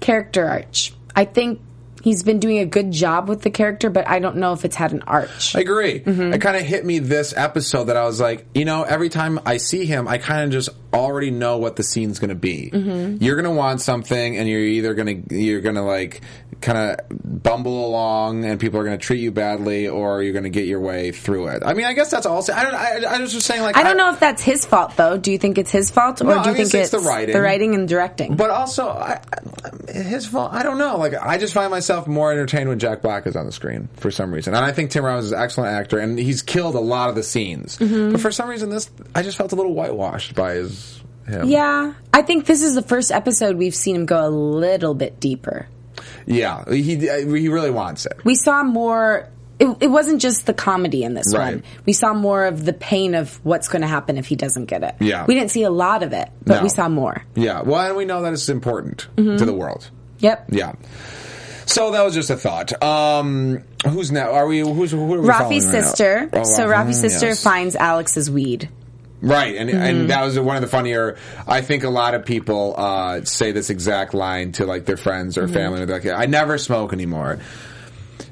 Character 0.00 0.46
arch. 0.46 0.92
I 1.14 1.24
think 1.24 1.60
he's 2.02 2.22
been 2.22 2.38
doing 2.38 2.58
a 2.58 2.66
good 2.66 2.92
job 2.92 3.28
with 3.28 3.42
the 3.42 3.50
character, 3.50 3.90
but 3.90 4.06
I 4.06 4.20
don't 4.20 4.36
know 4.36 4.52
if 4.52 4.64
it's 4.64 4.76
had 4.76 4.92
an 4.92 5.02
arch. 5.02 5.56
I 5.56 5.60
agree. 5.60 6.00
Mm-hmm. 6.00 6.34
It 6.34 6.40
kind 6.40 6.56
of 6.56 6.62
hit 6.62 6.84
me 6.84 7.00
this 7.00 7.34
episode 7.36 7.84
that 7.84 7.96
I 7.96 8.04
was 8.04 8.20
like, 8.20 8.46
you 8.54 8.64
know, 8.64 8.82
every 8.84 9.08
time 9.08 9.40
I 9.44 9.56
see 9.56 9.86
him, 9.86 10.06
I 10.06 10.18
kind 10.18 10.44
of 10.44 10.50
just 10.50 10.68
already 10.92 11.30
know 11.30 11.58
what 11.58 11.76
the 11.76 11.82
scene's 11.82 12.18
going 12.20 12.28
to 12.28 12.36
be. 12.36 12.70
Mm-hmm. 12.72 13.24
You're 13.24 13.34
going 13.34 13.52
to 13.52 13.58
want 13.58 13.80
something, 13.80 14.36
and 14.36 14.48
you're 14.48 14.60
either 14.60 14.94
going 14.94 15.26
to 15.26 15.34
you're 15.34 15.60
going 15.62 15.74
to 15.74 15.82
like 15.82 16.20
kind 16.60 16.78
of 17.00 17.42
bumble 17.42 17.86
along 17.86 18.44
and 18.44 18.58
people 18.58 18.80
are 18.80 18.84
going 18.84 18.98
to 18.98 19.04
treat 19.04 19.20
you 19.20 19.30
badly 19.30 19.88
or 19.88 20.22
you're 20.22 20.32
going 20.32 20.44
to 20.44 20.50
get 20.50 20.66
your 20.66 20.80
way 20.80 21.12
through 21.12 21.48
it. 21.48 21.62
I 21.64 21.74
mean, 21.74 21.84
I 21.86 21.92
guess 21.92 22.10
that's 22.10 22.26
all. 22.26 22.42
I 22.52 22.62
don't. 22.64 22.74
I, 22.74 23.16
I 23.16 23.18
was 23.20 23.32
just 23.32 23.46
saying, 23.46 23.62
like, 23.62 23.76
I 23.76 23.82
don't 23.82 23.96
know 23.96 24.10
if 24.12 24.20
that's 24.20 24.42
his 24.42 24.64
fault 24.64 24.96
though. 24.96 25.16
Do 25.18 25.30
you 25.32 25.38
think 25.38 25.58
it's 25.58 25.70
his 25.70 25.90
fault, 25.90 26.20
or 26.20 26.24
No, 26.24 26.30
do 26.30 26.36
you 26.38 26.42
think 26.44 26.48
obviously 26.54 26.80
it's 26.80 26.90
the 26.90 26.98
writing. 27.00 27.34
the 27.34 27.40
writing 27.42 27.74
and 27.74 27.88
directing? 27.88 28.36
But 28.36 28.50
also, 28.50 28.88
I, 28.88 29.20
I- 29.88 29.92
his 29.92 30.26
fault. 30.26 30.52
I 30.52 30.62
don't 30.62 30.78
know. 30.78 30.96
Like, 30.98 31.14
I 31.14 31.38
just 31.38 31.54
find 31.54 31.70
myself 31.70 32.06
more 32.06 32.32
entertained 32.32 32.68
when 32.68 32.78
Jack 32.78 33.02
Black 33.02 33.26
is 33.26 33.36
on 33.36 33.46
the 33.46 33.52
screen 33.52 33.88
for 33.96 34.10
some 34.10 34.32
reason, 34.32 34.54
and 34.54 34.64
I 34.64 34.72
think 34.72 34.90
Tim 34.90 35.04
Robbins 35.04 35.26
is 35.26 35.32
an 35.32 35.40
excellent 35.40 35.72
actor, 35.72 35.98
and 35.98 36.18
he's 36.18 36.42
killed 36.42 36.74
a 36.74 36.80
lot 36.80 37.08
of 37.08 37.14
the 37.14 37.22
scenes. 37.22 37.78
Mm-hmm. 37.78 38.12
But 38.12 38.20
for 38.20 38.30
some 38.30 38.48
reason, 38.48 38.70
this 38.70 38.90
I 39.14 39.22
just 39.22 39.36
felt 39.36 39.52
a 39.52 39.56
little 39.56 39.74
whitewashed 39.74 40.34
by 40.34 40.54
his 40.54 41.02
him. 41.26 41.46
yeah, 41.48 41.94
I 42.12 42.22
think 42.22 42.46
this 42.46 42.62
is 42.62 42.74
the 42.74 42.82
first 42.82 43.10
episode 43.10 43.56
we've 43.56 43.74
seen 43.74 43.96
him 43.96 44.06
go 44.06 44.26
a 44.26 44.30
little 44.30 44.94
bit 44.94 45.18
deeper. 45.20 45.66
Yeah. 46.26 46.64
He 46.70 46.82
he 46.96 47.48
really 47.48 47.70
wants 47.70 48.06
it. 48.06 48.14
We 48.24 48.34
saw 48.34 48.62
more. 48.62 49.28
It, 49.58 49.74
it 49.80 49.86
wasn't 49.88 50.20
just 50.20 50.44
the 50.44 50.52
comedy 50.52 51.02
in 51.02 51.14
this 51.14 51.34
Right. 51.34 51.54
one. 51.54 51.64
We 51.86 51.94
saw 51.94 52.12
more 52.12 52.44
of 52.44 52.66
the 52.66 52.74
pain 52.74 53.14
of 53.14 53.42
what's 53.42 53.68
going 53.68 53.80
to 53.80 53.88
happen 53.88 54.18
if 54.18 54.26
he 54.26 54.36
doesn't 54.36 54.66
get 54.66 54.82
it. 54.82 54.96
Yeah. 55.00 55.24
we 55.26 55.32
didn't 55.34 55.50
see 55.50 55.62
a 55.62 55.70
lot 55.70 56.02
of 56.02 56.12
it, 56.12 56.28
but 56.44 56.56
No. 56.56 56.62
we 56.62 56.68
saw 56.68 56.90
more. 56.90 57.24
Yeah. 57.34 57.62
Well, 57.62 57.80
and 57.86 57.96
we 57.96 58.04
know 58.04 58.20
that 58.22 58.34
it's 58.34 58.50
important 58.50 59.08
Mm-hmm. 59.16 59.38
to 59.38 59.44
the 59.46 59.54
world. 59.54 59.88
Yep. 60.18 60.48
Yeah. 60.50 60.72
So 61.64 61.90
that 61.92 62.04
was 62.04 62.14
just 62.14 62.28
a 62.30 62.36
thought. 62.36 62.80
Um, 62.82 63.62
who's 63.88 64.12
now? 64.12 64.32
Are 64.32 64.46
we? 64.46 64.60
Who's 64.60 64.92
who 64.92 65.02
are 65.02 65.20
we 65.20 65.26
Rafi's 65.28 65.38
following 65.38 65.62
right 65.64 65.84
sister. 65.84 66.30
Oh, 66.32 66.42
so 66.44 66.66
Rafi, 66.66 66.84
Rafi's 66.88 67.00
sister 67.00 67.26
yes. 67.28 67.42
finds 67.42 67.74
Alex's 67.76 68.30
weed. 68.30 68.68
Right, 69.20 69.56
and 69.56 69.70
Mm-hmm. 69.70 69.78
and 69.82 70.10
that 70.10 70.24
was 70.24 70.38
one 70.38 70.56
of 70.56 70.62
the 70.62 70.68
funnier. 70.68 71.16
I 71.48 71.60
think 71.62 71.84
a 71.84 71.88
lot 71.90 72.14
of 72.14 72.24
people 72.26 72.74
uh, 72.76 73.22
say 73.24 73.52
this 73.52 73.70
exact 73.70 74.12
line 74.14 74.52
to 74.52 74.66
like 74.66 74.84
their 74.84 74.96
friends 74.98 75.36
Mm-hmm. 75.36 75.44
or 75.50 75.52
family. 75.54 75.84
They're 75.84 75.96
like, 76.00 76.06
"I 76.06 76.26
never 76.26 76.58
smoke 76.58 76.92
anymore." 76.92 77.38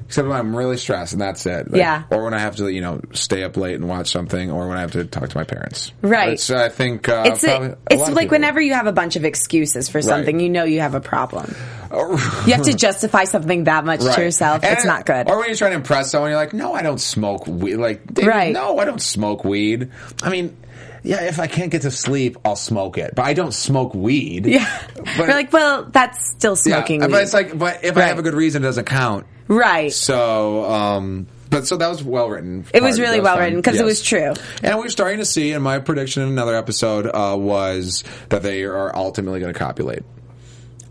Except 0.07 0.27
when 0.27 0.37
I'm 0.37 0.55
really 0.55 0.77
stressed, 0.77 1.13
and 1.13 1.21
that's 1.21 1.47
it. 1.47 1.71
Like, 1.71 1.79
Yeah. 1.79 2.03
Or 2.11 2.23
when 2.25 2.35
I 2.35 2.39
have 2.39 2.57
to, 2.57 2.69
you 2.69 2.79
know, 2.81 3.01
stay 3.13 3.43
up 3.43 3.57
late 3.57 3.73
and 3.73 3.87
watch 3.89 4.11
something, 4.11 4.51
or 4.51 4.67
when 4.67 4.77
I 4.77 4.81
have 4.81 4.91
to 4.91 5.03
talk 5.05 5.29
to 5.29 5.37
my 5.37 5.43
parents. 5.45 5.91
Right. 6.03 6.29
Which 6.33 6.51
I 6.51 6.69
think 6.69 7.09
uh, 7.09 7.23
It's 7.25 7.43
probably 7.43 7.69
a, 7.69 7.71
a 7.71 7.77
it's 7.89 8.01
lot 8.03 8.13
like 8.13 8.29
whenever 8.29 8.61
you 8.61 8.75
have 8.75 8.85
a 8.85 8.91
bunch 8.91 9.15
of 9.15 9.25
excuses 9.25 9.89
for 9.89 10.03
something, 10.03 10.39
you 10.39 10.49
know 10.49 10.63
you 10.63 10.81
have 10.81 10.93
a 10.93 11.01
problem. 11.01 11.55
Oh, 11.89 12.11
You 12.45 12.53
have 12.53 12.65
to 12.65 12.73
justify 12.75 13.23
something 13.23 13.63
that 13.63 13.83
much 13.83 14.01
Right. 14.01 14.15
to 14.15 14.21
yourself. 14.21 14.63
And- 14.63 14.73
it's 14.73 14.85
not 14.85 15.07
good. 15.07 15.27
Or 15.27 15.39
when 15.39 15.47
you're 15.47 15.55
trying 15.55 15.71
to 15.71 15.77
impress 15.77 16.11
someone, 16.11 16.29
you're 16.29 16.39
like, 16.39 16.53
"No, 16.53 16.73
I 16.75 16.83
don't 16.83 17.01
smoke 17.01 17.47
weed." 17.47 17.77
Like, 17.77 18.01
Right. 18.21 18.53
No, 18.53 18.77
I 18.77 18.85
don't 18.85 19.01
smoke 19.01 19.43
weed. 19.43 19.89
I 20.21 20.29
mean, 20.29 20.55
yeah, 21.05 21.21
if 21.23 21.39
I 21.39 21.47
can't 21.47 21.71
get 21.71 21.83
to 21.83 21.91
sleep, 21.91 22.37
I'll 22.43 22.55
smoke 22.55 22.97
it, 22.97 23.13
but 23.15 23.23
I 23.25 23.33
don't 23.33 23.53
smoke 23.53 23.93
weed. 23.93 24.45
yeah, 24.45 24.81
But- 24.95 25.05
we're 25.19 25.27
like, 25.27 25.53
well, 25.53 25.83
that's 25.85 26.31
still 26.31 26.55
smoking. 26.55 26.99
Yeah, 27.01 27.07
weed. 27.07 27.11
but 27.13 27.23
it's 27.23 27.33
like, 27.33 27.57
but 27.57 27.83
if 27.83 27.95
I 27.95 28.01
Right. 28.01 28.07
have 28.09 28.19
a 28.19 28.23
good 28.23 28.33
reason, 28.33 28.63
it 28.63 28.65
doesn't 28.67 28.85
count. 28.85 29.25
right. 29.47 29.93
So, 29.93 30.65
um, 30.65 31.27
but 31.49 31.67
so 31.67 31.77
that 31.77 31.87
was 31.87 32.03
well 32.03 32.27
written. 32.29 32.65
It 32.73 32.81
was 32.83 32.99
really 32.99 33.21
well 33.21 33.37
written 33.39 33.59
because 33.59 33.79
it 33.79 33.85
was 33.85 34.01
true. 34.01 34.33
And 34.63 34.77
we're 34.79 34.89
starting 34.89 35.19
to 35.19 35.25
see, 35.25 35.51
and 35.51 35.63
my 35.63 35.79
prediction 35.79 36.23
in 36.23 36.29
another 36.29 36.55
episode 36.55 37.05
uh, 37.07 37.37
was 37.37 38.03
that 38.29 38.41
they 38.43 38.63
are 38.63 38.93
ultimately 38.95 39.39
going 39.39 39.53
to 39.53 39.57
copulate. 39.57 40.01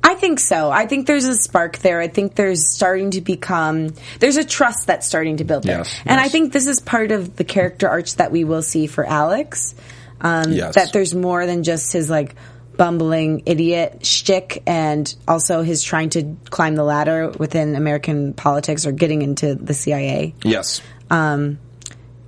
I 0.06 0.14
think 0.16 0.38
so. 0.38 0.70
I 0.70 0.86
think 0.86 1.06
there's 1.06 1.24
a 1.24 1.34
spark 1.34 1.78
there. 1.78 1.98
I 1.98 2.08
think 2.08 2.34
there's 2.34 2.68
starting 2.68 3.10
to 3.12 3.20
become 3.22 3.94
there's 4.20 4.36
a 4.36 4.44
trust 4.44 4.86
that's 4.86 5.06
starting 5.06 5.38
to 5.38 5.44
build 5.44 5.64
there. 5.64 5.78
Yes, 5.78 5.94
and 6.04 6.20
I 6.20 6.28
think 6.28 6.52
this 6.52 6.66
is 6.66 6.80
part 6.80 7.10
of 7.10 7.36
the 7.36 7.44
character 7.44 7.88
arch 7.88 8.16
that 8.16 8.30
we 8.30 8.44
will 8.44 8.60
see 8.62 8.86
for 8.86 9.04
Alex. 9.06 9.74
Um, 10.24 10.50
Yes. 10.52 10.74
That 10.74 10.92
there's 10.92 11.14
more 11.14 11.46
than 11.46 11.62
just 11.62 11.92
his 11.92 12.10
like 12.10 12.34
bumbling 12.76 13.42
idiot 13.46 14.04
shtick, 14.04 14.62
and 14.66 15.14
also 15.28 15.62
his 15.62 15.82
trying 15.84 16.10
to 16.10 16.36
climb 16.50 16.74
the 16.74 16.82
ladder 16.82 17.30
within 17.38 17.76
American 17.76 18.32
politics 18.32 18.84
or 18.86 18.90
getting 18.90 19.22
into 19.22 19.54
the 19.54 19.74
CIA. 19.74 20.34
Yes. 20.42 20.82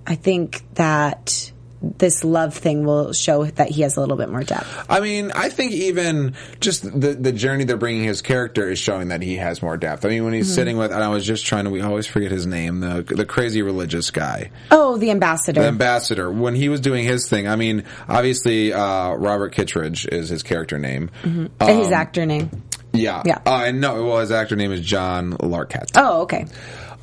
I 0.09 0.15
think 0.15 0.62
that 0.75 1.50
this 1.99 2.25
love 2.25 2.55
thing 2.55 2.85
will 2.85 3.12
show 3.12 3.45
that 3.45 3.69
he 3.71 3.83
has 3.83 3.97
a 3.97 4.00
little 4.00 4.16
bit 4.16 4.28
more 4.28 4.43
depth. 4.43 4.66
I 4.88 5.00
mean, 5.00 5.33
I 5.33 5.49
think 5.49 5.73
even 5.73 6.35
just 6.61 6.83
the 6.85 7.14
the 7.14 7.33
journey 7.33 7.64
they're 7.64 7.76
bringing 7.76 8.05
his 8.05 8.23
character 8.23 8.69
is 8.71 8.78
showing 8.78 9.09
that 9.09 9.23
he 9.23 9.37
has 9.37 9.62
more 9.62 9.76
depth. 9.76 10.05
I 10.05 10.09
mean, 10.09 10.25
when 10.25 10.33
Mm-hmm. 10.33 10.38
he's 10.38 10.55
sitting 10.55 10.76
with, 10.76 10.93
and 10.93 11.02
I 11.02 11.09
was 11.09 11.25
just 11.26 11.47
trying 11.47 11.64
to, 11.64 11.71
we 11.71 11.81
always 11.81 12.07
forget 12.07 12.31
his 12.31 12.47
name, 12.47 12.81
the 12.81 13.02
the 13.02 13.25
crazy 13.25 13.62
religious 13.62 14.11
guy. 14.11 14.50
Oh, 14.71 14.97
the 14.97 15.11
ambassador. 15.11 15.61
the 15.62 15.69
ambassador 15.69 16.31
when 16.31 16.55
he 16.55 16.69
was 16.69 16.81
doing 16.81 17.05
his 17.05 17.28
thing 17.28 17.47
i 17.49 17.57
mean 17.57 17.85
obviously 18.09 18.73
uh, 18.73 19.12
robert 19.14 19.52
kittredge 19.52 20.07
is 20.07 20.28
his 20.28 20.43
character 20.43 20.78
name 20.78 21.11
and 21.23 21.50
Um, 21.61 21.69
his 21.78 21.93
actor 21.93 22.25
name. 22.25 22.50
yeah 22.93 23.23
Yeah. 23.26 23.38
uh, 23.45 23.64
and 23.66 23.81
no 23.81 24.02
well 24.05 24.19
his 24.21 24.31
actor 24.31 24.57
name 24.57 24.73
is 24.73 24.81
john 24.81 25.33
Larroquette 25.35 25.90
Oh, 25.97 26.23
okay. 26.23 26.47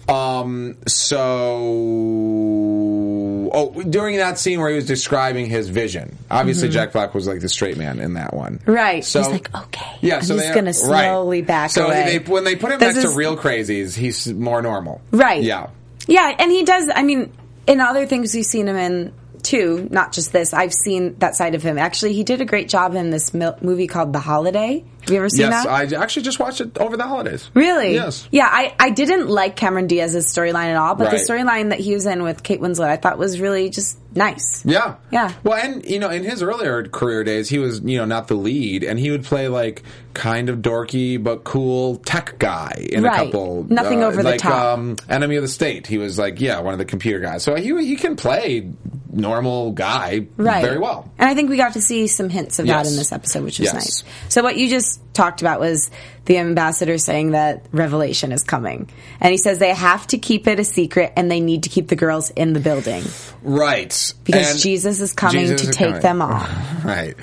Um 0.10 0.76
so 0.88 1.24
oh 3.54 3.84
during 3.90 4.18
that 4.18 4.38
scene 4.38 4.60
where 4.60 4.70
he 4.70 4.76
was 4.76 4.86
describing 4.86 5.46
his 5.46 5.70
vision 5.70 6.18
obviously 6.30 6.70
jack 6.70 6.92
black 6.92 7.14
was 7.14 7.28
like 7.28 7.40
the 7.40 7.50
straight 7.50 7.78
man 7.78 8.00
in 8.00 8.14
that 8.16 8.34
one 8.34 8.58
Mm-hmm. 8.60 8.72
Right. 8.72 9.06
so 9.06 9.22
he's 9.22 9.30
like, 9.32 9.56
okay. 9.56 9.96
yeah 10.02 10.20
so 10.22 10.36
he's 10.36 10.52
going 10.52 10.66
to 10.66 10.72
right. 10.88 11.06
slowly 11.08 11.42
back 11.42 11.70
so 11.72 11.86
away. 11.88 12.18
They, 12.18 12.32
when 12.32 12.44
they 12.44 12.56
put 12.56 12.72
him 12.72 12.80
This 12.80 12.96
next 12.96 13.06
is- 13.06 13.12
to 13.14 13.18
real 13.18 13.38
crazies 13.38 13.96
he's 13.96 14.32
more 14.34 14.62
normal 14.62 15.02
Right. 15.12 15.44
yeah 15.44 15.70
Yeah, 16.08 16.36
and 16.38 16.52
he 16.52 16.64
does. 16.64 16.90
I 16.94 17.04
mean, 17.04 17.32
in 17.66 17.80
other 17.80 18.06
things 18.06 18.34
we've 18.36 18.46
seen 18.46 18.68
him 18.68 18.76
in 18.76 19.14
too, 19.44 19.88
not 19.92 20.14
just 20.14 20.32
this. 20.32 20.54
I've 20.54 20.74
seen 20.74 21.16
that 21.20 21.36
side 21.36 21.56
of 21.56 21.64
him. 21.64 21.78
Actually, 21.78 22.14
he 22.14 22.24
did 22.24 22.42
a 22.42 22.46
great 22.46 22.70
job 22.70 22.96
in 22.96 23.10
this 23.10 23.34
mil- 23.34 23.58
movie 23.62 23.88
called 23.88 24.14
The 24.14 24.20
Holiday. 24.20 24.84
Have 25.02 25.10
you 25.10 25.18
ever 25.18 25.28
seen 25.30 25.42
yes 25.50 25.66
that? 25.66 25.90
Yes, 25.90 25.94
I 26.00 26.02
actually 26.02 26.24
just 26.24 26.40
watched 26.40 26.62
it 26.62 26.78
over 26.78 26.96
the 26.96 27.04
holidays 27.06 27.52
Really? 27.54 27.94
yes 27.94 28.26
Yeah, 28.32 28.48
I, 28.50 28.74
I 28.80 28.90
didn't 28.92 29.28
like 29.28 29.58
Cameron 29.58 29.88
Diaz's 29.88 30.34
storyline 30.34 30.68
at 30.68 30.78
all, 30.78 30.96
but 30.96 31.12
the 31.12 31.18
storyline 31.18 31.72
that 31.72 31.80
he 31.82 31.94
was 31.94 32.06
in 32.06 32.24
with 32.24 32.42
Kate 32.42 32.62
Winslet 32.62 32.88
I 32.88 32.96
thought 32.96 33.18
was 33.18 33.38
really 33.42 33.70
just 33.70 33.98
nice. 34.16 34.64
Yeah. 34.66 34.96
Yeah. 35.12 35.34
Well, 35.44 35.58
and, 35.62 35.84
you 35.86 36.00
know, 36.00 36.10
in 36.10 36.24
his 36.24 36.42
earlier 36.42 36.84
career 36.88 37.26
days, 37.26 37.50
he 37.50 37.60
was, 37.60 37.82
you 37.82 37.98
know, 37.98 38.06
not 38.06 38.30
the 38.30 38.36
lead, 38.36 38.84
and 38.86 38.98
he 38.98 39.12
would 39.12 39.26
play, 39.26 39.48
like, 39.50 39.84
kind 40.14 40.48
of 40.50 40.60
dorky 40.60 41.22
but 41.22 41.44
cool 41.44 41.98
tech 41.98 42.38
guy 42.40 42.72
in 42.92 43.04
Right. 43.04 43.22
a 43.22 43.26
couple. 43.26 43.66
Nothing 43.70 44.04
over 44.04 44.18
the 44.24 44.30
like, 44.30 44.40
top. 44.40 44.78
Um, 44.78 44.96
Enemy 45.10 45.36
of 45.38 45.42
the 45.42 45.48
State. 45.50 45.86
He 45.88 45.98
was, 45.98 46.18
like, 46.20 46.40
yeah, 46.40 46.60
one 46.62 46.74
of 46.74 46.78
the 46.78 46.86
computer 46.86 47.20
guys. 47.20 47.44
So 47.44 47.56
he, 47.56 47.76
he 47.86 47.96
can 47.98 48.16
play 48.16 48.72
normal 49.14 49.72
guy 49.72 50.28
Right. 50.38 50.64
very 50.64 50.80
well. 50.80 51.10
And 51.18 51.30
I 51.30 51.36
think 51.36 51.50
we 51.50 51.58
got 51.58 51.74
to 51.74 51.82
see 51.82 52.08
some 52.08 52.30
hints 52.30 52.60
of 52.60 52.68
that 52.68 52.86
in 52.88 52.96
this 52.96 53.12
episode, 53.12 53.44
which 53.44 53.60
was 53.60 53.68
Yes. 53.68 53.74
nice. 53.74 54.04
So 54.30 54.44
what 54.44 54.58
you 54.58 54.70
just 54.70 55.00
talked 55.14 55.42
about 55.42 55.60
was 55.60 55.92
the 56.26 56.38
ambassador 56.38 56.98
saying 56.98 57.32
that 57.32 57.66
revelation 57.72 58.32
is 58.32 58.44
coming. 58.44 58.90
And 59.22 59.32
he 59.32 59.38
says 59.38 59.60
they 59.60 59.74
have 59.74 60.08
to 60.08 60.18
keep 60.18 60.48
it 60.48 60.60
a 60.60 60.64
secret 60.64 61.14
and 61.16 61.30
they 61.30 61.40
need 61.40 61.64
to 61.64 61.70
keep 61.70 61.88
the 61.88 61.96
girls 61.96 62.30
in 62.32 62.54
the 62.54 62.60
building 62.60 63.04
Right. 63.44 64.14
because 64.24 64.52
And 64.54 64.60
Jesus 64.60 65.00
is 65.02 65.14
coming 65.14 65.42
Jesus 65.46 65.62
to 65.64 65.70
is 65.70 65.76
take 65.76 65.88
coming. 65.88 66.02
them 66.02 66.22
all. 66.22 66.44
Right. 66.84 67.16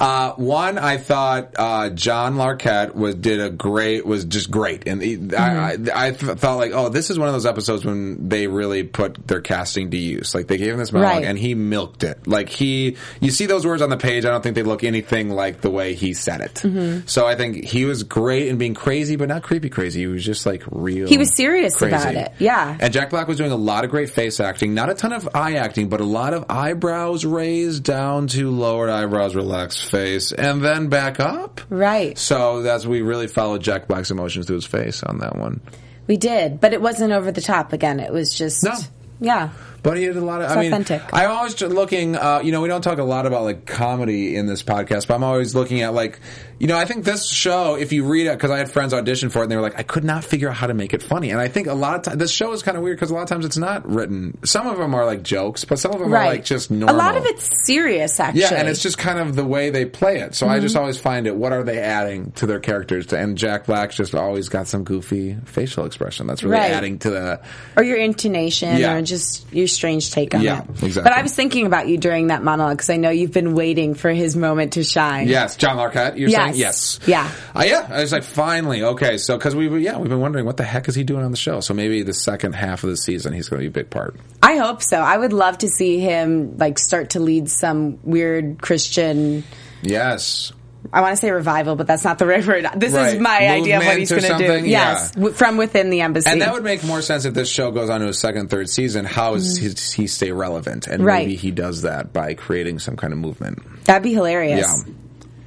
Uh, 0.00 0.32
one, 0.32 0.76
I 0.76 0.96
thought 0.96 1.50
uh, 1.56 1.90
John 1.90 2.34
Larroquette 2.34 2.94
was 2.96 3.14
did 3.14 3.40
a 3.40 3.48
great 3.50 4.04
was 4.04 4.24
just 4.24 4.50
great, 4.50 4.88
and 4.88 5.00
he, 5.00 5.20
I, 5.36 5.72
I, 5.74 5.76
I 5.94 6.10
th- 6.10 6.36
thought 6.38 6.56
like, 6.56 6.72
oh, 6.74 6.88
this 6.88 7.10
is 7.10 7.18
one 7.18 7.28
of 7.28 7.34
those 7.34 7.46
episodes 7.46 7.84
when 7.84 8.28
they 8.28 8.48
really 8.48 8.82
put 8.82 9.24
their 9.28 9.40
casting 9.40 9.92
to 9.92 9.96
use. 9.96 10.34
Like 10.34 10.48
they 10.48 10.56
gave 10.56 10.72
him 10.72 10.78
this 10.78 10.92
monologue, 10.92 11.14
Right. 11.18 11.24
and 11.24 11.33
he 11.36 11.54
milked 11.54 12.04
it. 12.04 12.26
Like 12.26 12.48
he, 12.48 12.96
you 13.20 13.30
see 13.30 13.46
those 13.46 13.66
words 13.66 13.82
on 13.82 13.90
the 13.90 13.96
page. 13.96 14.24
I 14.24 14.30
don't 14.30 14.42
think 14.42 14.54
they 14.54 14.62
look 14.62 14.84
anything 14.84 15.30
like 15.30 15.60
the 15.60 15.70
way 15.70 15.94
he 15.94 16.14
said 16.14 16.40
it. 16.40 16.54
Mm-hmm. 16.54 17.06
So 17.06 17.26
I 17.26 17.34
think 17.34 17.64
he 17.64 17.84
was 17.84 18.02
great 18.02 18.48
in 18.48 18.58
being 18.58 18.74
crazy, 18.74 19.16
but 19.16 19.28
not 19.28 19.42
creepy 19.42 19.68
crazy. 19.68 20.00
He 20.00 20.06
was 20.06 20.24
just 20.24 20.46
like 20.46 20.62
real. 20.70 21.06
He 21.08 21.18
was 21.18 21.34
serious 21.36 21.76
crazy. 21.76 21.94
about 21.94 22.14
it. 22.14 22.32
Yeah. 22.38 22.76
And 22.80 22.92
Jack 22.92 23.10
Black 23.10 23.28
was 23.28 23.36
doing 23.36 23.52
a 23.52 23.56
lot 23.56 23.84
of 23.84 23.90
great 23.90 24.10
face 24.10 24.40
acting, 24.40 24.74
not 24.74 24.90
a 24.90 24.94
ton 24.94 25.12
of 25.12 25.28
eye 25.34 25.54
acting, 25.54 25.88
but 25.88 26.00
a 26.00 26.04
lot 26.04 26.34
of 26.34 26.46
eyebrows 26.48 27.24
raised 27.24 27.84
down 27.84 28.26
to 28.28 28.50
lowered 28.50 28.90
eyebrows, 28.90 29.34
relaxed 29.34 29.90
face, 29.90 30.32
and 30.32 30.62
then 30.62 30.88
back 30.88 31.20
up. 31.20 31.60
Right. 31.68 32.16
So 32.18 32.62
that's 32.62 32.86
we 32.86 33.02
really 33.02 33.26
followed 33.26 33.62
Jack 33.62 33.88
Black's 33.88 34.10
emotions 34.10 34.46
through 34.46 34.56
his 34.56 34.66
face 34.66 35.02
on 35.02 35.18
that 35.18 35.36
one. 35.36 35.60
We 36.06 36.16
did, 36.16 36.60
but 36.60 36.72
it 36.72 36.82
wasn't 36.82 37.12
over 37.12 37.32
the 37.32 37.40
top 37.40 37.72
again. 37.72 37.98
It 37.98 38.12
was 38.12 38.34
just 38.34 38.62
No. 38.62 38.74
Yeah. 39.20 39.50
But 39.84 39.98
he 39.98 40.04
had 40.04 40.16
a 40.16 40.20
lot 40.20 40.40
of. 40.40 40.46
It's 40.46 40.56
I 40.56 40.60
mean, 40.62 40.72
authentic. 40.72 41.02
I'm 41.12 41.30
always 41.30 41.60
looking. 41.60 42.16
Uh, 42.16 42.40
you 42.42 42.50
know, 42.52 42.60
we 42.62 42.68
don't 42.68 42.82
talk 42.82 42.98
a 42.98 43.04
lot 43.04 43.26
about 43.26 43.44
like 43.44 43.66
comedy 43.66 44.34
in 44.34 44.46
this 44.46 44.62
podcast, 44.62 45.06
but 45.06 45.14
I'm 45.14 45.22
always 45.22 45.54
looking 45.54 45.82
at 45.82 45.92
like, 45.94 46.18
you 46.58 46.66
know, 46.66 46.76
I 46.78 46.86
think 46.86 47.04
this 47.04 47.28
show. 47.28 47.74
If 47.76 47.92
you 47.92 48.04
read 48.06 48.26
it, 48.26 48.32
because 48.32 48.50
I 48.50 48.56
had 48.58 48.70
friends 48.72 48.94
audition 48.94 49.28
for 49.28 49.40
it, 49.40 49.42
and 49.42 49.52
they 49.52 49.56
were 49.56 49.62
like, 49.62 49.78
I 49.78 49.82
could 49.82 50.02
not 50.02 50.24
figure 50.24 50.48
out 50.48 50.56
how 50.56 50.66
to 50.68 50.74
make 50.74 50.94
it 50.94 51.02
funny. 51.02 51.30
And 51.30 51.38
I 51.40 51.48
think 51.48 51.66
a 51.66 51.74
lot 51.74 51.96
of 51.96 52.02
times 52.02 52.16
this 52.16 52.30
show 52.32 52.52
is 52.52 52.62
kind 52.62 52.78
of 52.78 52.82
weird 52.82 52.96
because 52.96 53.10
a 53.10 53.14
lot 53.14 53.22
of 53.24 53.28
times 53.28 53.44
it's 53.44 53.58
not 53.58 53.86
written. 53.86 54.38
Some 54.44 54.66
of 54.66 54.78
them 54.78 54.94
are 54.94 55.04
like 55.04 55.22
jokes, 55.22 55.66
but 55.66 55.78
some 55.78 55.92
of 55.92 56.00
them 56.00 56.10
Right. 56.10 56.28
are 56.28 56.32
like 56.32 56.44
just 56.46 56.70
normal. 56.70 56.94
A 56.94 56.96
lot 56.96 57.16
of 57.18 57.26
it's 57.26 57.50
serious 57.66 58.18
actually. 58.18 58.40
Yeah, 58.40 58.54
and 58.54 58.68
it's 58.68 58.80
just 58.82 58.96
kind 58.96 59.18
of 59.18 59.36
the 59.36 59.44
way 59.44 59.68
they 59.68 59.84
play 59.84 60.20
it. 60.20 60.34
So 60.34 60.46
I 60.48 60.54
Mm-hmm. 60.54 60.62
just 60.62 60.76
always 60.76 60.98
find 60.98 61.26
it. 61.26 61.36
What 61.36 61.52
are 61.52 61.62
they 61.62 61.78
adding 61.78 62.30
to 62.36 62.46
their 62.46 62.60
characters? 62.60 63.12
And 63.12 63.36
Jack 63.36 63.66
Black's 63.66 63.96
just 63.96 64.14
always 64.14 64.48
got 64.48 64.66
some 64.66 64.82
goofy 64.84 65.36
facial 65.44 65.84
expression. 65.84 66.26
That's 66.26 66.42
really 66.42 66.56
Right. 66.56 66.70
adding 66.70 66.98
to 67.00 67.10
the. 67.10 67.40
or 67.76 67.82
your 67.82 67.98
intonation 67.98 68.78
Yeah. 68.78 68.94
or 68.94 69.02
just 69.02 69.52
your 69.52 69.66
strange 69.74 70.10
take 70.10 70.34
on 70.34 70.42
Yeah, 70.42 70.62
it. 70.62 70.70
exactly. 70.82 71.02
But 71.02 71.12
I 71.12 71.22
was 71.22 71.34
thinking 71.34 71.66
about 71.66 71.88
you 71.88 71.98
during 71.98 72.28
that 72.28 72.42
monologue 72.42 72.76
because 72.76 72.90
I 72.90 72.96
know 72.96 73.10
you've 73.10 73.32
been 73.32 73.54
waiting 73.54 73.94
for 73.94 74.10
his 74.10 74.36
moment 74.36 74.74
to 74.74 74.84
shine. 74.84 75.28
Yes, 75.28 75.56
John 75.56 75.76
Larroquette. 75.76 76.16
You're 76.18 76.28
Yes. 76.30 76.42
saying 76.44 76.54
yes. 76.56 77.00
Yeah. 77.06 77.30
Uh, 77.54 77.64
yeah. 77.66 77.86
I 77.90 78.00
was 78.02 78.12
like, 78.12 78.22
finally, 78.22 78.82
okay. 78.82 79.18
So 79.18 79.36
because 79.36 79.54
we, 79.54 79.68
yeah, 79.80 79.98
we've 79.98 80.08
been 80.08 80.20
wondering 80.20 80.46
what 80.46 80.56
the 80.56 80.64
heck 80.64 80.88
is 80.88 80.94
he 80.94 81.04
doing 81.04 81.24
on 81.24 81.30
the 81.30 81.36
show. 81.36 81.60
So 81.60 81.74
maybe 81.74 82.02
the 82.02 82.14
second 82.14 82.54
half 82.54 82.84
of 82.84 82.90
the 82.90 82.96
season, 82.96 83.32
he's 83.32 83.48
going 83.48 83.60
to 83.60 83.64
be 83.64 83.68
a 83.68 83.82
big 83.82 83.90
part. 83.90 84.16
I 84.42 84.56
hope 84.56 84.82
so. 84.82 84.98
I 84.98 85.16
would 85.16 85.32
love 85.32 85.58
to 85.58 85.68
see 85.68 85.98
him 85.98 86.56
like 86.58 86.78
start 86.78 87.10
to 87.10 87.20
lead 87.20 87.50
some 87.50 87.98
weird 88.04 88.60
Christian. 88.62 89.44
Yes. 89.82 90.52
I 90.92 91.00
want 91.00 91.12
to 91.16 91.20
say 91.20 91.30
revival, 91.30 91.76
but 91.76 91.86
that's 91.86 92.04
not 92.04 92.18
the 92.18 92.26
right 92.32 92.46
word. 92.46 92.66
This 92.76 92.92
Right. 92.92 93.14
is 93.14 93.20
my 93.20 93.48
idea 93.48 93.78
of 93.78 93.84
what 93.86 93.98
he's 93.98 94.10
going 94.10 94.22
to 94.22 94.36
do. 94.60 94.66
Yes, 94.68 95.12
Yeah. 95.14 95.20
w- 95.20 95.34
from 95.34 95.56
within 95.56 95.90
the 95.90 96.02
embassy. 96.02 96.30
And 96.30 96.40
that 96.42 96.52
would 96.52 96.64
make 96.64 96.84
more 96.84 97.02
sense 97.02 97.24
if 97.24 97.34
this 97.34 97.48
show 97.48 97.70
goes 97.70 97.90
on 97.90 98.00
to 98.00 98.08
a 98.08 98.14
second, 98.14 98.50
third 98.50 98.68
season. 98.68 99.04
How 99.04 99.34
is 99.34 99.56
he, 99.56 100.02
he 100.02 100.06
stay 100.06 100.30
relevant? 100.32 100.86
And 100.86 100.96
Mm-hmm. 100.98 101.04
Right. 101.06 101.26
maybe 101.26 101.36
he 101.36 101.50
does 101.50 101.82
that 101.82 102.12
by 102.12 102.34
creating 102.34 102.78
some 102.78 102.96
kind 102.96 103.12
of 103.12 103.18
movement. 103.18 103.84
That'd 103.84 104.02
be 104.02 104.12
hilarious. 104.12 104.84
Yeah. 104.86 104.92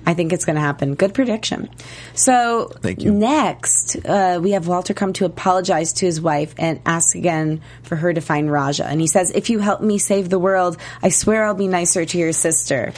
I 0.05 0.13
think 0.13 0.31
it's 0.31 0.45
going 0.45 0.55
to 0.55 0.61
happen. 0.61 0.95
Good 0.95 1.13
prediction. 1.13 1.67
So 2.13 2.71
Thank 2.81 3.03
you. 3.03 3.13
next, 3.13 3.97
uh, 4.05 4.39
we 4.41 4.51
have 4.51 4.65
Walter 4.65 4.93
come 4.93 5.11
to 5.13 5.25
apologize 5.25 5.91
to 5.93 6.05
his 6.05 6.21
wife 6.21 6.55
and 6.57 6.79
ask 6.85 7.13
again 7.13 7.59
for 7.83 7.97
her 7.97 8.13
to 8.13 8.21
find 8.21 8.49
Raja. 8.49 8.85
And 8.85 9.01
he 9.01 9.07
says, 9.07 9.31
"If 9.31 9.49
you 9.49 9.59
help 9.59 9.81
me 9.81 9.97
save 9.97 10.29
the 10.29 10.39
world, 10.39 10.77
I 11.03 11.09
swear 11.09 11.43
I'll 11.45 11.55
be 11.55 11.67
nicer 11.67 12.05
to 12.05 12.17
your 12.17 12.31
sister." 12.31 12.93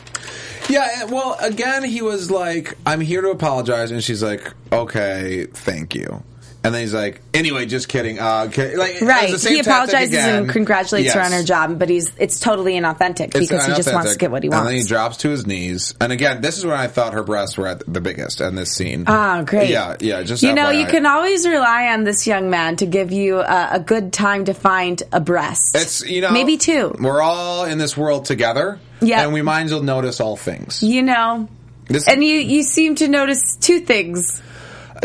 Yeah, 0.70 1.06
well, 1.06 1.36
again, 1.40 1.84
he 1.84 2.02
was 2.02 2.30
like, 2.30 2.76
"I'm 2.86 3.02
here 3.02 3.22
to 3.22 3.30
apologize," 3.32 3.92
and 3.92 4.04
she's 4.04 4.22
like, 4.24 4.54
"Okay, 4.72 5.46
thank 5.46 5.96
you." 5.96 6.24
And 6.62 6.76
then 6.76 6.82
he's 6.82 6.94
like, 6.94 7.22
"Anyway, 7.34 7.66
just 7.66 7.88
kidding." 7.88 8.20
Uh, 8.20 8.48
okay, 8.50 8.76
like, 8.76 9.00
Right. 9.02 9.32
the 9.32 9.40
same 9.40 9.54
He 9.54 9.60
apologizes 9.62 10.14
and 10.14 10.50
congratulates 10.50 11.14
her 11.14 11.22
on 11.22 11.32
her 11.32 11.42
job, 11.42 11.80
but 11.80 11.88
he's 11.90 12.12
it's 12.18 12.40
totally 12.40 12.74
inauthentic 12.74 13.34
It's 13.34 13.40
because 13.40 13.66
he 13.66 13.74
just 13.76 13.94
wants 13.94 14.12
to 14.12 14.18
get 14.18 14.30
what 14.30 14.44
he 14.44 14.50
wants. 14.50 14.68
And 14.68 14.70
then 14.70 14.76
he 14.76 14.88
drops 14.88 15.18
to 15.18 15.30
his 15.30 15.48
knees. 15.48 15.94
And 16.02 16.12
again, 16.12 16.42
this 16.42 16.58
is 16.58 16.66
when 16.66 16.76
I 16.76 16.88
thought 16.88 17.14
her 17.14 17.24
breasts 17.24 17.58
were 17.58 17.66
at 17.68 17.82
the 17.92 18.02
biggest 18.02 18.42
in 18.42 18.56
this 18.56 18.74
scene. 18.74 19.06
Oh, 19.08 19.44
great. 19.44 19.70
Yeah, 19.70 19.96
yeah. 20.02 20.22
Just 20.24 20.44
you 20.44 20.54
know, 20.54 20.70
you 20.70 20.86
can 20.86 21.06
always 21.06 21.48
rely 21.48 21.88
on 21.94 22.04
this 22.04 22.28
young 22.28 22.50
man 22.50 22.76
to 22.78 22.86
give 22.86 23.12
you 23.14 23.40
a, 23.40 23.70
a 23.74 23.80
good 23.80 24.12
time 24.12 24.44
to 24.46 24.54
find 24.54 25.02
a 25.14 25.22
breast. 25.22 25.76
It's 25.76 26.06
you 26.06 26.20
know 26.20 26.32
maybe 26.32 26.58
two. 26.58 26.94
We're 27.00 27.22
all 27.22 27.64
in 27.64 27.78
this 27.78 27.96
world 27.96 28.26
together. 28.26 28.80
Yeah. 29.02 29.24
and 29.24 29.34
we 29.34 29.42
might 29.42 29.64
as 29.64 29.72
well 29.74 29.84
notice 29.84 30.20
all 30.20 30.36
things. 30.38 30.82
You 30.84 31.02
know, 31.04 31.48
This, 31.88 32.08
and 32.08 32.24
you 32.24 32.36
you 32.38 32.64
seem 32.64 32.96
to 32.96 33.08
notice 33.08 33.56
two 33.60 33.80
things. 33.80 34.42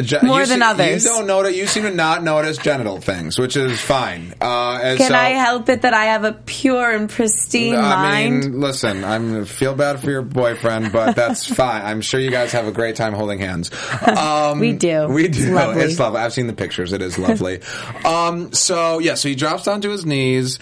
ge- 0.02 0.20
more 0.24 0.44
than 0.44 0.61
others. 0.61 1.04
You 1.04 1.11
don't 1.11 1.26
notice. 1.28 1.54
You 1.54 1.68
seem 1.68 1.85
to 1.85 1.94
not 1.94 2.24
notice 2.24 2.59
genital 2.59 3.00
things, 3.00 3.38
which 3.38 3.57
is 3.57 3.80
fine. 3.80 4.35
Uh, 4.40 4.96
Can 4.96 5.09
so, 5.11 5.14
I 5.14 5.28
help 5.30 5.68
it 5.68 5.83
that 5.83 5.94
I 5.94 6.07
have 6.07 6.24
a 6.24 6.33
pure 6.33 6.90
and 6.90 7.09
pristine 7.09 7.76
I 7.76 7.80
mind? 8.02 8.40
mean, 8.44 8.61
listen, 8.61 9.04
I'm 9.04 9.44
feel 9.44 9.72
bad 9.74 10.00
for 10.00 10.11
your 10.11 10.22
boyfriend, 10.22 10.90
but 10.90 11.14
that's 11.14 11.46
fine. 11.62 11.83
I'm 11.83 12.00
sure 12.00 12.18
you 12.18 12.33
guys 12.33 12.50
have 12.52 12.66
a 12.66 12.72
great 12.72 12.96
time 12.96 13.12
holding 13.14 13.38
hands. 13.38 13.70
Um, 14.04 14.59
We 14.59 14.72
do. 14.72 15.07
We 15.07 15.26
It's 15.26 15.38
do. 15.38 15.54
lovely. 15.54 15.83
It's 15.83 15.98
lovely. 16.00 16.20
I've 16.20 16.33
seen 16.33 16.48
the 16.48 16.52
pictures. 16.54 16.92
It 16.92 17.00
is 17.00 17.16
lovely. 17.16 17.61
um, 18.04 18.52
so 18.52 18.98
yeah, 18.98 19.14
so 19.14 19.28
he 19.28 19.37
drops 19.37 19.62
down 19.64 19.80
to 19.83 19.90
his 19.90 20.04
knees. 20.04 20.59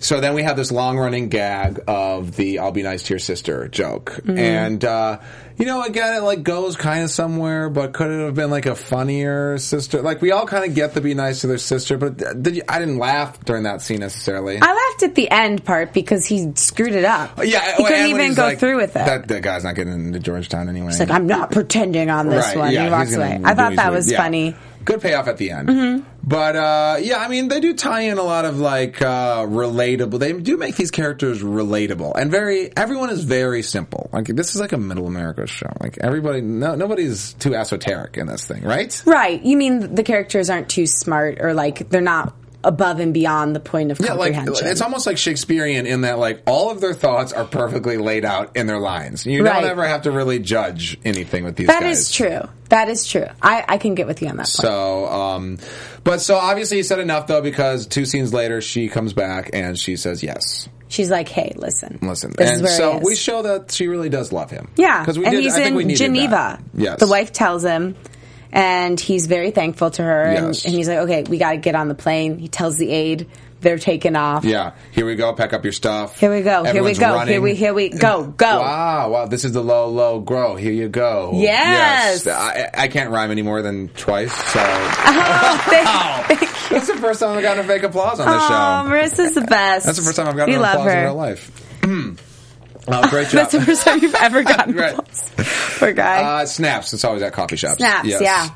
So 0.00 0.20
then 0.20 0.34
we 0.34 0.42
have 0.42 0.56
this 0.56 0.70
long 0.70 0.98
running 0.98 1.28
gag 1.28 1.80
of 1.86 2.36
the 2.36 2.58
"I'll 2.58 2.72
be 2.72 2.82
nice 2.82 3.04
to 3.04 3.14
your 3.14 3.18
sister" 3.18 3.68
joke, 3.68 4.20
Mm-hmm. 4.24 4.38
and 4.38 4.84
uh, 4.84 5.20
you 5.56 5.64
know, 5.66 5.82
again, 5.82 6.14
it 6.16 6.20
like 6.22 6.42
goes 6.42 6.76
kind 6.76 7.04
of 7.04 7.10
somewhere, 7.10 7.70
but 7.70 7.92
could 7.94 8.10
it 8.10 8.24
have 8.24 8.34
been 8.34 8.50
like 8.50 8.66
a 8.66 8.74
funnier 8.74 9.56
sister? 9.58 10.02
Like 10.02 10.20
we 10.20 10.32
all 10.32 10.46
kind 10.46 10.64
of 10.68 10.74
get 10.74 10.94
to 10.94 11.00
be 11.00 11.14
nice 11.14 11.40
to 11.42 11.46
their 11.46 11.58
sister, 11.58 11.96
but 11.96 12.16
did 12.42 12.56
you, 12.56 12.62
I 12.68 12.78
didn't 12.80 12.98
laugh 12.98 13.42
during 13.44 13.62
that 13.62 13.80
scene 13.80 14.00
necessarily. 14.00 14.58
I 14.60 14.66
laughed 14.90 15.02
at 15.04 15.14
the 15.14 15.30
end 15.30 15.64
part 15.64 15.92
because 15.94 16.26
he 16.26 16.52
screwed 16.56 16.94
it 16.94 17.04
up. 17.04 17.38
Yeah, 17.38 17.60
he 17.76 17.84
and 17.84 17.86
couldn't 17.86 18.06
even 18.08 18.34
go 18.34 18.42
like, 18.42 18.58
through 18.58 18.76
with 18.76 18.90
it. 18.90 19.04
That, 19.06 19.28
that 19.28 19.42
guy's 19.42 19.64
not 19.64 19.74
getting 19.76 19.92
into 19.94 20.18
Georgetown 20.18 20.68
anyway. 20.68 20.88
He's 20.88 21.00
like, 21.00 21.10
I'm 21.10 21.26
not 21.28 21.50
pretending 21.52 22.10
on 22.10 22.28
this 22.28 22.44
Right, 22.48 22.56
one. 22.58 22.72
yeah, 22.72 22.84
he 22.86 22.90
walks 22.90 23.14
away. 23.14 23.40
I 23.42 23.54
thought 23.54 23.76
that 23.76 23.92
was 23.92 24.10
yeah. 24.10 24.18
funny. 24.22 24.56
Mm-hmm. 24.84 24.92
Good 24.92 25.00
payoff 25.02 25.28
at 25.28 25.38
the 25.38 25.50
end. 25.50 26.04
But 26.22 26.56
uh, 26.56 26.96
yeah, 27.00 27.18
I 27.18 27.28
mean, 27.28 27.48
they 27.48 27.60
do 27.60 27.74
tie 27.74 28.02
in 28.02 28.18
a 28.18 28.22
lot 28.22 28.44
of 28.44 28.58
like 28.58 29.02
uh, 29.02 29.44
relatable. 29.46 30.18
They 30.18 30.32
do 30.32 30.56
make 30.56 30.76
these 30.76 30.90
characters 30.90 31.42
relatable 31.42 32.14
and 32.16 32.30
very. 32.30 32.74
Everyone 32.76 33.10
is 33.10 33.24
very 33.24 33.62
simple. 33.62 34.08
Like 34.12 34.26
this 34.26 34.54
is 34.54 34.60
like 34.60 34.72
a 34.72 34.78
middle 34.78 35.06
America 35.06 35.46
show. 35.46 35.70
Like 35.80 35.98
everybody, 36.00 36.40
no, 36.40 36.74
nobody's 36.74 37.34
too 37.34 37.54
esoteric 37.54 38.16
in 38.16 38.26
this 38.26 38.44
thing, 38.46 38.62
right? 38.62 39.02
Right. 39.04 39.42
You 39.42 39.56
mean 39.56 39.94
the 39.94 40.02
characters 40.02 40.48
aren't 40.50 40.68
too 40.68 40.86
smart 40.86 41.38
or 41.40 41.54
like 41.54 41.88
they're 41.90 42.00
not 42.00 42.34
above 42.64 42.98
and 43.00 43.12
beyond 43.14 43.54
the 43.54 43.60
point 43.60 43.90
of 43.92 44.00
Yeah, 44.00 44.14
like 44.14 44.34
comprehension. 44.34 44.66
it's 44.68 44.80
almost 44.80 45.06
like 45.06 45.18
Shakespearean 45.18 45.86
in 45.86 46.00
that 46.02 46.18
like 46.18 46.42
all 46.46 46.70
of 46.70 46.80
their 46.80 46.94
thoughts 46.94 47.32
are 47.32 47.44
perfectly 47.44 47.96
laid 47.98 48.24
out 48.24 48.56
in 48.56 48.66
their 48.66 48.78
lines. 48.80 49.26
You 49.26 49.44
Right. 49.44 49.60
don't 49.62 49.70
ever 49.70 49.86
have 49.86 50.02
to 50.02 50.10
really 50.10 50.38
judge 50.38 50.98
anything 51.04 51.44
with 51.44 51.56
these 51.56 51.66
That 51.68 51.80
guys. 51.82 51.98
is 52.00 52.12
true. 52.12 52.40
That 52.70 52.88
is 52.88 53.06
true. 53.06 53.26
I, 53.42 53.64
I 53.68 53.78
can 53.78 53.94
get 53.94 54.06
with 54.06 54.22
you 54.22 54.28
on 54.28 54.36
that 54.38 54.44
point. 54.46 54.48
So, 54.48 55.06
um, 55.06 55.58
but 56.02 56.20
so 56.20 56.36
obviously 56.36 56.78
he 56.78 56.82
said 56.82 56.98
enough 56.98 57.26
though 57.26 57.42
because 57.42 57.86
two 57.86 58.04
scenes 58.06 58.32
later 58.34 58.60
she 58.60 58.88
comes 58.88 59.12
back 59.12 59.50
and 59.52 59.78
she 59.78 59.96
says 59.96 60.22
yes. 60.22 60.68
She's 60.88 61.10
like, 61.10 61.28
hey, 61.28 61.52
listen. 61.56 61.98
Listen, 62.02 62.32
This 62.38 62.48
and 62.50 62.56
is 62.58 62.62
where 62.62 62.76
so 62.76 62.98
we 63.02 63.16
show 63.16 63.42
that 63.42 63.72
she 63.72 63.88
really 63.88 64.08
does 64.08 64.30
love 64.32 64.50
him. 64.50 64.68
Yeah, 64.76 65.00
because 65.00 65.18
we 65.18 65.24
and 65.24 65.34
did. 65.34 65.42
he's 65.42 65.54
I 65.54 65.64
think 65.64 65.80
in 65.80 65.88
needed 65.88 65.96
Geneva. 65.98 66.30
That. 66.30 66.62
Yes, 66.74 67.00
the 67.00 67.08
wife 67.08 67.32
tells 67.32 67.64
him, 67.64 67.96
and 68.54 68.98
he's 68.98 69.26
very 69.26 69.50
thankful 69.50 69.90
to 69.90 70.02
her. 70.02 70.22
And, 70.22 70.46
Yes. 70.54 70.64
and 70.64 70.72
he's 70.72 70.88
like, 70.88 70.98
"Okay, 71.00 71.24
we 71.28 71.36
got 71.36 71.50
to 71.50 71.56
get 71.58 71.74
on 71.74 71.88
the 71.88 71.94
plane." 71.94 72.38
He 72.38 72.48
tells 72.48 72.78
the 72.78 72.90
aide 72.90 73.26
they're 73.60 73.78
taking 73.78 74.14
off. 74.14 74.44
Yeah, 74.44 74.72
here 74.92 75.06
we 75.06 75.14
go. 75.16 75.32
Pack 75.32 75.52
up 75.54 75.64
your 75.64 75.72
stuff. 75.72 76.18
Here 76.20 76.30
we 76.32 76.42
go. 76.42 76.64
Here 76.64 76.82
we 76.84 76.92
go. 76.94 77.14
running. 77.14 77.32
Here 77.32 77.40
we 77.40 77.54
here 77.54 77.72
we 77.74 77.88
go. 77.88 78.24
Go. 78.36 78.60
Wow, 78.60 79.10
wow! 79.10 79.26
This 79.26 79.44
is 79.44 79.52
the 79.52 79.62
low, 79.62 79.88
low 79.88 80.20
grow. 80.20 80.54
Here 80.54 80.72
you 80.72 80.88
go. 80.88 81.32
Yes. 81.34 82.26
I, 82.26 82.68
I 82.74 82.88
can't 82.88 83.10
rhyme 83.10 83.30
any 83.30 83.42
more 83.42 83.60
than 83.62 83.88
twice. 83.88 84.32
So 84.32 84.60
Oh, 84.60 85.60
thank- 85.68 86.38
thank 86.38 86.40
that's 86.70 86.86
the 86.88 86.96
first 86.96 87.20
time 87.20 87.36
I've 87.36 87.42
gotten 87.42 87.64
a 87.64 87.68
fake 87.68 87.82
applause 87.84 88.18
on 88.20 88.26
this 88.26 88.40
show. 88.42 88.48
Oh, 88.50 88.84
show. 89.16 89.22
Marissa's 89.24 89.34
the 89.34 89.40
best. 89.48 89.86
That's 89.86 89.98
the 89.98 90.04
first 90.04 90.16
time 90.16 90.28
I've 90.28 90.36
gotten 90.36 90.50
we 90.52 90.56
an 90.56 90.62
love 90.62 90.74
applause 90.74 90.92
in 90.92 90.98
her. 90.98 91.04
real 91.04 91.14
life. 91.14 92.20
oh, 92.88 93.08
great 93.10 93.28
job. 93.28 93.32
That's 93.32 93.52
the 93.52 93.60
first 93.62 93.84
time 93.84 94.00
you've 94.00 94.14
ever 94.14 94.42
gotten 94.44 94.74
Right. 94.74 94.98
applause. 94.98 95.30
Poor 95.78 95.92
guy. 95.92 96.22
Uh, 96.42 96.46
snaps. 96.46 96.92
It's 96.92 97.04
always 97.04 97.22
at 97.22 97.32
coffee 97.32 97.56
shops. 97.56 97.78
Snaps, 97.78 98.08
Yes. 98.08 98.20
yeah. 98.22 98.50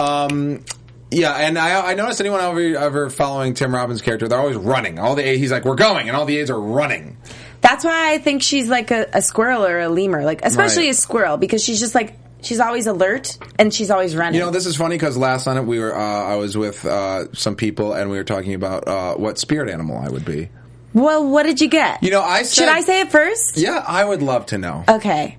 Um, 0.00 0.64
yeah, 1.10 1.34
and 1.34 1.58
I, 1.58 1.90
I 1.90 1.94
noticed 1.94 2.20
anyone 2.20 2.40
ever, 2.40 2.78
ever 2.78 3.10
following 3.10 3.52
Tim 3.54 3.74
Robbins' 3.74 4.00
character, 4.00 4.28
they're 4.28 4.38
always 4.38 4.56
running. 4.56 4.98
All 4.98 5.14
the 5.14 5.22
he's 5.22 5.52
like, 5.52 5.66
"We're 5.66 5.74
going," 5.74 6.08
and 6.08 6.16
all 6.16 6.24
the 6.24 6.38
aides 6.38 6.50
are 6.50 6.58
running. 6.58 7.18
That's 7.60 7.84
why 7.84 8.12
I 8.14 8.18
think 8.18 8.42
she's 8.42 8.68
like 8.68 8.90
a, 8.90 9.06
a 9.12 9.20
squirrel 9.20 9.64
or 9.66 9.78
a 9.80 9.88
lemur, 9.90 10.24
like 10.24 10.40
especially 10.42 10.84
Right. 10.84 10.92
a 10.92 10.94
squirrel 10.94 11.36
because 11.36 11.62
she's 11.62 11.78
just 11.80 11.94
like 11.94 12.14
she's 12.40 12.60
always 12.60 12.86
alert 12.86 13.36
and 13.58 13.72
she's 13.74 13.90
always 13.90 14.16
running. 14.16 14.40
You 14.40 14.46
know, 14.46 14.50
this 14.50 14.64
is 14.64 14.74
funny 14.74 14.96
because 14.96 15.16
last 15.18 15.46
night 15.46 15.60
we 15.60 15.78
were, 15.78 15.94
uh, 15.94 16.00
I 16.00 16.36
was 16.36 16.56
with 16.56 16.84
uh, 16.86 17.30
some 17.34 17.54
people 17.56 17.92
and 17.92 18.10
we 18.10 18.16
were 18.16 18.24
talking 18.24 18.54
about 18.54 18.88
uh, 18.88 19.14
what 19.14 19.38
spirit 19.38 19.68
animal 19.68 19.98
I 19.98 20.08
would 20.08 20.24
be. 20.24 20.48
Well, 20.94 21.26
what 21.28 21.44
did 21.44 21.60
you 21.60 21.68
get? 21.68 22.02
You 22.02 22.10
know, 22.10 22.22
I 22.22 22.42
said, 22.42 22.64
should 22.64 22.68
I 22.74 22.80
say 22.80 23.00
it 23.00 23.10
first? 23.10 23.56
Yeah, 23.56 23.82
I 23.86 24.04
would 24.04 24.22
love 24.22 24.46
to 24.46 24.58
know. 24.58 24.84
Okay. 24.88 25.38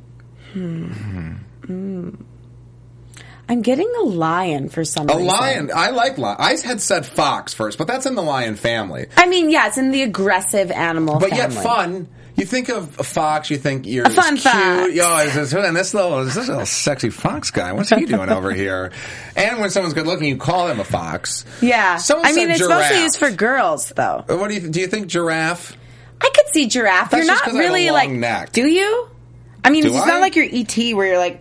Hmm. 0.53 1.33
Hmm. 1.65 2.09
I'm 3.49 3.61
getting 3.61 3.91
a 3.99 4.03
lion 4.03 4.69
for 4.69 4.85
some 4.85 5.05
reason. 5.07 5.21
A 5.21 5.23
reason. 5.23 5.37
lion. 5.39 5.71
I 5.75 5.89
like 5.89 6.17
lion. 6.17 6.37
I 6.39 6.55
had 6.63 6.81
said 6.81 7.05
fox 7.05 7.53
first, 7.53 7.77
but 7.77 7.87
that's 7.87 8.05
in 8.05 8.15
the 8.15 8.23
lion 8.23 8.55
family. 8.55 9.07
I 9.17 9.27
mean, 9.27 9.49
yeah, 9.49 9.67
it's 9.67 9.77
in 9.77 9.91
the 9.91 10.01
aggressive 10.03 10.71
animal 10.71 11.19
But 11.19 11.31
family. 11.31 11.53
yet 11.55 11.63
fun. 11.63 12.07
You 12.35 12.45
think 12.45 12.69
of 12.69 12.99
a 12.99 13.03
fox, 13.03 13.51
you 13.51 13.57
think 13.57 13.85
you're 13.85 14.05
A 14.07 14.09
fun 14.09 14.37
cute. 14.37 14.41
fox. 14.53 14.93
Yo, 14.93 15.17
is 15.19 15.35
this, 15.35 15.53
and 15.53 15.75
this 15.75 15.93
little, 15.93 16.19
is 16.21 16.33
this 16.33 16.47
little 16.47 16.65
sexy 16.65 17.11
fox 17.11 17.51
guy? 17.51 17.73
What's 17.73 17.89
he 17.91 18.05
doing 18.05 18.29
over 18.29 18.51
here? 18.55 18.91
And 19.35 19.59
when 19.59 19.69
someone's 19.69 19.93
good 19.93 20.07
looking, 20.07 20.27
you 20.29 20.37
call 20.37 20.67
him 20.67 20.79
a 20.79 20.83
fox. 20.83 21.45
Yeah. 21.61 21.97
Someone 21.97 22.25
I 22.25 22.33
mean, 22.33 22.49
it's 22.49 22.59
mostly 22.67 23.01
used 23.03 23.17
for 23.19 23.29
girls, 23.29 23.89
though. 23.89 24.23
What 24.27 24.47
do 24.49 24.55
you 24.55 24.67
do? 24.67 24.79
You 24.79 24.87
think 24.87 25.07
giraffe? 25.07 25.77
I 26.21 26.31
could 26.33 26.47
see 26.53 26.67
giraffe. 26.67 27.11
That's 27.11 27.25
you're 27.25 27.33
not 27.35 27.43
'cause 27.43 27.53
I 27.53 27.57
have 27.61 27.65
a 27.65 27.73
really 27.73 27.91
like. 27.91 28.09
neck. 28.09 28.51
Do 28.51 28.65
you? 28.65 29.09
I 29.63 29.69
mean, 29.69 29.83
Do 29.83 29.89
it's 29.93 30.01
I? 30.03 30.07
not 30.07 30.21
like 30.21 30.35
your 30.35 30.45
ET 30.51 30.93
where 30.95 31.05
you're 31.07 31.17
like. 31.19 31.39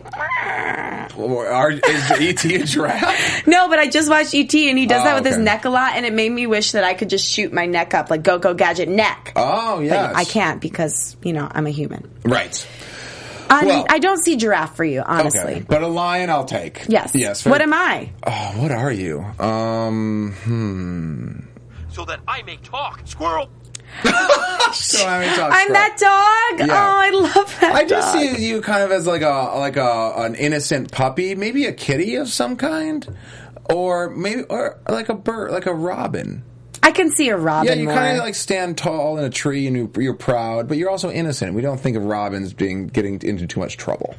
Or 1.17 1.47
are, 1.47 1.71
is 1.71 1.81
ET 2.11 2.45
a 2.45 2.63
giraffe? 2.65 3.47
No, 3.47 3.67
but 3.69 3.79
I 3.79 3.87
just 3.89 4.09
watched 4.09 4.33
ET 4.33 4.53
and 4.53 4.77
he 4.77 4.85
does 4.85 5.01
Oh, 5.01 5.03
that 5.05 5.15
with 5.15 5.25
his 5.25 5.37
neck 5.37 5.65
a 5.65 5.69
lot, 5.69 5.93
and 5.95 6.05
it 6.05 6.13
made 6.13 6.31
me 6.31 6.47
wish 6.47 6.71
that 6.73 6.83
I 6.83 6.93
could 6.93 7.09
just 7.09 7.29
shoot 7.29 7.51
my 7.53 7.65
neck 7.65 7.93
up 7.93 8.09
like 8.09 8.23
Go 8.23 8.39
Go 8.39 8.53
Gadget 8.53 8.89
neck. 8.89 9.33
Oh 9.35 9.79
yes, 9.79 10.11
But 10.11 10.15
I 10.17 10.23
can't 10.25 10.61
because 10.61 11.15
you 11.23 11.33
know 11.33 11.47
I'm 11.51 11.67
a 11.67 11.71
human. 11.71 12.09
Right. 12.23 12.67
I, 13.49 13.65
Well- 13.65 13.85
I 13.89 13.99
don't 13.99 14.23
see 14.23 14.37
giraffe 14.37 14.75
for 14.75 14.85
you, 14.85 15.01
honestly. 15.01 15.41
Okay, 15.55 15.65
but 15.67 15.83
a 15.83 15.87
lion, 15.87 16.29
I'll 16.29 16.45
take. 16.45 16.85
Yes. 16.87 17.11
Yes. 17.13 17.45
What 17.45 17.61
am 17.61 17.73
I? 17.73 18.11
Oh, 18.25 18.53
what 18.57 18.71
are 18.71 18.91
you? 18.91 19.19
Um. 19.39 20.31
Hmm. 20.43 21.39
so 21.91 22.05
that 22.05 22.21
I 22.27 22.41
may 22.43 22.57
talk. 22.57 23.01
Squirrel. 23.05 23.49
So, 24.73 25.05
I 25.05 25.19
mean, 25.19 25.35
talk 25.37 25.51
I'm 25.53 25.71
that 25.73 25.97
dog. 25.99 26.67
Yeah. 26.67 26.73
Oh, 26.73 26.97
I 26.97 27.09
love 27.11 27.59
that. 27.61 27.75
I 27.75 27.85
just 27.85 28.11
dog. 28.15 28.23
see 28.35 28.47
you 28.47 28.59
kind 28.61 28.81
of 28.81 28.91
as 28.91 29.05
like 29.05 29.21
a 29.21 29.53
like 29.57 29.77
a 29.77 30.13
an 30.17 30.33
innocent 30.33 30.91
puppy, 30.91 31.35
maybe 31.35 31.65
a 31.65 31.73
kitty 31.73 32.15
of 32.15 32.27
some 32.27 32.55
kind, 32.57 33.07
or 33.69 34.09
maybe 34.09 34.43
or 34.49 34.79
like 34.89 35.09
a 35.09 35.13
bird, 35.13 35.51
like 35.51 35.67
a 35.67 35.73
robin. 35.73 36.43
I 36.81 36.91
can 36.91 37.11
see 37.11 37.29
a 37.29 37.37
Robin 37.37 37.67
Yeah, 37.67 37.75
you 37.81 37.87
kind 37.87 38.17
of 38.17 38.23
like 38.23 38.35
stand 38.35 38.77
tall 38.77 39.17
in 39.19 39.23
a 39.23 39.29
tree 39.29 39.67
and 39.67 39.75
you- 39.77 39.91
you're 39.97 40.13
proud, 40.15 40.67
but 40.67 40.77
you're 40.77 40.89
also 40.89 41.09
innocent. 41.09 41.53
We 41.53 41.61
don't 41.61 41.79
think 41.79 41.95
of 41.95 42.03
Robins 42.03 42.51
being 42.51 42.87
getting 42.87 43.21
into 43.21 43.47
too 43.47 43.59
much 43.61 43.77
trouble. 43.77 44.15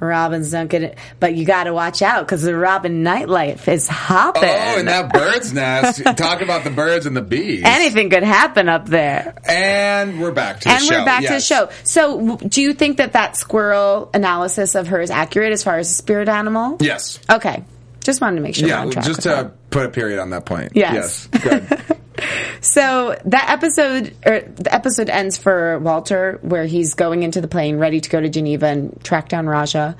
Robin's 0.00 0.50
don't 0.50 0.68
gonna, 0.68 0.94
but 1.20 1.34
you 1.34 1.44
got 1.44 1.64
to 1.64 1.72
watch 1.74 2.02
out 2.02 2.26
because 2.26 2.42
the 2.42 2.56
Robin 2.56 3.02
nightlife 3.04 3.66
is 3.68 3.88
hopping. 3.88 4.42
Oh, 4.44 4.78
and 4.78 4.88
that 4.88 5.12
bird's 5.12 5.52
nest. 5.52 6.02
Talk 6.16 6.42
about 6.42 6.64
the 6.64 6.70
birds 6.70 7.06
and 7.06 7.16
the 7.16 7.22
bees. 7.22 7.62
Anything 7.64 8.10
could 8.10 8.22
happen 8.22 8.68
up 8.68 8.86
there. 8.86 9.34
And 9.48 10.20
we're 10.20 10.32
back 10.32 10.60
to 10.60 10.68
the 10.68 10.78
show. 10.78 10.94
And 10.94 11.00
we're 11.00 11.04
back 11.06 11.22
to 11.24 11.32
the 11.34 11.40
show. 11.40 11.70
So, 11.84 12.36
do 12.36 12.60
you 12.62 12.74
think 12.74 12.98
that 12.98 13.14
that 13.14 13.36
squirrel 13.36 14.10
analysis 14.12 14.74
of 14.74 14.88
her 14.88 15.00
is 15.00 15.10
accurate 15.10 15.52
as 15.52 15.64
far 15.64 15.78
as 15.78 15.90
a 15.90 15.94
spirit 15.94 16.28
animal? 16.28 16.76
Yes. 16.80 17.18
Okay. 17.30 17.64
Just 18.00 18.20
wanted 18.20 18.36
to 18.36 18.42
make 18.42 18.54
sure 18.54 18.68
Yeah, 18.68 18.86
just 18.86 19.22
to 19.22 19.28
that. 19.30 19.70
put 19.70 19.86
a 19.86 19.88
period 19.88 20.20
on 20.20 20.30
that 20.30 20.44
point. 20.46 20.72
Yes. 20.74 21.28
Yes. 21.32 21.42
Good. 21.42 21.96
So 22.76 23.16
that 23.24 23.48
episode, 23.48 24.14
or 24.26 24.40
the 24.40 24.74
episode 24.74 25.08
ends 25.08 25.38
for 25.38 25.78
Walter, 25.78 26.38
where 26.42 26.66
he's 26.66 26.92
going 26.92 27.22
into 27.22 27.40
the 27.40 27.48
plane, 27.48 27.78
ready 27.78 28.02
to 28.02 28.10
go 28.10 28.20
to 28.20 28.28
Geneva 28.28 28.66
and 28.66 29.02
track 29.02 29.30
down 29.30 29.46
Raja. 29.46 29.96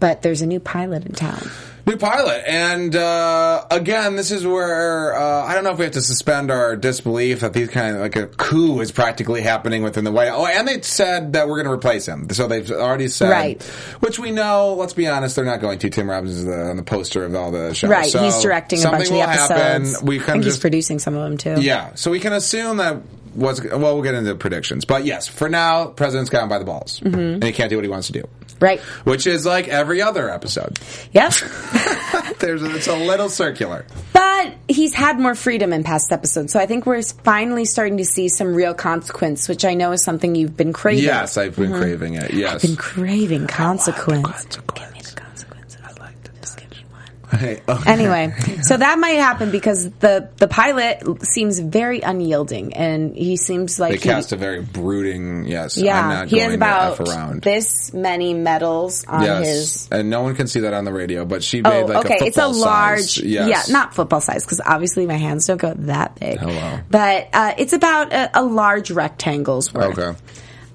But 0.00 0.20
there's 0.20 0.42
a 0.42 0.46
new 0.46 0.60
pilot 0.60 1.06
in 1.06 1.14
town. 1.14 1.40
New 1.86 1.96
pilot, 1.96 2.42
and 2.46 2.94
uh, 2.94 3.64
again, 3.70 4.16
this 4.16 4.30
is 4.30 4.46
where 4.46 5.14
uh, 5.14 5.44
I 5.44 5.54
don't 5.54 5.64
know 5.64 5.70
if 5.70 5.78
we 5.78 5.84
have 5.84 5.94
to 5.94 6.02
suspend 6.02 6.50
our 6.50 6.76
disbelief 6.76 7.40
that 7.40 7.52
these 7.52 7.68
kind 7.68 7.96
of 7.96 8.02
like 8.02 8.16
a 8.16 8.26
coup 8.26 8.80
is 8.80 8.92
practically 8.92 9.40
happening 9.40 9.82
within 9.82 10.04
the 10.04 10.12
White 10.12 10.28
House. 10.28 10.38
Oh, 10.40 10.46
and 10.46 10.68
they 10.68 10.82
said 10.82 11.32
that 11.32 11.48
we're 11.48 11.56
going 11.56 11.66
to 11.66 11.72
replace 11.72 12.06
him, 12.06 12.28
so 12.30 12.46
they've 12.48 12.70
already 12.70 13.08
said, 13.08 13.30
Right. 13.30 13.62
Which 14.00 14.18
we 14.18 14.30
know. 14.30 14.74
Let's 14.74 14.92
be 14.92 15.06
honest, 15.08 15.36
they're 15.36 15.44
not 15.44 15.60
going 15.60 15.78
to. 15.80 15.90
Tim 15.90 16.08
Robbins 16.10 16.36
is 16.36 16.44
the, 16.44 16.70
on 16.70 16.76
the 16.76 16.82
poster 16.82 17.24
of 17.24 17.34
all 17.34 17.50
the 17.50 17.72
shows, 17.74 17.90
Right. 17.90 18.10
So 18.10 18.22
he's 18.22 18.40
directing 18.42 18.80
a 18.84 18.90
bunch 18.90 19.06
of 19.06 19.12
the 19.12 19.20
episodes. 19.22 19.92
Happen. 19.92 20.06
We 20.06 20.16
I 20.16 20.18
can 20.18 20.26
think 20.26 20.44
he's 20.44 20.52
just 20.52 20.60
producing 20.60 20.98
some 20.98 21.14
of 21.14 21.22
them 21.22 21.38
too. 21.38 21.62
yeah, 21.62 21.94
so 21.94 22.10
we 22.10 22.20
can 22.20 22.32
assume 22.32 22.76
that 22.76 22.98
was 23.34 23.62
well. 23.62 23.78
We'll 23.94 24.02
get 24.02 24.14
into 24.14 24.34
predictions, 24.34 24.84
but 24.84 25.04
yes, 25.04 25.26
for 25.28 25.48
now, 25.48 25.86
president's 25.86 26.30
got 26.30 26.42
him 26.42 26.48
by 26.48 26.58
the 26.58 26.64
balls, 26.64 27.00
Mm-hmm. 27.00 27.18
and 27.18 27.44
he 27.44 27.52
can't 27.52 27.70
do 27.70 27.76
what 27.76 27.84
he 27.84 27.90
wants 27.90 28.06
to 28.08 28.12
do. 28.12 28.24
Right. 28.60 28.80
Which 29.04 29.26
is 29.26 29.46
like 29.46 29.68
every 29.68 30.02
other 30.02 30.28
episode. 30.28 30.78
Yep. 31.12 31.32
There's 32.40 32.62
it's 32.62 32.88
a 32.88 32.96
little 32.96 33.28
circular. 33.30 33.86
But 34.12 34.54
he's 34.68 34.92
had 34.94 35.18
more 35.18 35.34
freedom 35.34 35.72
in 35.72 35.82
past 35.84 36.12
episodes, 36.12 36.52
so 36.52 36.60
I 36.60 36.66
think 36.66 36.84
we're 36.86 37.02
finally 37.02 37.64
starting 37.64 37.96
to 37.98 38.04
see 38.04 38.28
some 38.28 38.54
real 38.54 38.74
consequence, 38.74 39.48
which 39.48 39.64
I 39.64 39.74
know 39.74 39.92
is 39.92 40.04
something 40.04 40.34
you've 40.34 40.56
been 40.56 40.72
craving. 40.72 41.04
Yes, 41.04 41.36
I've 41.38 41.56
been 41.56 41.72
craving 41.72 42.14
it. 42.14 42.32
Yes. 42.34 42.54
I've 42.56 42.62
Been 42.62 42.76
craving 42.76 43.46
consequence. 43.46 44.26
consequence. 44.26 44.94
Give 44.96 45.14
the 45.14 45.20
consequence. 45.20 45.76
I 45.82 45.92
like 46.02 46.22
to 46.24 46.30
just 46.40 46.58
give 46.58 46.70
me 46.70 46.84
one. 46.90 47.02
Hey, 47.30 47.62
oh. 47.68 47.82
Anyway, 47.86 48.34
so 48.62 48.76
that 48.76 48.98
might 48.98 49.10
happen 49.18 49.50
because 49.50 49.88
the 50.00 50.28
the 50.36 50.48
pilot 50.48 51.22
seems 51.24 51.58
very 51.60 52.00
unyielding, 52.00 52.74
and 52.74 53.14
he 53.16 53.36
seems 53.36 53.78
like 53.78 53.92
They 53.92 53.96
he- 53.98 54.02
cast 54.08 54.32
a 54.32 54.36
very 54.36 54.62
brooding. 54.62 55.46
Yes, 55.46 55.78
I'm 55.78 55.84
yeah, 55.84 56.00
not 56.08 56.28
he 56.28 56.38
has 56.38 56.54
about 56.54 57.00
around. 57.00 57.42
this 57.42 57.92
many 57.92 58.34
medals 58.34 59.04
on 59.06 59.22
yes, 59.22 59.46
his 59.46 59.88
and 59.92 60.10
no 60.10 60.22
one 60.22 60.34
can 60.34 60.46
see 60.48 60.60
that 60.60 60.74
on 60.74 60.84
the 60.84 60.92
radio. 60.92 61.24
But 61.24 61.44
she 61.44 61.62
Oh, 61.64 61.70
made 61.70 61.88
like 61.94 62.04
okay. 62.06 62.18
a 62.20 62.24
it's 62.26 62.36
a 62.36 62.42
football 62.42 62.60
large, 62.60 63.00
size. 63.14 63.18
Yes. 63.24 63.68
yeah, 63.68 63.72
not 63.72 63.94
football 63.94 64.20
size 64.20 64.44
because 64.44 64.60
obviously 64.64 65.06
my 65.06 65.16
hands 65.16 65.46
don't 65.46 65.60
go 65.60 65.72
that 65.74 66.18
big. 66.18 66.38
Hello. 66.38 66.80
But 66.90 67.28
uh, 67.32 67.54
it's 67.58 67.72
about 67.72 68.12
a, 68.12 68.40
a 68.40 68.42
large 68.42 68.90
rectangle's 68.90 69.72
worth. 69.72 69.98
Okay. 69.98 70.18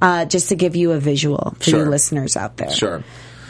Uh, 0.01 0.25
just 0.25 0.49
to 0.49 0.55
give 0.55 0.75
you 0.75 0.91
a 0.91 0.99
visual 0.99 1.55
for 1.57 1.63
Sure. 1.63 1.79
you 1.83 1.89
listeners 1.89 2.35
out 2.37 2.57
there. 2.57 2.69
Sure. 2.69 3.03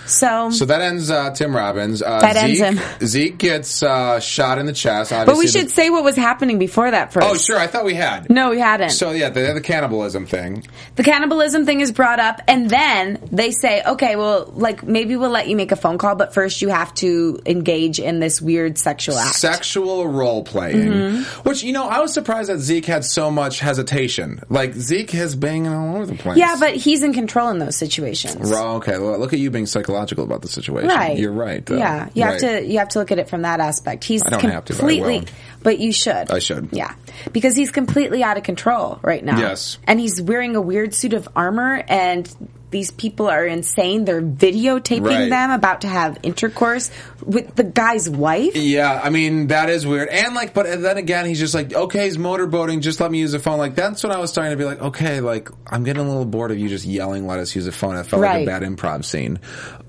So, 0.06 0.50
So 0.52 0.65
that 0.65 0.82
ends 0.82 1.10
uh, 1.10 1.32
Tim 1.32 1.56
Robbins. 1.56 2.02
Uh, 2.02 2.20
That 2.20 2.36
ends 2.36 2.60
Zeke, 2.60 2.74
him. 2.78 2.80
Zeke 3.08 3.38
gets 3.38 3.82
uh, 3.84 4.20
shot 4.20 4.58
in 4.60 4.65
the 4.65 4.74
chest. 4.74 5.12
but 5.12 5.36
we 5.38 5.46
the- 5.46 5.52
should 5.52 5.72
say 5.72 5.89
what 5.89 6.04
was 6.04 6.15
happening 6.15 6.60
before 6.60 6.91
that 6.91 7.12
first. 7.13 7.26
Oh, 7.28 7.36
sure. 7.36 7.58
I 7.58 7.68
thought 7.68 7.86
we 7.86 7.96
had. 7.96 8.30
No, 8.30 8.52
we 8.52 8.60
hadn't. 8.60 8.91
So 8.91 9.12
yeah, 9.12 9.30
the, 9.30 9.54
the 9.54 9.62
cannibalism 9.62 10.26
thing. 10.26 10.63
the 10.96 11.04
cannibalism 11.04 11.65
thing 11.65 11.82
is 11.82 11.91
brought 11.91 12.20
up, 12.20 12.41
and 12.48 12.70
then 12.70 13.20
they 13.32 13.52
say, 13.52 13.82
okay, 13.86 14.15
well, 14.15 14.52
like 14.56 14.84
maybe 14.84 15.15
we'll 15.15 15.30
let 15.32 15.48
you 15.48 15.56
make 15.56 15.72
a 15.72 15.76
phone 15.76 15.98
call, 15.98 16.15
but 16.15 16.34
first 16.34 16.62
you 16.62 16.70
have 16.70 16.94
to 16.96 17.39
engage 17.46 18.00
in 18.00 18.20
this 18.20 18.41
weird 18.41 18.78
sexual 18.78 19.18
act. 19.18 19.36
Sexual 19.36 20.08
role 20.08 20.44
playing, 20.44 20.76
Mm-hmm. 20.91 21.50
which 21.50 21.63
you 21.63 21.74
know, 21.74 21.88
I 21.88 22.00
was 22.00 22.13
surprised 22.13 22.50
that 22.50 22.60
Zeke 22.60 22.86
had 22.86 23.04
so 23.06 23.32
much 23.32 23.60
hesitation. 23.60 24.41
Like 24.50 24.74
Zeke 24.74 25.12
has 25.12 25.36
banging 25.36 25.74
all 25.74 25.96
over 25.96 26.06
the 26.06 26.15
place. 26.15 26.38
yeah, 26.38 26.56
but 26.60 26.76
he's 26.76 27.02
in 27.02 27.13
control 27.13 27.50
in 27.50 27.60
those 27.60 27.76
situations. 27.76 28.52
Well, 28.52 28.76
okay. 28.78 28.98
Well, 29.00 29.18
look 29.18 29.34
at 29.34 29.39
you 29.39 29.50
being 29.50 29.65
psychological 29.65 29.94
about 29.95 30.41
the 30.41 30.47
situation. 30.47 30.89
Right. 30.89 31.17
You're 31.17 31.31
right. 31.31 31.65
though. 31.65 31.77
Yeah, 31.77 32.10
you 32.13 32.23
Right. 32.23 32.31
have 32.41 32.41
to 32.41 32.65
you 32.65 32.79
have 32.79 32.89
to 32.89 32.99
look 32.99 33.12
at 33.12 33.19
it 33.19 33.29
from 33.29 33.41
that 33.43 33.60
aspect. 33.60 34.03
He's 34.03 34.23
I 34.25 34.29
don't 34.29 34.41
have 34.51 34.65
to, 34.65 34.73
but 34.73 34.79
completely, 34.79 35.23
but 35.63 35.79
you 35.79 35.91
should. 35.91 36.31
I 36.31 36.39
should. 36.39 36.69
Yeah, 36.71 36.93
because 37.31 37.55
he's 37.55 37.71
completely 37.71 38.23
out 38.23 38.38
of 38.38 38.43
control 38.43 38.99
right 39.01 39.23
now. 39.23 39.39
Yes. 39.39 39.77
and 39.88 39.99
he's 39.99 40.21
wearing 40.21 40.55
a 40.55 40.62
weird 40.62 40.93
suit 40.93 41.13
of 41.13 41.27
armor, 41.36 41.84
and 41.88 42.34
these 42.71 42.91
people 42.91 43.27
are 43.29 43.45
insane. 43.45 44.03
They're 44.03 44.21
videotaping 44.21 45.05
Right. 45.08 45.29
them 45.29 45.51
about 45.51 45.81
to 45.81 45.88
have 45.88 46.17
intercourse 46.23 46.91
with 47.23 47.55
the 47.55 47.63
guy's 47.63 48.10
wife. 48.10 48.55
Yeah, 48.55 48.99
I 49.01 49.10
mean 49.12 49.47
that 49.47 49.69
is 49.69 49.86
weird, 49.88 50.10
and 50.10 50.36
like, 50.36 50.53
but 50.53 50.65
then 50.81 50.97
again, 50.97 51.25
he's 51.25 51.39
just 51.39 51.53
like, 51.53 51.73
okay, 51.73 52.05
he's 52.05 52.17
motorboating. 52.17 52.81
Just 52.81 52.99
let 52.99 53.12
me 53.12 53.19
use 53.19 53.31
the 53.31 53.39
phone. 53.39 53.60
Like 53.60 53.75
that's 53.75 54.03
when 54.03 54.12
I 54.12 54.19
was 54.19 54.29
starting 54.29 54.51
to 54.51 54.58
be 54.58 54.65
like, 54.65 54.81
okay, 54.81 55.21
like 55.21 55.49
I'm 55.67 55.84
getting 55.84 56.03
a 56.03 56.08
little 56.08 56.25
bored 56.25 56.51
of 56.51 56.58
you 56.60 56.67
just 56.67 56.84
yelling, 56.86 57.27
"Let 57.27 57.39
us 57.39 57.55
use 57.55 57.65
the 57.65 57.71
phone." 57.71 57.95
It 57.95 58.08
felt 58.08 58.21
Right. 58.21 58.45
like 58.45 58.58
a 58.58 58.60
bad 58.60 58.63
improv 58.69 59.05
scene. 59.05 59.39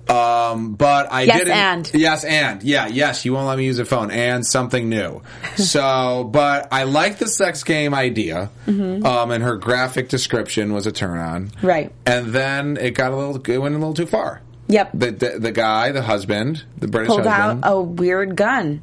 Um, 0.09 0.75
but 0.75 1.11
I 1.13 1.23
Yes, 1.23 1.39
didn't. 1.39 1.53
and. 1.55 1.91
yes, 1.95 2.25
and 2.25 2.63
yeah, 2.63 2.87
yes, 2.87 3.25
you 3.25 3.33
won't 3.33 3.47
let 3.49 3.59
me 3.59 3.65
use 3.67 3.77
the 3.79 3.85
phone, 3.85 4.11
and 4.11 4.47
something 4.47 4.89
new. 4.89 5.23
so, 5.57 6.23
but 6.31 6.69
I 6.73 6.85
like 6.85 7.19
the 7.19 7.27
sex 7.29 7.65
game 7.65 7.93
idea. 7.95 8.51
Um, 8.69 9.31
and 9.31 9.43
her 9.43 9.57
graphic 9.57 10.09
description 10.09 10.73
was 10.73 10.87
a 10.87 10.93
turn 10.93 11.19
on, 11.19 11.47
Mm-hmm. 11.49 11.67
Right. 11.67 11.93
And 12.07 12.27
then 12.33 12.77
it 12.77 12.93
got 12.93 13.13
a 13.13 13.17
little, 13.17 13.37
it 13.51 13.59
went 13.59 13.75
a 13.75 13.79
little 13.79 13.95
too 13.95 14.07
far. 14.07 14.43
Yep. 14.69 14.91
The, 14.95 15.11
the 15.13 15.39
the 15.39 15.53
guy, 15.53 15.93
the 15.93 16.03
husband, 16.03 16.65
the 16.79 16.89
British 16.89 17.09
Pulled 17.09 17.25
husband, 17.27 17.65
out 17.65 17.71
a 17.73 17.81
weird 17.81 18.35
gun. 18.37 18.83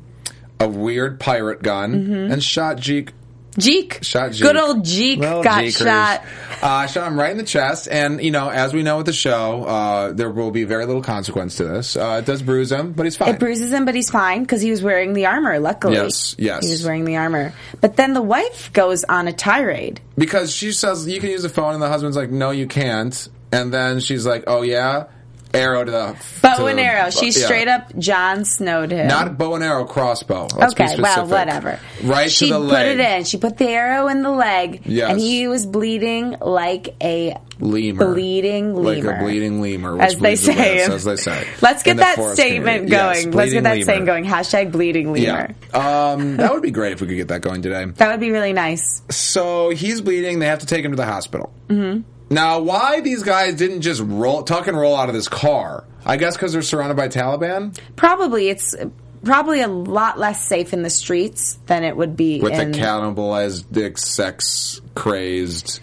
a 0.59 0.67
weird 0.67 1.19
pirate 1.19 1.61
gun 1.61 1.93
Mm-hmm. 1.93 2.31
and 2.33 2.43
shot 2.43 2.77
Jeek. 2.77 3.09
Jeek. 3.57 3.99
Shot 4.03 4.31
Jeek. 4.31 4.41
Good 4.41 4.57
old 4.57 4.83
Jeek 4.83 5.19
Little 5.19 5.43
got 5.43 5.63
Jeekers. 5.63 5.77
shot. 5.77 6.23
Uh, 6.61 6.87
shot 6.87 7.07
him 7.07 7.19
right 7.19 7.31
in 7.31 7.37
the 7.37 7.43
chest, 7.43 7.87
and 7.91 8.23
you 8.23 8.31
know, 8.31 8.49
as 8.49 8.73
we 8.73 8.83
know 8.83 8.97
with 8.97 9.05
the 9.05 9.13
show, 9.13 9.63
uh, 9.65 10.11
there 10.13 10.29
will 10.31 10.49
be 10.51 10.63
very 10.63 10.85
little 10.85 11.01
consequence 11.01 11.57
to 11.57 11.65
this. 11.65 11.95
Uh, 11.97 12.19
it 12.23 12.25
does 12.25 12.41
bruise 12.41 12.71
him, 12.71 12.93
but 12.93 13.05
he's 13.05 13.17
fine. 13.17 13.29
It 13.35 13.39
bruises 13.39 13.71
him, 13.73 13.83
but 13.85 13.95
he's 13.95 14.09
fine 14.09 14.41
because 14.43 14.61
he 14.61 14.71
was 14.71 14.81
wearing 14.81 15.13
the 15.13 15.25
armor. 15.25 15.59
Luckily, 15.59 15.95
Yes, 15.95 16.35
yes. 16.39 16.65
he 16.65 16.71
was 16.71 16.85
wearing 16.85 17.03
the 17.05 17.17
armor. 17.17 17.53
But 17.81 17.95
then 17.97 18.13
the 18.13 18.21
wife 18.21 18.71
goes 18.73 19.03
on 19.03 19.27
a 19.27 19.33
tirade. 19.33 19.99
because 20.17 20.53
she 20.53 20.71
says 20.71 21.07
you 21.07 21.19
can 21.19 21.29
use 21.29 21.43
the 21.43 21.49
phone, 21.49 21.73
and 21.73 21.81
the 21.83 21.89
husband's 21.89 22.15
like, 22.17 22.31
"No, 22.31 22.51
you 22.51 22.67
can't." 22.67 23.27
And 23.51 23.73
then 23.73 23.99
she's 23.99 24.25
like, 24.25 24.45
"Oh 24.47 24.61
yeah." 24.61 25.05
Arrow 25.53 25.83
to 25.83 25.91
the 25.91 26.15
Bow 26.41 26.57
to 26.57 26.65
and 26.65 26.79
the- 26.79 26.83
arrow. 26.83 27.09
She 27.11 27.27
yeah. 27.27 27.31
straight 27.45 27.67
up 27.67 27.95
Jon 27.97 28.43
Snowed 28.43 28.91
him. 28.91 29.07
Not 29.07 29.37
bow 29.37 29.55
and 29.55 29.63
arrow, 29.63 29.85
crossbow. 29.85 30.47
Let's 30.55 30.73
be 30.73 30.83
okay, 30.83 30.99
well, 31.01 31.27
whatever. 31.27 31.79
Right 32.03 32.31
she 32.31 32.47
to 32.47 32.53
the 32.53 32.59
leg. 32.59 32.69
She 32.69 32.75
put 32.77 32.87
it 32.87 32.99
in. 32.99 33.23
She 33.25 33.37
put 33.37 33.57
the 33.57 33.67
arrow 33.69 34.07
in 34.07 34.23
the 34.23 34.31
leg, 34.31 34.81
Yes. 34.85 35.11
and 35.11 35.19
he 35.19 35.47
was 35.47 35.65
bleeding 35.65 36.35
like 36.41 36.95
a 37.03 37.37
Lemur. 37.59 38.13
bleeding 38.13 38.73
lemur. 38.75 39.11
Like 39.11 39.19
a 39.19 39.23
bleeding 39.23 39.61
lemur. 39.61 40.01
As 40.01 40.17
they 40.17 40.35
say. 40.35 40.79
as 40.83 41.03
they 41.03 41.15
say. 41.17 41.47
Let's 41.61 41.83
get 41.83 41.97
that 41.97 42.15
statement 42.33 42.89
community. 42.89 42.91
Yes, 42.91 43.23
going. 43.25 43.31
Let's 43.35 43.53
get 43.53 43.63
that 43.63 43.73
lemur. 43.73 43.85
saying 43.85 44.05
going. 44.05 44.25
Hashtag 44.25 44.71
bleeding 44.71 45.13
lemur. 45.13 45.53
Yeah. 45.73 46.11
Um, 46.13 46.37
that 46.37 46.51
would 46.51 46.63
be 46.63 46.71
great 46.71 46.93
if 46.93 47.01
we 47.01 47.07
could 47.07 47.15
get 47.15 47.27
that 47.27 47.41
going 47.41 47.61
today. 47.61 47.85
That 47.85 48.09
would 48.11 48.19
be 48.19 48.31
really 48.31 48.53
nice. 48.53 49.03
So 49.11 49.69
he's 49.69 50.01
bleeding. 50.01 50.39
They 50.39 50.47
have 50.47 50.59
to 50.59 50.65
take 50.65 50.83
him 50.83 50.91
to 50.91 50.97
the 50.97 51.05
hospital. 51.05 51.53
Mm-hmm. 51.69 52.01
Now, 52.33 52.59
why 52.59 53.01
these 53.01 53.23
guys 53.23 53.55
didn't 53.55 53.81
just 53.81 54.01
roll, 54.01 54.43
tuck 54.43 54.67
and 54.67 54.77
roll 54.77 54.95
out 54.95 55.07
of 55.07 55.15
this 55.15 55.27
car? 55.27 55.85
I 56.05 56.17
guess 56.17 56.35
because 56.35 56.53
they're 56.53 56.61
surrounded 56.61 56.97
by 56.97 57.07
Taliban 57.07 57.79
Probably 57.95 58.49
it's 58.49 58.75
probably 59.23 59.61
a 59.61 59.67
lot 59.67 60.19
less 60.19 60.45
safe 60.45 60.73
in 60.73 60.81
the 60.81 60.89
streets 60.89 61.57
than 61.67 61.83
it 61.83 61.95
would 61.95 62.17
be 62.17 62.41
with 62.41 62.53
in 62.53 62.71
the 62.71 62.77
cannibalized, 62.77 63.97
sex 63.97 64.81
crazed. 64.95 65.79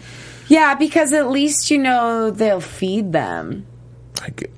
Yeah, 0.47 0.75
because 0.75 1.13
at 1.13 1.29
least 1.29 1.71
you 1.71 1.77
know 1.77 2.29
they'll 2.29 2.61
feed 2.61 3.11
them. 3.11 3.65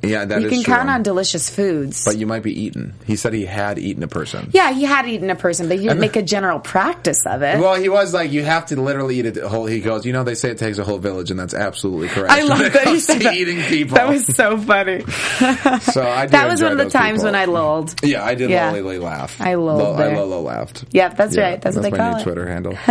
Yeah, 0.02 0.26
that 0.26 0.42
you 0.42 0.48
is 0.48 0.54
can 0.54 0.64
true. 0.64 0.74
count 0.74 0.90
on 0.90 1.04
delicious 1.04 1.50
foods. 1.50 2.04
But 2.04 2.18
you 2.18 2.28
might 2.28 2.44
be 2.44 2.60
eaten. 2.64 2.94
He 3.06 3.16
said 3.16 3.34
he 3.34 3.46
had 3.46 3.80
eaten 3.80 4.04
a 4.04 4.08
person. 4.10 4.50
yeah, 4.54 4.74
he 4.74 4.84
had 4.84 5.08
eaten 5.08 5.30
a 5.30 5.36
person, 5.36 5.70
but 5.70 5.78
he 5.80 5.84
didn't 5.84 6.02
make 6.02 6.18
a 6.18 6.22
general 6.22 6.60
practice 6.60 7.26
of 7.26 7.42
it. 7.44 7.60
Well, 7.60 7.76
he 7.76 7.88
was 7.88 8.14
like, 8.14 8.32
you 8.32 8.44
have 8.44 8.66
to 8.68 8.82
literally 8.82 9.20
eat 9.20 9.38
a 9.38 9.48
whole. 9.48 9.66
He 9.66 9.80
goes, 9.80 10.06
you 10.06 10.12
know, 10.12 10.24
they 10.24 10.36
say 10.36 10.52
it 10.52 10.58
takes 10.58 10.80
a 10.80 10.84
whole 10.84 10.98
village, 10.98 11.32
and 11.32 11.40
that's 11.40 11.54
absolutely 11.54 12.10
correct. 12.10 12.32
I 12.34 12.44
love 12.44 12.60
that 12.74 12.88
he 12.88 13.00
said 13.00 13.22
that. 13.22 13.36
eating 13.36 13.62
people. 13.62 13.96
That 13.96 14.10
was 14.10 14.26
so 14.26 14.58
funny. 14.58 15.00
so 15.02 16.04
I 16.04 16.26
that 16.32 16.48
was 16.50 16.62
one 16.62 16.74
of 16.74 16.78
the 16.78 16.90
times 16.90 17.20
people. 17.20 17.26
when 17.32 17.36
I 17.36 17.46
lulled. 17.46 17.96
Yeah, 18.04 18.24
I 18.26 18.36
did 18.36 18.50
Yeah. 18.50 18.72
lolly 18.72 18.98
laugh. 19.00 19.40
I 19.40 19.54
lulled 19.56 19.80
Lo- 19.80 19.94
I. 20.04 20.14
Lolo 20.16 20.42
laughed. 20.42 20.84
Yep, 20.92 21.16
that's 21.16 21.38
right. 21.38 21.62
That's 21.62 21.76
what 21.78 21.84
they 21.84 21.92
call 21.92 22.18
it. 22.18 22.24
Twitter 22.24 22.48
handle. 22.48 22.74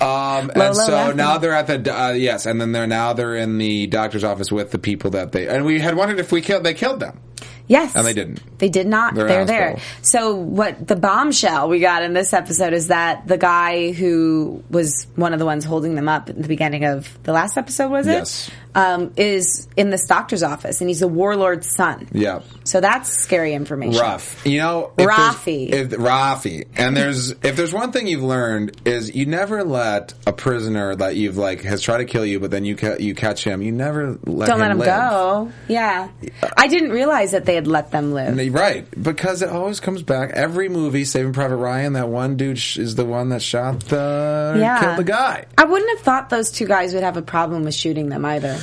um, 0.00 0.50
and 0.54 0.74
so 0.76 0.92
laughing. 0.92 1.16
now 1.16 1.38
they're 1.38 1.52
at 1.52 1.66
the 1.66 1.94
uh, 1.96 2.10
yes, 2.12 2.46
and 2.46 2.60
then 2.60 2.72
they're 2.72 2.86
now 2.86 3.12
they're 3.12 3.36
in 3.36 3.58
the 3.58 3.86
doctor's 3.86 4.24
office 4.24 4.50
with 4.50 4.70
the 4.72 4.78
people 4.78 5.10
that 5.12 5.32
they 5.32 5.46
and 5.48 5.64
we 5.64 5.78
had 5.78 5.94
wondered 5.98 6.20
if 6.20 6.30
we 6.32 6.40
killed 6.40 6.64
they 6.64 6.74
killed 6.74 7.00
them. 7.00 7.20
Yes. 7.68 7.94
And 7.94 8.06
they 8.06 8.14
didn't. 8.14 8.42
They 8.58 8.68
did 8.70 8.86
not. 8.86 9.14
They're 9.14 9.28
They're, 9.28 9.44
there. 9.44 9.78
So 10.02 10.34
what 10.34 10.88
the 10.88 10.96
bombshell 10.96 11.68
we 11.68 11.78
got 11.80 12.02
in 12.02 12.12
this 12.14 12.32
episode 12.32 12.72
is 12.72 12.88
that 12.88 13.28
the 13.28 13.38
guy 13.38 13.92
who 13.92 14.64
was 14.70 15.06
one 15.16 15.32
of 15.32 15.38
the 15.38 15.44
ones 15.44 15.64
holding 15.64 15.94
them 15.94 16.08
up 16.08 16.28
at 16.30 16.40
the 16.40 16.48
beginning 16.48 16.84
of 16.84 17.22
the 17.24 17.32
last 17.32 17.56
episode 17.56 17.90
was 17.90 18.06
it? 18.06 18.12
Yes. 18.12 18.50
Um, 18.74 19.12
is 19.16 19.66
in 19.76 19.90
this 19.90 20.06
doctor's 20.06 20.42
office 20.42 20.80
and 20.80 20.88
he's 20.88 21.00
the 21.00 21.08
warlord's 21.08 21.68
son. 21.74 22.06
Yeah. 22.12 22.42
So 22.64 22.80
that's 22.80 23.08
scary 23.10 23.52
information. 23.54 24.00
Rough. 24.00 24.46
You 24.46 24.58
know, 24.58 24.92
if 24.96 25.08
Rafi. 25.08 25.68
if- 25.70 25.90
Rafi. 25.90 26.64
And 26.76 26.96
there's 26.96 27.30
if 27.30 27.56
there's 27.56 27.72
one 27.72 27.92
thing 27.92 28.06
you've 28.06 28.22
learned 28.22 28.80
is 28.86 29.14
you 29.14 29.26
never 29.26 29.64
let 29.64 30.14
a 30.26 30.32
prisoner 30.32 30.94
that 30.96 31.16
you've 31.16 31.36
like 31.36 31.62
has 31.62 31.82
tried 31.82 31.98
to 31.98 32.04
kill 32.04 32.24
you, 32.24 32.40
but 32.40 32.50
then 32.50 32.64
you 32.64 32.76
ca- 32.76 32.96
you 32.98 33.14
catch 33.14 33.42
him. 33.44 33.62
You 33.62 33.72
never 33.72 34.10
let 34.10 34.16
him 34.16 34.38
go. 34.38 34.46
Don't 34.46 34.60
let 34.60 34.70
him 34.70 34.78
live. 34.78 34.86
go. 34.86 35.52
Yeah. 35.66 36.08
I 36.56 36.68
didn't 36.68 36.90
realize 36.90 37.32
that 37.32 37.44
they 37.46 37.54
had 37.58 37.66
let 37.66 37.90
them 37.90 38.12
live. 38.12 38.36
Right, 38.54 38.86
because 39.02 39.42
it 39.42 39.50
always 39.50 39.80
comes 39.80 40.02
back. 40.02 40.30
Every 40.30 40.68
movie, 40.68 41.04
Saving 41.04 41.32
Private 41.32 41.56
Ryan, 41.56 41.92
that 41.92 42.08
one 42.08 42.36
dude 42.36 42.58
sh- 42.58 42.78
is 42.78 42.94
the 42.94 43.04
one 43.04 43.28
that 43.28 43.42
shot 43.42 43.80
the 43.80 44.56
Yeah. 44.58 44.80
killed 44.80 44.96
the 44.96 45.04
guy. 45.04 45.44
I 45.56 45.64
wouldn't 45.64 45.90
have 45.98 46.04
thought 46.04 46.30
those 46.30 46.50
two 46.50 46.66
guys 46.66 46.94
would 46.94 47.02
have 47.02 47.16
a 47.16 47.22
problem 47.22 47.64
with 47.64 47.74
shooting 47.74 48.08
them 48.08 48.24
either. 48.24 48.56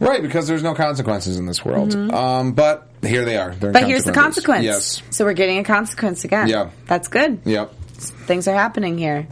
Right, 0.00 0.22
because 0.22 0.46
there's 0.46 0.62
no 0.62 0.74
consequences 0.74 1.36
in 1.38 1.46
this 1.46 1.64
world. 1.64 1.94
Um, 1.94 2.52
but 2.52 2.86
here 3.02 3.24
they 3.24 3.36
are. 3.36 3.50
They're 3.50 3.70
Mm-hmm. 3.70 3.72
But 3.72 3.86
here's 3.88 4.04
the 4.04 4.12
consequence. 4.12 4.64
Yes. 4.64 5.02
So 5.10 5.24
we're 5.24 5.32
getting 5.32 5.58
a 5.58 5.64
consequence 5.64 6.24
again. 6.24 6.46
Yeah. 6.48 6.70
That's 6.86 7.08
good. 7.08 7.40
Yep. 7.44 7.74
Things 7.98 8.46
are 8.46 8.54
happening 8.54 8.96
here. 8.96 9.26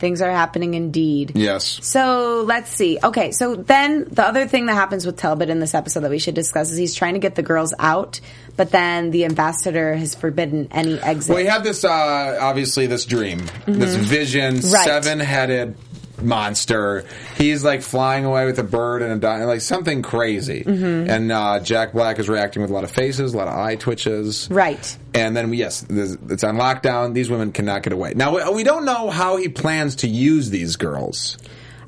Things 0.00 0.20
are 0.22 0.30
happening 0.30 0.74
indeed. 0.74 1.32
Yes. 1.34 1.80
So 1.82 2.44
let's 2.46 2.70
see. 2.70 2.98
Okay, 3.02 3.32
so 3.32 3.56
then 3.56 4.06
the 4.10 4.24
other 4.26 4.46
thing 4.46 4.66
that 4.66 4.74
happens 4.74 5.04
with 5.04 5.16
Talbot 5.16 5.50
in 5.50 5.58
this 5.58 5.74
episode 5.74 6.00
that 6.00 6.10
we 6.10 6.20
should 6.20 6.34
discuss 6.36 6.70
is 6.70 6.76
he's 6.76 6.94
trying 6.94 7.14
to 7.14 7.18
get 7.20 7.34
the 7.34 7.42
girls 7.42 7.74
out, 7.80 8.20
but 8.58 8.70
then 8.72 9.10
the 9.10 9.24
ambassador 9.24 9.94
has 9.94 10.14
forbidden 10.14 10.68
any 10.70 11.00
exit. 11.00 11.30
Well, 11.34 11.42
we 11.42 11.48
have 11.48 11.64
this, 11.64 11.82
uh, 11.84 12.36
obviously, 12.38 12.86
this 12.86 13.06
dream, 13.06 13.46
this 13.66 13.94
vision, 13.94 14.56
Mm-hmm. 14.56 14.74
Right. 14.74 14.84
seven 14.86 15.20
headed 15.20 15.76
monster. 16.20 17.04
He's 17.36 17.64
like 17.64 17.80
flying 17.82 18.24
away 18.24 18.44
with 18.44 18.58
a 18.58 18.62
bird 18.64 19.02
and 19.02 19.12
a 19.12 19.16
di- 19.16 19.44
like 19.44 19.60
something 19.60 20.02
crazy. 20.02 20.64
Mm-hmm. 20.64 21.08
And 21.10 21.32
uh, 21.32 21.60
Jack 21.60 21.92
Black 21.92 22.18
is 22.18 22.28
reacting 22.28 22.60
with 22.62 22.70
a 22.70 22.74
lot 22.74 22.84
of 22.84 22.90
faces, 22.90 23.34
a 23.34 23.36
lot 23.36 23.48
of 23.48 23.54
eye 23.54 23.76
twitches. 23.76 24.48
right. 24.50 24.96
And 25.14 25.36
then, 25.36 25.52
yes, 25.54 25.86
it's 25.88 26.44
on 26.44 26.56
lockdown. 26.56 27.14
These 27.14 27.30
women 27.30 27.52
cannot 27.52 27.82
get 27.82 27.92
away. 27.92 28.14
Now, 28.14 28.34
we- 28.34 28.56
we 28.56 28.62
don't 28.64 28.84
know 28.84 29.10
how 29.10 29.36
he 29.36 29.48
plans 29.48 29.96
to 29.96 30.08
use 30.08 30.50
these 30.50 30.76
girls. 30.76 31.38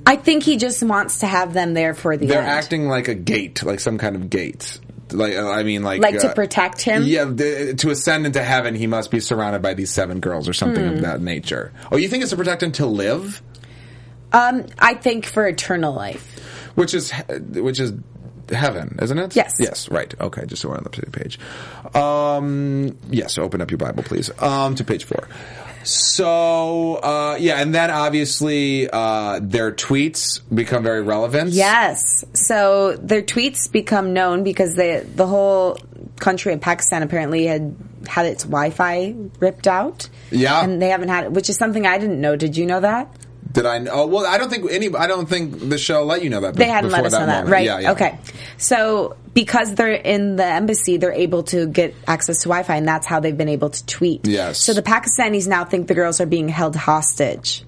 I 0.06 0.16
think 0.16 0.44
he 0.44 0.56
just 0.56 0.82
wants 0.82 1.18
to 1.20 1.26
have 1.26 1.52
them 1.52 1.74
there 1.74 1.92
for 1.94 2.16
the 2.16 2.26
They're 2.26 2.38
end. 2.40 2.48
acting 2.48 2.88
like 2.88 3.08
a 3.08 3.14
gate, 3.14 3.62
like 3.62 3.80
some 3.80 3.98
kind 3.98 4.16
of 4.16 4.30
gate. 4.30 4.78
Like 5.12 5.34
uh, 5.34 5.48
I 5.50 5.62
mean, 5.62 5.82
like 5.82 6.00
Like 6.00 6.18
to 6.20 6.30
uh, 6.30 6.34
protect 6.34 6.80
him? 6.82 7.02
Yeah, 7.04 7.24
the, 7.24 7.74
to 7.78 7.90
ascend 7.90 8.26
into 8.26 8.42
heaven, 8.42 8.74
he 8.74 8.86
must 8.86 9.10
be 9.10 9.20
surrounded 9.20 9.62
by 9.62 9.74
these 9.74 9.90
seven 9.90 10.20
girls 10.20 10.48
or 10.48 10.52
something 10.52 10.84
Hmm. 10.86 10.94
of 10.96 11.00
that 11.02 11.20
nature. 11.20 11.72
Oh, 11.90 11.96
you 11.96 12.08
think 12.08 12.22
it's 12.22 12.30
to 12.30 12.36
protect 12.36 12.62
him 12.62 12.72
to 12.72 12.86
live, 12.86 13.42
um, 14.32 14.66
I 14.78 14.94
think 14.94 15.26
for 15.26 15.46
eternal 15.46 15.92
life. 15.94 16.38
which 16.74 16.94
is 16.94 17.12
which 17.52 17.80
is 17.80 17.92
heaven, 18.50 18.98
isn't 19.00 19.16
it? 19.18 19.36
Yes. 19.36 19.56
Yes. 19.60 19.88
Right. 19.90 20.12
Okay. 20.20 20.44
Just 20.46 20.62
so 20.62 20.68
we're 20.70 20.76
on 20.76 20.84
the 20.84 20.96
same 20.96 21.12
page. 21.12 21.38
Um, 21.94 22.98
yes. 23.10 23.38
Open 23.38 23.60
up 23.60 23.70
your 23.70 23.78
Bible, 23.78 24.02
please. 24.02 24.30
Um, 24.42 24.74
to 24.76 24.84
page 24.84 25.04
four. 25.04 25.28
So 25.84 26.96
uh, 26.96 27.36
yeah, 27.40 27.60
and 27.60 27.74
then 27.74 27.90
obviously 27.90 28.88
uh, 28.90 29.40
their 29.42 29.72
tweets 29.72 30.40
become 30.54 30.82
very 30.82 31.02
relevant. 31.02 31.50
Yes. 31.50 32.24
So 32.34 32.96
their 32.96 33.22
tweets 33.22 33.70
become 33.70 34.12
known 34.12 34.44
because 34.44 34.74
they, 34.74 35.00
the 35.00 35.26
whole 35.26 35.78
country 36.18 36.52
of 36.52 36.60
Pakistan 36.60 37.02
apparently 37.02 37.46
had 37.46 37.74
had 38.06 38.26
its 38.26 38.44
Wi-Fi 38.44 39.14
ripped 39.38 39.66
out. 39.66 40.08
Yeah. 40.30 40.62
and 40.62 40.80
they 40.80 40.88
haven't 40.88 41.08
had 41.08 41.24
it, 41.24 41.32
which 41.32 41.50
is 41.50 41.56
something 41.56 41.86
I 41.86 41.98
didn't 41.98 42.20
know. 42.20 42.36
Did 42.36 42.56
you 42.56 42.66
know 42.66 42.80
that? 42.80 43.12
Did 43.52 43.66
I? 43.66 43.84
Oh 43.86 44.06
well, 44.06 44.26
I 44.26 44.38
don't 44.38 44.50
think 44.50 44.70
any. 44.70 44.94
I 44.94 45.06
don't 45.06 45.28
think 45.28 45.68
the 45.68 45.78
show 45.78 46.04
let 46.04 46.22
you 46.22 46.30
know 46.30 46.40
that. 46.40 46.54
They 46.54 46.64
be- 46.64 46.70
hadn't 46.70 46.90
let 46.90 47.04
us 47.04 47.12
know 47.12 47.26
that, 47.26 47.26
moment. 47.26 47.48
right? 47.50 47.64
Yeah, 47.64 47.78
yeah. 47.80 47.92
Okay. 47.92 48.18
So 48.58 49.16
because 49.34 49.74
they're 49.74 49.92
in 49.92 50.36
the 50.36 50.44
embassy, 50.44 50.96
they're 50.96 51.12
able 51.12 51.42
to 51.44 51.66
get 51.66 51.94
access 52.06 52.42
to 52.42 52.48
Wi-Fi, 52.48 52.76
and 52.76 52.86
that's 52.86 53.06
how 53.06 53.20
they've 53.20 53.36
been 53.36 53.48
able 53.48 53.70
to 53.70 53.86
tweet. 53.86 54.26
Yes. 54.26 54.58
So 54.58 54.72
the 54.72 54.82
Pakistanis 54.82 55.48
now 55.48 55.64
think 55.64 55.88
the 55.88 55.94
girls 55.94 56.20
are 56.20 56.26
being 56.26 56.48
held 56.48 56.76
hostage. 56.76 57.64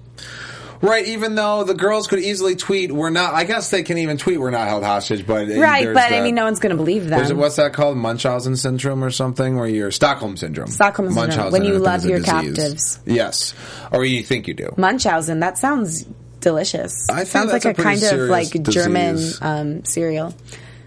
Right. 0.83 1.07
Even 1.07 1.35
though 1.35 1.63
the 1.63 1.73
girls 1.73 2.07
could 2.07 2.19
easily 2.19 2.55
tweet, 2.55 2.91
"We're 2.91 3.09
not." 3.09 3.33
I 3.33 3.45
guess 3.45 3.69
they 3.71 3.83
can 3.83 3.97
even 3.97 4.17
tweet, 4.17 4.39
"We're 4.39 4.51
not 4.51 4.67
held 4.67 4.83
hostage." 4.83 5.25
But 5.25 5.47
Right, 5.47 5.85
there's 5.85 5.95
but 5.95 6.11
I 6.11 6.21
mean, 6.21 6.35
no 6.35 6.43
one's 6.43 6.59
going 6.59 6.71
to 6.71 6.75
believe 6.75 7.07
them. 7.07 7.19
There's, 7.19 7.33
what's 7.33 7.55
that 7.55 7.73
called? 7.73 7.97
Munchausen 7.97 8.55
syndrome 8.55 9.03
or 9.03 9.09
something? 9.09 9.57
Where 9.57 9.67
you're 9.67 9.91
Stockholm 9.91 10.37
syndrome. 10.37 10.67
Stockholm 10.67 11.07
syndrome, 11.07 11.29
Munchausen, 11.29 11.51
when 11.51 11.63
you 11.63 11.79
love 11.79 12.05
your 12.05 12.19
disease. 12.19 12.55
captives. 12.55 12.99
Yes, 13.05 13.53
or 13.91 14.03
you 14.03 14.23
think 14.23 14.47
you 14.47 14.53
do. 14.53 14.73
Munchausen. 14.77 15.39
That 15.39 15.57
sounds 15.57 16.05
delicious. 16.41 17.09
I 17.09 17.23
sounds 17.23 17.51
like 17.51 17.65
a 17.65 17.69
a, 17.69 17.73
kind 17.73 18.03
of 18.03 18.29
like 18.29 18.51
German 18.63 19.19
um, 19.41 19.85
cereal. 19.85 20.35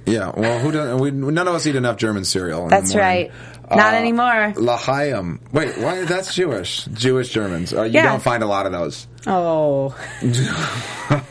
Yeah. 0.07 0.31
Well, 0.37 0.61
who 0.61 0.71
don't? 0.71 1.01
We, 1.01 1.11
none 1.11 1.49
of 1.49 1.55
us 1.55 1.67
eat 1.67 1.75
enough 1.75 1.97
German 1.97 2.25
cereal. 2.25 2.69
That's 2.69 2.95
right. 2.95 3.33
Not 3.71 3.95
anymore. 3.95 4.53
Lahayim. 4.57 5.41
Wait, 5.53 5.77
why? 5.79 6.05
That's 6.05 6.35
Jewish. 6.35 6.85
Jewish 6.93 7.31
Germans. 7.31 7.73
Uh, 7.75 7.83
you 7.83 7.93
Yeah. 7.95 8.05
don't 8.11 8.23
find 8.23 8.43
a 8.43 8.47
lot 8.47 8.67
of 8.67 8.73
those. 8.73 9.07
Oh. 9.27 9.97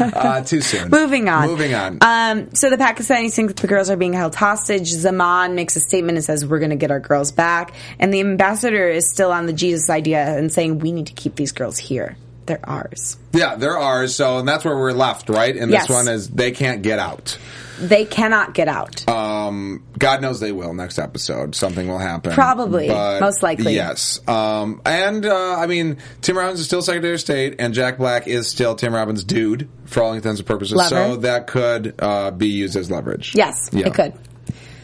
Uh, 0.00 0.42
too 0.42 0.60
soon. 0.60 0.90
Moving 0.90 1.28
on. 1.28 1.46
Moving 1.48 1.74
on. 1.74 1.98
Um, 2.00 2.52
so 2.54 2.68
the 2.70 2.76
Pakistanis 2.76 3.34
think 3.34 3.56
the 3.56 3.66
girls 3.66 3.90
are 3.90 3.96
being 3.96 4.12
held 4.12 4.34
hostage. 4.34 4.88
Zaman 4.88 5.54
makes 5.54 5.76
a 5.76 5.80
statement 5.80 6.16
and 6.16 6.24
says, 6.24 6.44
"We're 6.44 6.58
going 6.58 6.70
to 6.70 6.76
get 6.76 6.90
our 6.90 7.00
girls 7.00 7.30
back." 7.32 7.72
And 7.98 8.12
the 8.12 8.20
ambassador 8.20 8.88
is 8.88 9.08
still 9.10 9.30
on 9.32 9.46
the 9.46 9.52
Jesus 9.52 9.88
idea 9.90 10.22
and 10.36 10.52
saying, 10.52 10.78
"We 10.80 10.92
need 10.92 11.06
to 11.06 11.12
keep 11.12 11.36
these 11.36 11.52
girls 11.52 11.78
here. 11.78 12.16
They're 12.46 12.60
ours. 12.64 13.16
Yeah, 13.32 13.54
they're 13.56 13.78
ours. 13.78 14.14
So, 14.14 14.38
and 14.38 14.46
that's 14.48 14.64
where 14.64 14.76
we're 14.76 14.92
left, 14.92 15.28
right? 15.28 15.56
And 15.56 15.70
Yes. 15.70 15.86
this 15.88 15.96
one 15.96 16.08
is 16.08 16.28
they 16.28 16.50
can't 16.52 16.82
get 16.82 16.98
out. 16.98 17.38
They 17.80 18.04
cannot 18.04 18.54
get 18.54 18.68
out." 18.68 19.08
Um, 19.08 19.82
God 19.98 20.22
knows 20.22 20.38
they 20.38 20.52
will. 20.52 20.74
Next 20.74 20.98
episode, 20.98 21.54
something 21.56 21.88
will 21.88 21.98
happen. 21.98 22.32
Probably. 22.32 22.88
Most 22.88 23.42
likely. 23.42 23.74
Yes. 23.74 24.20
Um, 24.28 24.80
and 24.86 25.26
uh, 25.26 25.56
I 25.58 25.66
mean, 25.66 25.96
Tim 26.22 26.38
Robbins 26.38 26.60
is 26.60 26.66
still 26.66 26.82
Secretary 26.82 27.14
of 27.14 27.20
State, 27.20 27.56
and 27.58 27.74
Jack 27.74 27.98
Black 27.98 28.28
is 28.28 28.46
still 28.48 28.74
Tim 28.76 28.94
Robbins' 28.94 29.24
dude 29.24 29.68
for 29.86 30.02
all 30.04 30.12
intents 30.12 30.38
and 30.40 30.46
purposes. 30.46 30.76
Lover. 30.76 30.88
So 30.90 31.16
that 31.16 31.46
could 31.48 31.94
uh, 31.98 32.30
be 32.30 32.48
used 32.48 32.76
as 32.76 32.90
leverage. 32.90 33.34
yes, 33.34 33.54
Yeah. 33.72 33.88
it 33.88 33.94
could. 33.94 34.12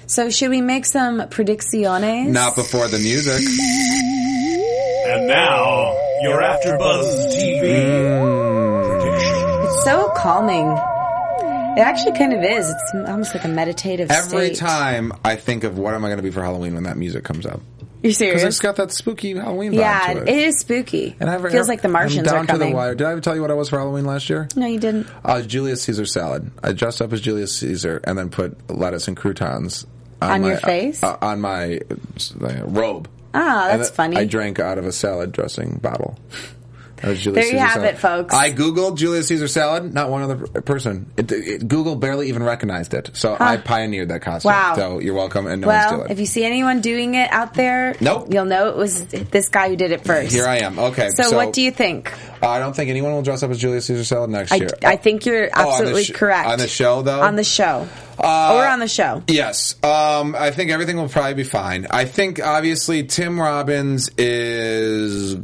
So 0.07 0.29
should 0.29 0.51
we 0.51 0.61
make 0.61 0.85
some 0.87 1.21
predicciones? 1.21 2.27
Not 2.31 2.57
before 2.57 2.89
the 2.89 2.99
music. 2.99 3.41
And 5.07 5.29
now, 5.29 5.97
your 6.23 6.41
AfterBuzz 6.41 7.33
TV. 7.35 7.65
It's 9.65 9.85
so 9.85 10.11
calming. 10.17 10.67
It 11.79 11.81
actually 11.83 12.13
kind 12.19 12.33
of 12.33 12.43
is. 12.43 12.69
It's 12.69 12.95
almost 13.09 13.35
like 13.35 13.45
a 13.45 13.49
meditative 13.49 14.11
Every 14.11 14.47
state. 14.55 14.59
time 14.59 15.13
I 15.25 15.37
think 15.37 15.65
of 15.65 15.79
what 15.79 15.95
am 15.95 16.05
I 16.05 16.09
going 16.09 16.19
to 16.19 16.23
be 16.23 16.31
for 16.31 16.43
Halloween 16.43 16.75
when 16.75 16.83
that 16.85 16.97
music 16.97 17.25
comes 17.25 17.47
up. 17.47 17.61
You're 18.03 18.09
Because 18.11 18.17
serious? 18.19 18.43
it's 18.45 18.59
got 18.61 18.77
that 18.77 18.93
spooky 18.93 19.35
Halloween 19.35 19.73
vibe 19.73 19.77
yeah, 19.77 20.15
to 20.15 20.23
it 20.23 20.29
is 20.29 20.59
spooky. 20.59 21.15
And 21.21 21.29
I've, 21.31 21.43
Feels 21.51 21.69
like 21.69 21.83
the 21.83 21.89
Martians 21.89 22.27
I'm 22.29 22.35
down 22.35 22.45
are 22.45 22.47
coming. 22.47 22.69
To 22.69 22.73
the 22.73 22.77
wire. 22.77 22.95
Did 22.95 23.07
I 23.07 23.13
ever 23.13 23.21
tell 23.21 23.35
you 23.35 23.43
what 23.43 23.51
I 23.51 23.55
was 23.55 23.69
for 23.69 23.79
Halloween 23.79 24.05
last 24.07 24.29
year? 24.31 24.49
No, 24.57 24.67
you 24.67 24.81
didn't. 24.81 25.07
I 25.25 25.37
was 25.37 25.47
Julius 25.47 25.83
Caesar 25.83 26.07
salad. 26.07 26.51
I 26.63 26.73
dressed 26.73 27.01
up 27.03 27.13
as 27.13 27.21
Julius 27.21 27.57
Caesar 27.59 28.01
and 28.05 28.17
then 28.19 28.31
put 28.31 28.71
lettuce 28.71 29.07
and 29.07 29.17
croutons 29.17 29.87
On 30.23 30.41
my, 30.41 30.49
your 30.49 30.57
face? 30.59 31.03
uh, 31.03 31.19
on 31.21 31.41
my 31.43 31.81
uh, 32.41 32.65
robe. 32.65 33.09
Ah, 33.35 33.69
that's 33.71 33.91
then 33.91 33.97
funny. 33.97 34.17
I 34.17 34.25
drank 34.25 34.59
out 34.59 34.79
of 34.79 34.87
a 34.87 34.93
salad 34.93 35.33
dressing 35.33 35.79
bottle. 35.83 36.19
That 37.03 37.09
was 37.09 37.21
Julius 37.23 37.47
There 37.47 37.55
you 37.55 37.61
have 37.61 37.73
salad. 37.75 37.95
it, 37.95 37.99
folks. 37.99 38.35
I 38.35 38.53
googled 38.53 38.97
Julius 38.99 39.29
Caesar 39.29 39.49
salad. 39.49 39.95
Not 39.95 40.11
one 40.11 40.23
other 40.23 40.37
person. 40.61 41.11
It, 41.17 41.33
it, 41.33 41.67
Google 41.69 41.97
barely 41.97 42.29
even 42.29 42.43
recognized 42.43 42.93
it. 42.95 43.11
So 43.15 43.37
I 43.39 43.57
pioneered 43.57 44.09
that 44.09 44.21
costume. 44.23 44.51
Wow. 44.53 44.75
So 44.77 44.99
you're 44.99 45.15
welcome, 45.15 45.47
and 45.47 45.63
no 45.63 45.69
one's 45.69 45.91
well, 45.93 46.03
if 46.11 46.21
you 46.21 46.27
see 46.27 46.45
anyone 46.45 46.81
doing 46.83 47.15
it 47.15 47.31
out 47.33 47.55
there, 47.55 47.95
Nope. 48.01 48.27
you'll 48.31 48.45
know 48.45 48.69
it 48.69 48.77
was 48.77 49.07
this 49.07 49.49
guy 49.49 49.69
who 49.71 49.77
did 49.77 49.93
it 49.93 50.05
first. 50.05 50.33
Here 50.33 50.47
I 50.47 50.59
am. 50.59 50.79
Okay. 50.79 51.09
So, 51.11 51.35
what 51.35 51.53
do 51.55 51.63
you 51.63 51.71
think? 51.71 52.13
I 52.43 52.59
don't 52.59 52.75
think 52.75 52.91
anyone 52.91 53.13
will 53.13 53.23
dress 53.23 53.43
up 53.43 53.51
as 53.51 53.59
Julius 53.59 53.87
Caesar 53.87 54.05
salad 54.05 54.31
next 54.31 54.53
I, 54.53 54.57
year. 54.57 54.71
I 54.83 54.97
think 54.97 55.27
you're 55.27 55.49
Oh, 55.55 55.61
on 55.63 55.69
absolutely 55.73 56.05
sh- 56.05 56.13
correct. 56.13 56.49
On 56.49 56.59
the 56.59 56.69
show, 56.69 57.03
though? 57.03 57.21
On 57.21 57.37
the 57.37 57.45
show. 57.45 57.87
Uh, 58.19 58.55
or 58.57 58.67
on 58.67 58.79
the 58.79 58.89
show. 58.89 59.23
Yes. 59.29 59.75
Um, 59.83 60.35
I 60.39 60.51
think 60.51 60.71
everything 60.71 60.97
will 60.97 61.09
probably 61.09 61.35
be 61.35 61.45
fine. 61.45 61.87
I 61.91 62.05
think, 62.05 62.41
obviously, 62.43 63.05
Tim 63.05 63.41
Robbins 63.41 64.11
is. 64.19 65.37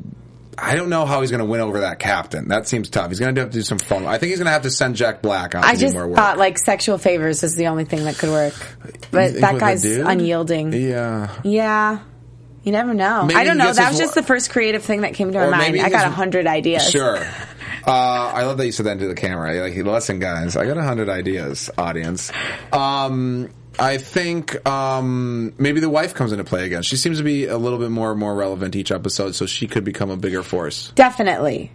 I 0.59 0.75
don't 0.75 0.89
know 0.89 1.05
how 1.05 1.21
he's 1.21 1.31
going 1.31 1.41
to 1.41 1.45
win 1.47 1.61
over 1.61 1.81
that 1.81 1.99
captain. 1.99 2.49
That 2.49 2.67
seems 2.67 2.89
tough. 2.89 3.11
He's 3.11 3.21
going 3.21 3.35
to 3.35 3.41
have 3.43 3.51
to 3.51 3.59
do 3.59 3.63
some 3.63 3.79
phone. 3.79 4.07
I 4.07 4.19
think 4.19 4.31
he's 4.31 4.39
going 4.39 4.47
to 4.47 4.53
have 4.53 4.63
to 4.63 4.71
send 4.71 4.97
Jack 4.97 5.21
Black 5.21 5.55
out 5.55 5.65
I 5.65 5.75
to 5.75 5.81
just 5.81 5.93
do 5.93 5.99
more 5.99 6.09
work. 6.09 6.17
thought 6.17 6.39
like 6.39 6.59
sexual 6.59 6.97
favors 6.99 7.43
is 7.43 7.55
the 7.57 7.67
only 7.67 7.85
thing 7.85 8.05
that 8.05 8.17
could 8.17 8.31
work. 8.31 8.55
But 9.11 9.35
that 9.41 9.59
guy's 9.59 9.85
unyielding. 9.85 10.73
yeah. 10.73 11.41
Yeah. 11.45 11.99
You 12.63 12.73
never 12.73 12.95
know. 12.95 13.25
Maybe 13.27 13.39
I 13.39 13.45
don't 13.45 13.59
know. 13.59 13.73
That 13.73 13.91
was 13.91 13.99
just 13.99 14.15
the 14.15 14.25
first 14.25 14.51
creative 14.51 14.83
thing 14.83 15.03
that 15.03 15.15
came 15.15 15.31
to 15.31 15.39
my 15.39 15.51
mind. 15.51 15.81
I 15.81 15.89
got 15.89 16.07
a 16.07 16.11
hundred 16.11 16.47
ideas. 16.47 16.91
Sure. 16.91 17.19
Uh, 17.89 18.33
I 18.35 18.43
love 18.43 18.59
that 18.59 18.67
you 18.67 18.73
said 18.73 18.87
that 18.87 18.95
into 18.95 19.07
the 19.07 19.15
camera. 19.15 19.61
Like, 19.61 19.77
listen, 19.77 20.19
guys, 20.19 20.57
I 20.57 20.67
got 20.67 20.77
a 20.77 20.83
hundred 20.83 21.09
ideas, 21.09 21.71
audience. 21.79 22.33
Um, 22.73 23.49
I 23.79 23.99
think 23.99 24.67
um, 24.69 25.53
maybe 25.59 25.81
the 25.81 25.89
wife 25.91 26.15
comes 26.15 26.33
into 26.33 26.45
play 26.45 26.65
again. 26.67 26.83
She 26.83 26.97
seems 26.97 27.19
to 27.19 27.25
be 27.25 27.47
a 27.47 27.59
little 27.59 27.79
bit 27.79 27.91
more 27.91 28.11
and 28.11 28.19
more 28.21 28.35
relevant 28.35 28.75
each 28.77 28.91
episode, 28.91 29.35
so 29.35 29.47
she 29.47 29.67
could 29.67 29.85
become 29.85 30.11
a 30.11 30.17
bigger 30.17 30.43
force. 30.43 30.93
Definitely. 30.95 31.73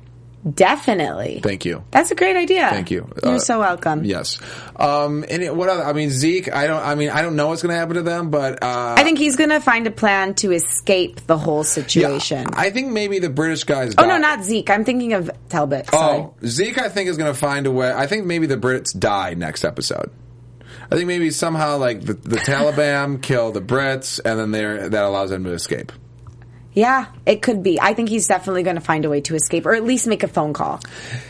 Definitely. 0.55 1.39
Thank 1.43 1.65
you. 1.65 1.83
That's 1.91 2.09
a 2.09 2.15
great 2.15 2.35
idea. 2.35 2.67
Thank 2.69 2.89
you. 2.89 3.07
You're 3.23 3.35
Uh, 3.35 3.39
so 3.39 3.59
welcome. 3.59 4.03
Yes. 4.03 4.39
Um, 4.75 5.23
and 5.29 5.43
it, 5.43 5.55
what 5.55 5.69
other? 5.69 5.83
I 5.83 5.93
mean, 5.93 6.09
Zeke. 6.09 6.51
I 6.51 6.65
don't. 6.65 6.81
I 6.83 6.95
mean, 6.95 7.09
I 7.11 7.21
don't 7.21 7.35
know 7.35 7.49
what's 7.49 7.61
going 7.61 7.73
to 7.73 7.77
happen 7.77 7.95
to 7.95 8.01
them, 8.01 8.31
but 8.31 8.63
uh, 8.63 8.95
I 8.97 9.03
think 9.03 9.19
he's 9.19 9.35
going 9.35 9.51
to 9.51 9.59
find 9.59 9.85
a 9.85 9.91
plan 9.91 10.33
to 10.35 10.51
escape 10.51 11.27
the 11.27 11.37
whole 11.37 11.63
situation. 11.63 12.47
I 12.53 12.71
think 12.71 12.91
maybe 12.91 13.19
the 13.19 13.29
British 13.29 13.65
guys. 13.65 13.93
oh, 13.97 14.05
no, 14.07 14.17
not 14.17 14.43
Zeke. 14.43 14.69
I'm 14.71 14.83
thinking 14.83 15.13
of 15.13 15.29
Talbot. 15.49 15.89
Sorry. 15.89 16.17
Oh, 16.19 16.33
Zeke, 16.43 16.79
I 16.79 16.89
think 16.89 17.09
is 17.09 17.17
going 17.17 17.31
to 17.31 17.39
find 17.39 17.67
a 17.67 17.71
way. 17.71 17.93
I 17.93 18.07
think 18.07 18.25
maybe 18.25 18.47
the 18.47 18.57
Brits 18.57 18.97
die 18.97 19.35
next 19.35 19.63
episode. 19.63 20.09
I 20.91 20.95
think 20.95 21.07
maybe 21.07 21.31
somehow 21.31 21.77
like 21.77 22.01
the, 22.01 22.13
the 22.13 22.35
Taliban 22.35 23.21
kill 23.21 23.51
the 23.51 23.61
Brits, 23.61 24.19
and 24.23 24.53
then 24.53 24.91
that 24.91 25.03
allows 25.03 25.29
them 25.29 25.45
to 25.45 25.51
escape. 25.51 25.93
Yeah, 26.73 27.07
it 27.25 27.41
could 27.41 27.63
be. 27.63 27.81
I 27.81 27.93
think 27.93 28.07
he's 28.07 28.27
definitely 28.27 28.63
going 28.63 28.77
to 28.77 28.81
find 28.81 29.03
a 29.03 29.09
way 29.09 29.19
to 29.21 29.35
escape, 29.35 29.65
or 29.65 29.73
at 29.75 29.83
least 29.83 30.07
make 30.07 30.23
a 30.23 30.29
phone 30.29 30.53
call. 30.53 30.79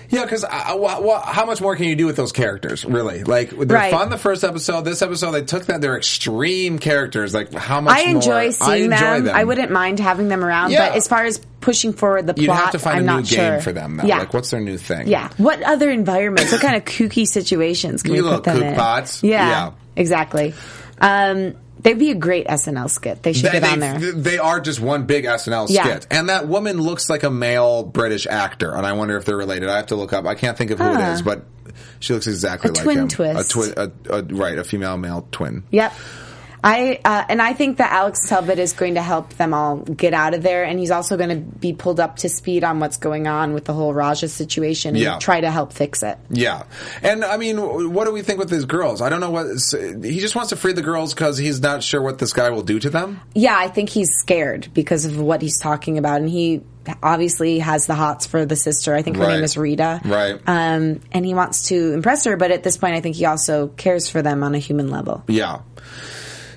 Yeah, 0.10 0.24
because 0.24 0.44
how 0.44 1.46
much 1.48 1.60
more 1.62 1.76
can 1.76 1.86
you 1.86 1.96
do 1.96 2.06
with 2.06 2.16
those 2.16 2.32
characters? 2.32 2.86
Really, 2.86 3.24
like 3.24 3.50
they're 3.50 3.66
Right. 3.66 3.92
fun. 3.92 4.10
The 4.12 4.20
first 4.20 4.44
episode, 4.44 4.82
this 4.82 5.02
episode, 5.02 5.32
they 5.32 5.44
took 5.44 5.66
that. 5.66 5.82
They're 5.82 5.98
extreme 5.98 6.78
characters. 6.78 7.34
Like 7.34 7.52
how 7.54 7.82
much? 7.82 7.98
I 7.98 8.02
enjoy 8.10 8.44
more, 8.44 8.52
seeing 8.52 8.70
I 8.94 8.96
enjoy 8.96 8.98
them. 9.16 9.24
them. 9.26 9.36
I 9.36 9.44
wouldn't 9.44 9.72
mind 9.72 10.00
having 10.00 10.28
them 10.28 10.44
around, 10.46 10.72
Yeah. 10.72 10.90
but 10.90 10.98
as 10.98 11.08
far 11.08 11.24
as 11.26 11.40
pushing 11.60 11.94
forward 11.94 12.28
the 12.28 12.36
plot, 12.36 12.58
have 12.58 12.72
to 12.74 12.80
find 12.80 13.10
I'm 13.10 13.18
a 13.18 13.22
new 13.22 13.26
sure. 13.26 13.38
game 13.52 13.62
for 13.62 13.72
them. 13.72 13.98
Though. 13.98 14.06
Yeah, 14.06 14.20
Like, 14.20 14.34
what's 14.36 14.52
their 14.52 14.62
new 14.62 14.78
thing? 14.78 15.08
yeah. 15.08 15.30
What 15.38 15.64
other 15.64 15.90
environments? 15.90 16.52
what 16.52 16.62
kind 16.62 16.76
of 16.76 16.86
kooky 16.86 17.28
situations 17.28 18.04
can 18.04 18.14
You 18.14 18.26
we 18.26 18.30
put 18.30 18.44
them 18.44 18.62
in? 18.62 18.76
pots. 18.76 19.24
Yeah, 19.24 19.48
Yeah. 19.48 19.72
exactly. 19.96 20.54
Um, 21.00 21.56
they'd 21.84 22.00
be 22.00 22.12
a 22.12 22.16
great 22.16 22.48
SNL 22.48 22.90
skit. 22.90 23.24
They 23.24 23.34
should 23.34 23.46
They, 23.52 23.60
get 23.60 23.64
on 23.64 23.80
they- 23.80 23.98
there. 23.98 24.12
they 24.14 24.38
are 24.38 24.60
just 24.60 24.80
one 24.80 25.04
big 25.04 25.26
SNL 25.26 25.68
Yeah. 25.70 25.84
skit, 25.84 26.08
and 26.12 26.30
that 26.30 26.48
woman 26.48 26.80
looks 26.80 27.10
like 27.10 27.24
a 27.24 27.30
male 27.30 27.84
British 27.84 28.28
actor, 28.28 28.74
and 28.76 28.86
I 28.86 28.94
wonder 28.94 29.18
if 29.18 29.26
they're 29.26 29.38
related. 29.38 29.70
I 29.70 29.78
have 29.78 29.88
to 29.88 29.96
look 29.96 30.14
up. 30.14 30.26
I 30.26 30.36
can't 30.36 30.58
think 30.58 30.72
of 30.72 30.80
who 30.80 30.94
it 30.94 31.00
is, 31.14 31.22
but 31.22 31.44
she 32.00 32.14
looks 32.14 32.28
exactly 32.28 32.70
A 32.70 32.74
like 32.74 32.84
twin 32.84 32.98
him. 33.00 33.08
twist. 33.08 33.50
A 33.50 33.54
twin, 33.54 33.92
a, 34.10 34.24
right? 34.36 34.58
A 34.58 34.64
female 34.64 34.98
male 34.98 35.28
twin. 35.32 35.64
Yep. 35.72 35.94
I 36.64 37.00
uh, 37.04 37.24
and 37.28 37.42
I 37.42 37.54
think 37.54 37.78
that 37.78 37.92
Alex 37.92 38.28
Talbot 38.30 38.60
is 38.60 38.74
going 38.74 38.94
to 38.96 39.02
help 39.02 39.34
them 39.34 39.54
all 39.54 39.78
get 39.78 40.14
out 40.14 40.34
of 40.36 40.44
there, 40.44 40.64
and 40.64 40.80
he's 40.80 40.92
also 40.92 41.18
going 41.18 41.30
to 41.30 41.36
be 41.38 41.74
pulled 41.74 42.00
up 42.00 42.18
to 42.18 42.30
speed 42.30 42.64
on 42.64 42.80
what's 42.80 42.98
going 42.98 43.28
on 43.28 43.54
with 43.54 43.66
the 43.66 43.74
whole 43.74 43.94
Raja 43.94 44.28
situation 44.28 44.90
and 44.96 45.04
Yeah. 45.04 45.18
try 45.18 45.42
to 45.42 45.50
help 45.50 45.74
fix 45.74 46.04
it. 46.04 46.18
Yeah, 46.30 46.64
and 47.02 47.26
I 47.26 47.38
mean, 47.38 47.58
what 47.94 48.06
do 48.06 48.12
we 48.12 48.22
think 48.22 48.38
with 48.38 48.50
these 48.52 48.66
girls? 48.66 49.02
I 49.02 49.10
don't 49.10 49.22
know 49.22 49.32
what 49.32 49.48
he 50.04 50.20
just 50.20 50.36
wants 50.36 50.50
to 50.50 50.56
free 50.56 50.74
the 50.74 50.84
girls 50.84 51.14
because 51.16 51.38
he's 51.38 51.60
not 51.62 51.82
sure 51.82 52.02
what 52.02 52.20
this 52.20 52.32
guy 52.34 52.52
will 52.52 52.62
do 52.62 52.80
to 52.80 52.90
them. 52.92 53.22
Yeah, 53.34 53.56
I 53.58 53.68
think 53.68 53.90
he's 53.90 54.12
scared 54.20 54.70
because 54.74 55.06
of 55.06 55.20
what 55.20 55.42
he's 55.42 55.60
talking 55.60 55.98
about, 55.98 56.22
and 56.22 56.30
he 56.30 56.62
obviously 57.02 57.58
has 57.60 57.88
the 57.88 57.96
hots 57.96 58.26
for 58.28 58.46
the 58.46 58.56
sister. 58.56 58.94
I 58.94 59.02
think 59.02 59.18
her 59.18 59.24
Right. 59.24 59.36
name 59.36 59.44
is 59.44 59.58
Rita. 59.58 60.02
Right. 60.06 60.36
Um, 60.48 61.00
and 61.12 61.26
he 61.26 61.34
wants 61.34 61.70
to 61.70 61.94
impress 61.94 62.26
her, 62.26 62.38
but 62.38 62.52
at 62.52 62.62
this 62.64 62.78
point, 62.78 62.96
I 62.96 63.02
think 63.02 63.16
he 63.16 63.26
also 63.26 63.68
cares 63.68 64.10
for 64.10 64.22
them 64.22 64.44
on 64.44 64.54
a 64.56 64.60
human 64.60 64.90
level. 64.92 65.24
Yeah. 65.28 65.60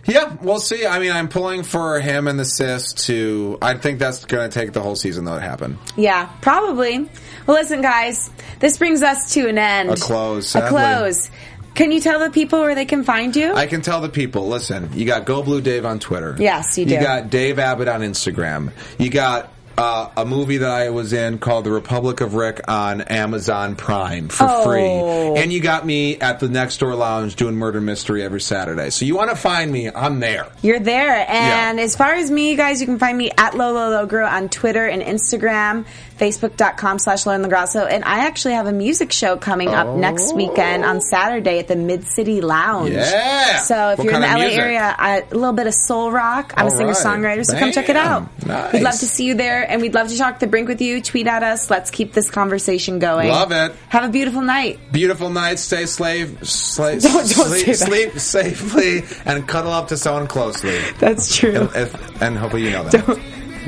Yeah, 0.07 0.36
we'll 0.42 0.61
see. 0.61 0.86
I 0.86 0.98
mean, 0.98 1.12
I'm 1.12 1.28
pulling 1.28 1.62
for 1.62 2.00
him 2.00 2.28
and 2.28 2.38
the 2.38 2.44
sis 2.44 2.92
to. 3.07 3.59
I 3.62 3.74
think 3.74 3.98
that's 3.98 4.24
going 4.24 4.48
to 4.48 4.52
take 4.52 4.72
the 4.72 4.82
whole 4.82 4.96
season 4.96 5.24
though 5.24 5.36
to 5.36 5.40
happen. 5.40 5.78
Yeah, 5.96 6.26
probably. 6.42 7.09
Well, 7.46 7.57
listen, 7.57 7.80
guys, 7.82 8.30
this 8.61 8.78
brings 8.78 9.02
us 9.02 9.34
to 9.34 9.48
an 9.48 9.59
end. 9.59 9.90
A 9.90 9.96
close, 9.96 10.55
A 10.55 10.68
close. 10.68 11.30
Can 11.74 11.90
you 11.90 12.00
tell 12.00 12.20
the 12.20 12.30
people 12.30 12.61
where 12.61 12.76
they 12.76 12.84
can 12.84 13.02
find 13.02 13.34
you? 13.34 13.52
I 13.52 13.66
can 13.66 13.82
tell 13.82 14.00
the 14.00 14.09
people. 14.09 14.46
Listen, 14.46 14.90
you 14.94 15.07
got 15.07 15.24
Go 15.24 15.42
Blue 15.42 15.61
Dave 15.61 15.84
on 15.84 15.98
Twitter. 15.98 16.36
Yes, 16.38 16.78
you 16.78 16.86
do. 16.86 16.94
You 16.94 17.00
got 17.00 17.30
Dave 17.30 17.59
Abed 17.59 17.88
on 17.88 18.02
Instagram. 18.02 18.70
You 18.96 19.11
got 19.11 19.50
uh, 19.77 20.09
a 20.16 20.25
movie 20.25 20.59
that 20.59 20.70
I 20.70 20.91
was 20.91 21.12
in 21.12 21.39
called 21.39 21.64
The 21.64 21.70
Republic 21.72 22.20
of 22.20 22.35
Rick 22.35 22.61
on 22.68 23.01
Amazon 23.03 23.77
Prime 23.77 24.29
for 24.29 24.47
Oh. 24.49 24.64
free. 24.64 25.43
And 25.43 25.53
you 25.53 25.61
got 25.61 25.85
me 25.87 26.16
at 26.18 26.41
the 26.41 26.49
Next 26.49 26.79
Door 26.79 26.95
Lounge 26.97 27.37
doing 27.37 27.57
Murder 27.57 27.81
Mystery 27.81 28.22
every 28.22 28.41
Saturday. 28.41 28.91
So 28.91 29.05
you 29.05 29.16
want 29.16 29.31
to 29.31 29.37
find 29.37 29.70
me? 29.72 29.91
I'm 29.95 30.20
there. 30.20 30.47
You're 30.62 30.81
there. 30.81 31.27
And 31.29 31.79
Yeah. 31.79 31.85
as 31.85 31.97
far 31.97 32.14
as 32.14 32.31
me, 32.31 32.55
guys, 32.57 32.81
you 32.81 32.87
can 32.87 32.99
find 32.99 33.16
me 33.18 33.31
at 33.37 33.57
Lolo 33.57 33.91
Logro 34.07 34.31
on 34.31 34.49
Twitter 34.49 34.87
and 34.87 35.03
Instagram, 35.03 35.85
facebook.com 36.20 36.99
slash 36.99 37.27
Lauren 37.27 37.43
Lograsso. 37.43 37.87
And 37.91 38.05
I 38.05 38.27
actually 38.27 38.55
have 38.55 38.66
a 38.66 38.72
music 38.72 39.12
show 39.12 39.37
coming 39.37 39.75
up 39.75 39.97
next 39.97 40.35
weekend 40.35 40.85
on 40.85 41.01
Saturday 41.01 41.59
at 41.59 41.68
the 41.68 41.77
Mid 41.77 42.05
City 42.07 42.41
Lounge. 42.41 42.91
Yeah. 42.93 43.59
So 43.62 43.91
if 43.91 43.99
What 43.99 44.05
you're 44.05 44.14
in 44.14 44.20
the 44.20 44.27
LA 44.29 44.39
music? 44.39 44.59
area, 44.59 44.95
I, 44.97 45.22
a 45.31 45.35
little 45.35 45.53
bit 45.53 45.66
of 45.66 45.75
soul 45.75 46.12
rock. 46.12 46.55
I'm 46.57 46.66
a 46.66 46.70
All 46.70 46.77
singer 46.77 46.89
right. 46.93 46.97
songwriter, 46.97 47.45
so 47.45 47.59
come 47.59 47.72
check 47.72 47.89
it 47.89 47.97
out. 47.97 48.29
Nice. 48.47 48.72
We'd 48.72 48.83
love 48.83 48.99
to 49.01 49.07
see 49.07 49.25
you 49.25 49.35
there, 49.35 49.63
and 49.68 49.80
we'd 49.82 49.94
love 49.94 50.08
to 50.08 50.16
talk 50.18 50.38
the 50.38 50.46
brink 50.46 50.68
with 50.68 50.80
you. 50.80 51.00
Tweet 51.02 51.26
at 51.26 51.42
us. 51.42 51.70
Let's 51.70 51.90
keep 51.90 52.12
this 52.12 52.30
conversation 52.30 52.98
going. 52.98 53.28
Love 53.28 53.52
it. 53.52 53.72
Have 53.88 54.04
a 54.04 54.08
beautiful 54.08 54.42
night. 54.42 54.78
Beautiful 54.92 55.30
night. 55.30 55.58
Stay 55.58 55.86
slave, 55.86 56.48
slave, 56.48 57.02
Don't- 57.02 57.14
don't 57.14 57.26
sleep, 57.26 57.64
say 57.66 57.72
sleep 57.74 58.18
safely, 58.18 59.02
and 59.24 59.46
cuddle 59.48 59.72
up 59.72 59.88
to 59.88 59.96
someone 59.96 60.26
closely. 60.26 60.78
That's 60.98 61.36
true. 61.36 61.54
And, 61.56 61.70
if, 61.76 62.22
and 62.22 62.36
hopefully 62.38 62.64
you 62.64 62.70
know 62.70 62.84
that. 62.84 63.20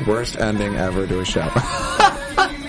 Worst 0.07 0.37
ending 0.39 0.77
ever 0.77 1.07
to 1.07 1.21
a 1.21 1.25
show. 1.25 1.49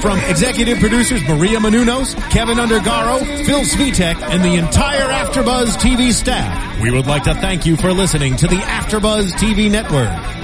From 0.00 0.18
executive 0.28 0.78
producers 0.80 1.22
Maria 1.26 1.58
Menounos, 1.58 2.14
Kevin 2.30 2.58
Undergaro, 2.58 3.20
Phil 3.46 3.60
Svitek, 3.60 4.20
and 4.20 4.44
the 4.44 4.56
entire 4.56 5.00
AfterBuzz 5.00 5.76
TV 5.78 6.12
staff, 6.12 6.82
we 6.82 6.90
would 6.90 7.06
like 7.06 7.22
to 7.22 7.32
thank 7.34 7.64
you 7.64 7.74
for 7.78 7.90
listening 7.90 8.36
to 8.36 8.46
the 8.46 8.56
AfterBuzz 8.56 9.30
TV 9.32 9.70
network. 9.70 10.43